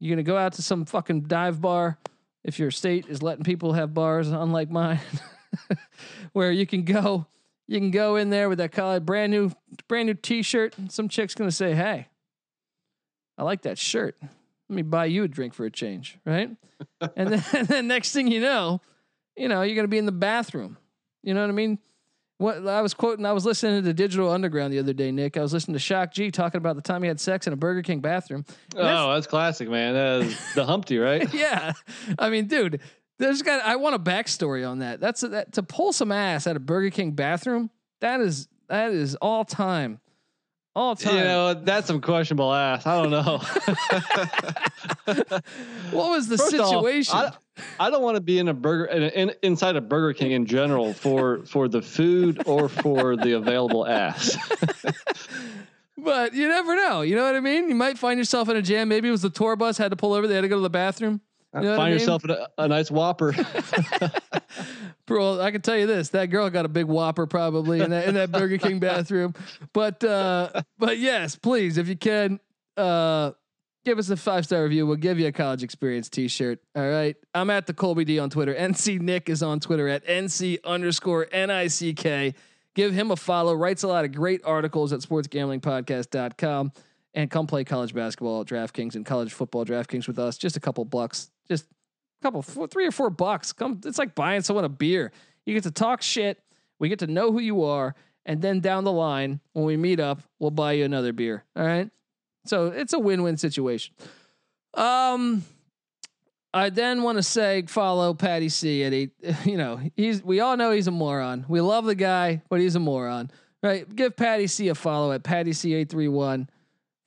You're 0.00 0.08
going 0.08 0.24
to 0.24 0.26
go 0.26 0.38
out 0.38 0.54
to 0.54 0.62
some 0.62 0.86
fucking 0.86 1.24
dive 1.24 1.60
bar 1.60 1.98
if 2.44 2.58
your 2.58 2.70
state 2.70 3.04
is 3.10 3.22
letting 3.22 3.44
people 3.44 3.74
have 3.74 3.92
bars, 3.92 4.28
unlike 4.28 4.70
mine, 4.70 4.98
where 6.32 6.50
you 6.50 6.66
can 6.66 6.84
go. 6.84 7.26
You 7.66 7.78
can 7.78 7.90
go 7.90 8.16
in 8.16 8.30
there 8.30 8.48
with 8.48 8.56
that 8.56 8.72
college 8.72 9.04
brand 9.04 9.32
new, 9.32 9.52
brand 9.86 10.06
new 10.06 10.14
T-shirt. 10.14 10.76
Some 10.88 11.10
chick's 11.10 11.34
gonna 11.34 11.50
say, 11.50 11.74
"Hey, 11.74 12.06
I 13.36 13.42
like 13.42 13.60
that 13.64 13.76
shirt. 13.76 14.16
Let 14.22 14.76
me 14.76 14.80
buy 14.80 15.04
you 15.04 15.24
a 15.24 15.28
drink 15.28 15.52
for 15.52 15.66
a 15.66 15.70
change, 15.70 16.16
right?" 16.24 16.48
and 17.16 17.28
then, 17.28 17.44
and 17.52 17.68
then 17.68 17.86
next 17.86 18.12
thing 18.12 18.28
you 18.28 18.40
know, 18.40 18.80
you 19.36 19.48
know, 19.48 19.60
you're 19.60 19.76
gonna 19.76 19.88
be 19.88 19.98
in 19.98 20.06
the 20.06 20.12
bathroom. 20.12 20.78
You 21.22 21.34
know 21.34 21.42
what 21.42 21.50
I 21.50 21.52
mean? 21.52 21.80
What 22.38 22.66
I 22.68 22.82
was 22.82 22.94
quoting, 22.94 23.26
I 23.26 23.32
was 23.32 23.44
listening 23.44 23.82
to 23.82 23.92
Digital 23.92 24.30
Underground 24.30 24.72
the 24.72 24.78
other 24.78 24.92
day, 24.92 25.10
Nick. 25.10 25.36
I 25.36 25.40
was 25.40 25.52
listening 25.52 25.72
to 25.74 25.80
Shock 25.80 26.12
G 26.12 26.30
talking 26.30 26.58
about 26.58 26.76
the 26.76 26.82
time 26.82 27.02
he 27.02 27.08
had 27.08 27.18
sex 27.18 27.48
in 27.48 27.52
a 27.52 27.56
Burger 27.56 27.82
King 27.82 27.98
bathroom. 27.98 28.44
And 28.76 28.86
Oh, 28.86 29.12
that's 29.12 29.26
classic, 29.26 29.68
man. 29.68 29.94
That 29.94 30.22
is 30.22 30.54
the 30.54 30.64
Humpty, 30.64 30.98
right? 30.98 31.32
yeah, 31.34 31.72
I 32.16 32.30
mean, 32.30 32.46
dude, 32.46 32.80
there's 33.18 33.42
got. 33.42 33.64
I 33.64 33.74
want 33.74 33.96
a 33.96 33.98
backstory 33.98 34.68
on 34.68 34.78
that. 34.78 35.00
That's 35.00 35.22
that 35.22 35.54
to 35.54 35.64
pull 35.64 35.92
some 35.92 36.12
ass 36.12 36.46
at 36.46 36.54
a 36.54 36.60
Burger 36.60 36.90
King 36.90 37.10
bathroom. 37.10 37.70
That 38.00 38.20
is 38.20 38.46
that 38.68 38.92
is 38.92 39.16
all 39.16 39.44
time, 39.44 39.98
all 40.76 40.94
time. 40.94 41.16
You 41.16 41.24
know, 41.24 41.54
that's 41.54 41.88
some 41.88 42.00
questionable 42.00 42.54
ass. 42.54 42.86
I 42.86 43.02
don't 43.02 43.10
know. 43.10 43.38
what 45.90 46.10
was 46.10 46.28
the 46.28 46.38
First 46.38 46.54
off, 46.54 46.68
situation? 46.68 47.16
I, 47.16 47.32
I 47.80 47.90
don't 47.90 48.02
want 48.02 48.16
to 48.16 48.20
be 48.20 48.38
in 48.38 48.48
a 48.48 48.54
burger 48.54 48.86
in, 48.86 49.02
in, 49.02 49.34
inside 49.42 49.76
a 49.76 49.80
Burger 49.80 50.12
King 50.12 50.32
in 50.32 50.46
general 50.46 50.92
for 50.92 51.44
for 51.46 51.68
the 51.68 51.82
food 51.82 52.42
or 52.46 52.68
for 52.68 53.16
the 53.16 53.32
available 53.32 53.86
ass. 53.86 54.36
but 55.98 56.34
you 56.34 56.48
never 56.48 56.76
know. 56.76 57.02
You 57.02 57.16
know 57.16 57.24
what 57.24 57.36
I 57.36 57.40
mean? 57.40 57.68
You 57.68 57.74
might 57.74 57.98
find 57.98 58.18
yourself 58.18 58.48
in 58.48 58.56
a 58.56 58.62
jam. 58.62 58.88
Maybe 58.88 59.08
it 59.08 59.12
was 59.12 59.22
the 59.22 59.30
tour 59.30 59.56
bus 59.56 59.78
had 59.78 59.90
to 59.90 59.96
pull 59.96 60.12
over. 60.12 60.26
They 60.26 60.34
had 60.34 60.42
to 60.42 60.48
go 60.48 60.56
to 60.56 60.62
the 60.62 60.70
bathroom. 60.70 61.20
You 61.54 61.60
know 61.60 61.70
what 61.70 61.74
I 61.74 61.76
Find 61.76 61.90
mean? 61.92 61.98
yourself 61.98 62.24
in 62.24 62.30
a, 62.30 62.48
a 62.58 62.68
nice 62.68 62.90
Whopper. 62.90 63.34
Bro, 65.06 65.40
I 65.40 65.50
can 65.50 65.62
tell 65.62 65.76
you 65.78 65.86
this: 65.86 66.10
that 66.10 66.26
girl 66.26 66.50
got 66.50 66.66
a 66.66 66.68
big 66.68 66.84
whopper 66.84 67.26
probably 67.26 67.80
in 67.80 67.90
that 67.90 68.06
in 68.06 68.14
that 68.16 68.30
Burger 68.30 68.58
King 68.58 68.78
bathroom. 68.78 69.34
But 69.72 70.04
uh, 70.04 70.62
but 70.78 70.98
yes, 70.98 71.36
please, 71.36 71.78
if 71.78 71.88
you 71.88 71.96
can, 71.96 72.38
uh, 72.76 73.32
give 73.84 73.98
us 73.98 74.10
a 74.10 74.16
five 74.16 74.44
star 74.44 74.62
review. 74.62 74.86
We'll 74.86 74.96
give 74.96 75.18
you 75.18 75.26
a 75.26 75.32
college 75.32 75.62
experience 75.62 76.08
t 76.08 76.28
shirt. 76.28 76.60
All 76.74 76.88
right. 76.88 77.16
I'm 77.34 77.50
at 77.50 77.66
the 77.66 77.74
Colby 77.74 78.04
D 78.04 78.18
on 78.18 78.30
Twitter. 78.30 78.54
NC 78.54 79.00
Nick 79.00 79.28
is 79.28 79.42
on 79.42 79.60
Twitter 79.60 79.88
at 79.88 80.06
NC 80.06 80.58
underscore 80.64 81.28
N 81.32 81.50
I 81.50 81.66
C 81.68 81.94
K. 81.94 82.34
Give 82.74 82.92
him 82.92 83.10
a 83.10 83.16
follow. 83.16 83.54
Writes 83.54 83.82
a 83.82 83.88
lot 83.88 84.04
of 84.04 84.12
great 84.12 84.42
articles 84.44 84.92
at 84.92 85.00
sportsgamblingpodcast.com. 85.00 86.72
And 87.14 87.30
come 87.30 87.46
play 87.46 87.64
college 87.64 87.94
basketball 87.94 88.42
at 88.42 88.46
DraftKings 88.46 88.94
and 88.94 89.04
college 89.04 89.32
football 89.32 89.64
DraftKings 89.64 90.06
with 90.06 90.18
us. 90.18 90.36
Just 90.36 90.56
a 90.56 90.60
couple 90.60 90.84
bucks. 90.84 91.30
Just 91.48 91.64
a 91.64 92.22
couple, 92.22 92.42
four, 92.42 92.68
three 92.68 92.86
or 92.86 92.92
four 92.92 93.10
bucks. 93.10 93.52
Come, 93.52 93.80
it's 93.84 93.98
like 93.98 94.14
buying 94.14 94.42
someone 94.42 94.64
a 94.64 94.68
beer. 94.68 95.10
You 95.46 95.54
get 95.54 95.62
to 95.64 95.70
talk 95.70 96.02
shit. 96.02 96.40
We 96.78 96.88
get 96.88 97.00
to 97.00 97.06
know 97.06 97.32
who 97.32 97.40
you 97.40 97.64
are, 97.64 97.96
and 98.24 98.40
then 98.40 98.60
down 98.60 98.84
the 98.84 98.92
line, 98.92 99.40
when 99.52 99.64
we 99.64 99.76
meet 99.76 99.98
up, 99.98 100.20
we'll 100.38 100.52
buy 100.52 100.72
you 100.72 100.84
another 100.84 101.12
beer. 101.12 101.44
All 101.56 101.66
right. 101.66 101.90
So 102.48 102.68
it's 102.68 102.92
a 102.92 102.98
win-win 102.98 103.36
situation. 103.36 103.94
Um, 104.74 105.44
I 106.52 106.70
then 106.70 107.02
want 107.02 107.18
to 107.18 107.22
say 107.22 107.62
follow 107.66 108.14
Patty 108.14 108.48
C 108.48 108.84
at 108.84 108.92
eight. 108.92 109.10
You 109.44 109.56
know, 109.56 109.80
he's 109.96 110.22
we 110.22 110.40
all 110.40 110.56
know 110.56 110.70
he's 110.70 110.86
a 110.86 110.92
moron. 110.92 111.44
We 111.48 111.60
love 111.60 111.84
the 111.84 111.94
guy, 111.94 112.42
but 112.48 112.60
he's 112.60 112.74
a 112.74 112.80
moron. 112.80 113.30
Right? 113.62 113.94
Give 113.94 114.16
Patty 114.16 114.46
C 114.46 114.68
a 114.68 114.74
follow 114.74 115.12
at 115.12 115.22
Patty 115.22 115.52
C 115.52 115.74
eight 115.74 115.88
three 115.88 116.08
one. 116.08 116.48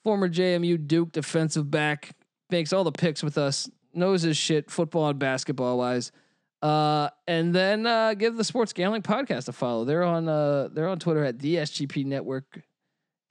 Former 0.03 0.27
JMU 0.29 0.87
Duke 0.87 1.11
defensive 1.11 1.69
back 1.69 2.15
makes 2.49 2.73
all 2.73 2.83
the 2.83 2.91
picks 2.91 3.23
with 3.23 3.37
us. 3.37 3.69
Knows 3.93 4.21
his 4.21 4.37
shit, 4.37 4.71
football 4.71 5.09
and 5.09 5.19
basketball 5.19 5.77
wise. 5.77 6.11
Uh, 6.61 7.09
and 7.27 7.53
then 7.53 7.87
uh, 7.87 8.13
give 8.13 8.35
the 8.35 8.43
Sports 8.43 8.73
Gambling 8.73 9.01
Podcast 9.01 9.47
a 9.47 9.51
follow. 9.51 9.85
They're 9.85 10.03
on 10.03 10.29
uh, 10.29 10.69
they're 10.71 10.87
on 10.87 10.99
Twitter 10.99 11.23
at 11.23 11.39
the 11.39 11.55
SGP 11.55 12.05
Network. 12.05 12.61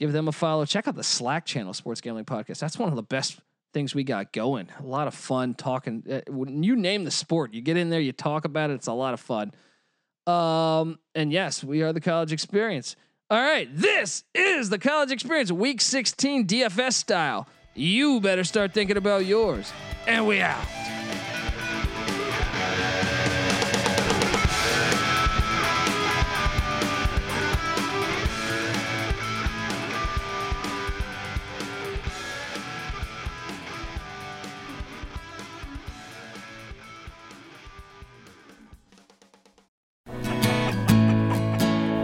Give 0.01 0.13
them 0.13 0.29
a 0.29 0.33
follow. 0.33 0.65
Check 0.65 0.89
out 0.89 0.97
the 0.97 1.05
Slack 1.05 1.45
channel, 1.45 1.75
Sports 1.75 2.01
Gambling 2.01 2.25
Podcast. 2.25 2.59
That's 2.59 2.79
one 2.79 2.89
of 2.89 2.97
the 2.97 3.03
best 3.03 3.39
things 3.75 3.95
we 3.95 4.03
got 4.03 4.33
going. 4.33 4.71
A 4.79 4.83
lot 4.83 5.07
of 5.07 5.13
fun 5.15 5.53
talking. 5.53 6.03
Uh, 6.11 6.23
when 6.33 6.63
you 6.63 6.75
name 6.75 7.05
the 7.05 7.11
sport, 7.11 7.53
you 7.53 7.61
get 7.61 7.77
in 7.77 7.91
there, 7.91 8.01
you 8.01 8.13
talk 8.13 8.47
about 8.47 8.71
it. 8.71 8.75
It's 8.75 8.87
a 8.87 8.95
lot 8.95 9.13
of 9.13 9.21
fun. 9.21 9.53
Um, 10.27 10.99
and 11.15 11.31
yes, 11.31 11.63
we 11.63 11.83
are 11.83 11.93
the 11.93 12.01
college 12.01 12.33
experience. 12.33 12.97
All 13.29 13.41
right, 13.41 13.69
this 13.77 14.25
is 14.35 14.71
the 14.71 14.79
college 14.79 15.13
experience, 15.13 15.53
week 15.53 15.83
16 15.83 16.47
DFS 16.47 16.95
style. 16.95 17.47
You 17.75 18.23
better 18.23 18.43
start 18.43 18.73
thinking 18.73 18.97
about 18.97 19.27
yours. 19.27 19.71
And 20.07 20.27
we 20.27 20.41
out. 20.41 20.65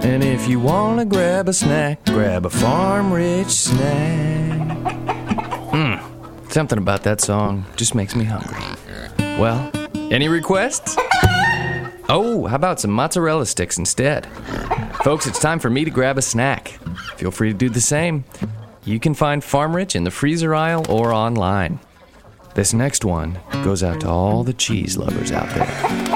And 0.07 0.23
if 0.23 0.47
you 0.49 0.61
wanna 0.61 1.05
grab 1.05 1.49
a 1.49 1.53
snack, 1.53 2.05
grab 2.05 2.47
a 2.47 2.51
farm 2.51 3.13
rich 3.13 3.49
snack. 3.49 4.79
Hmm, 5.73 5.97
something 6.49 6.79
about 6.79 7.03
that 7.03 7.21
song 7.21 7.67
just 7.75 7.97
makes 7.97 8.15
me 8.15 8.25
hungry. 8.25 8.63
Well, 9.19 9.69
any 10.13 10.29
requests? 10.29 10.97
Oh, 12.09 12.47
how 12.47 12.55
about 12.55 12.79
some 12.79 12.93
mozzarella 12.93 13.47
sticks 13.47 13.79
instead? 13.79 14.27
Folks, 15.03 15.27
it's 15.27 15.41
time 15.41 15.59
for 15.59 15.71
me 15.71 15.85
to 15.85 15.91
grab 15.91 16.19
a 16.19 16.23
snack. 16.23 16.69
Feel 17.17 17.33
free 17.33 17.51
to 17.51 17.59
do 17.59 17.69
the 17.69 17.81
same. 17.81 18.25
You 18.85 19.01
can 19.01 19.13
find 19.13 19.43
Farm 19.43 19.75
Rich 19.75 19.97
in 19.97 20.05
the 20.05 20.13
freezer 20.13 20.55
aisle 20.55 20.87
or 20.89 21.13
online. 21.13 21.81
This 22.55 22.73
next 22.73 23.05
one 23.05 23.41
goes 23.65 23.83
out 23.83 24.01
to 24.03 24.09
all 24.09 24.45
the 24.45 24.55
cheese 24.55 24.97
lovers 24.97 25.33
out 25.33 25.49
there. 25.51 26.16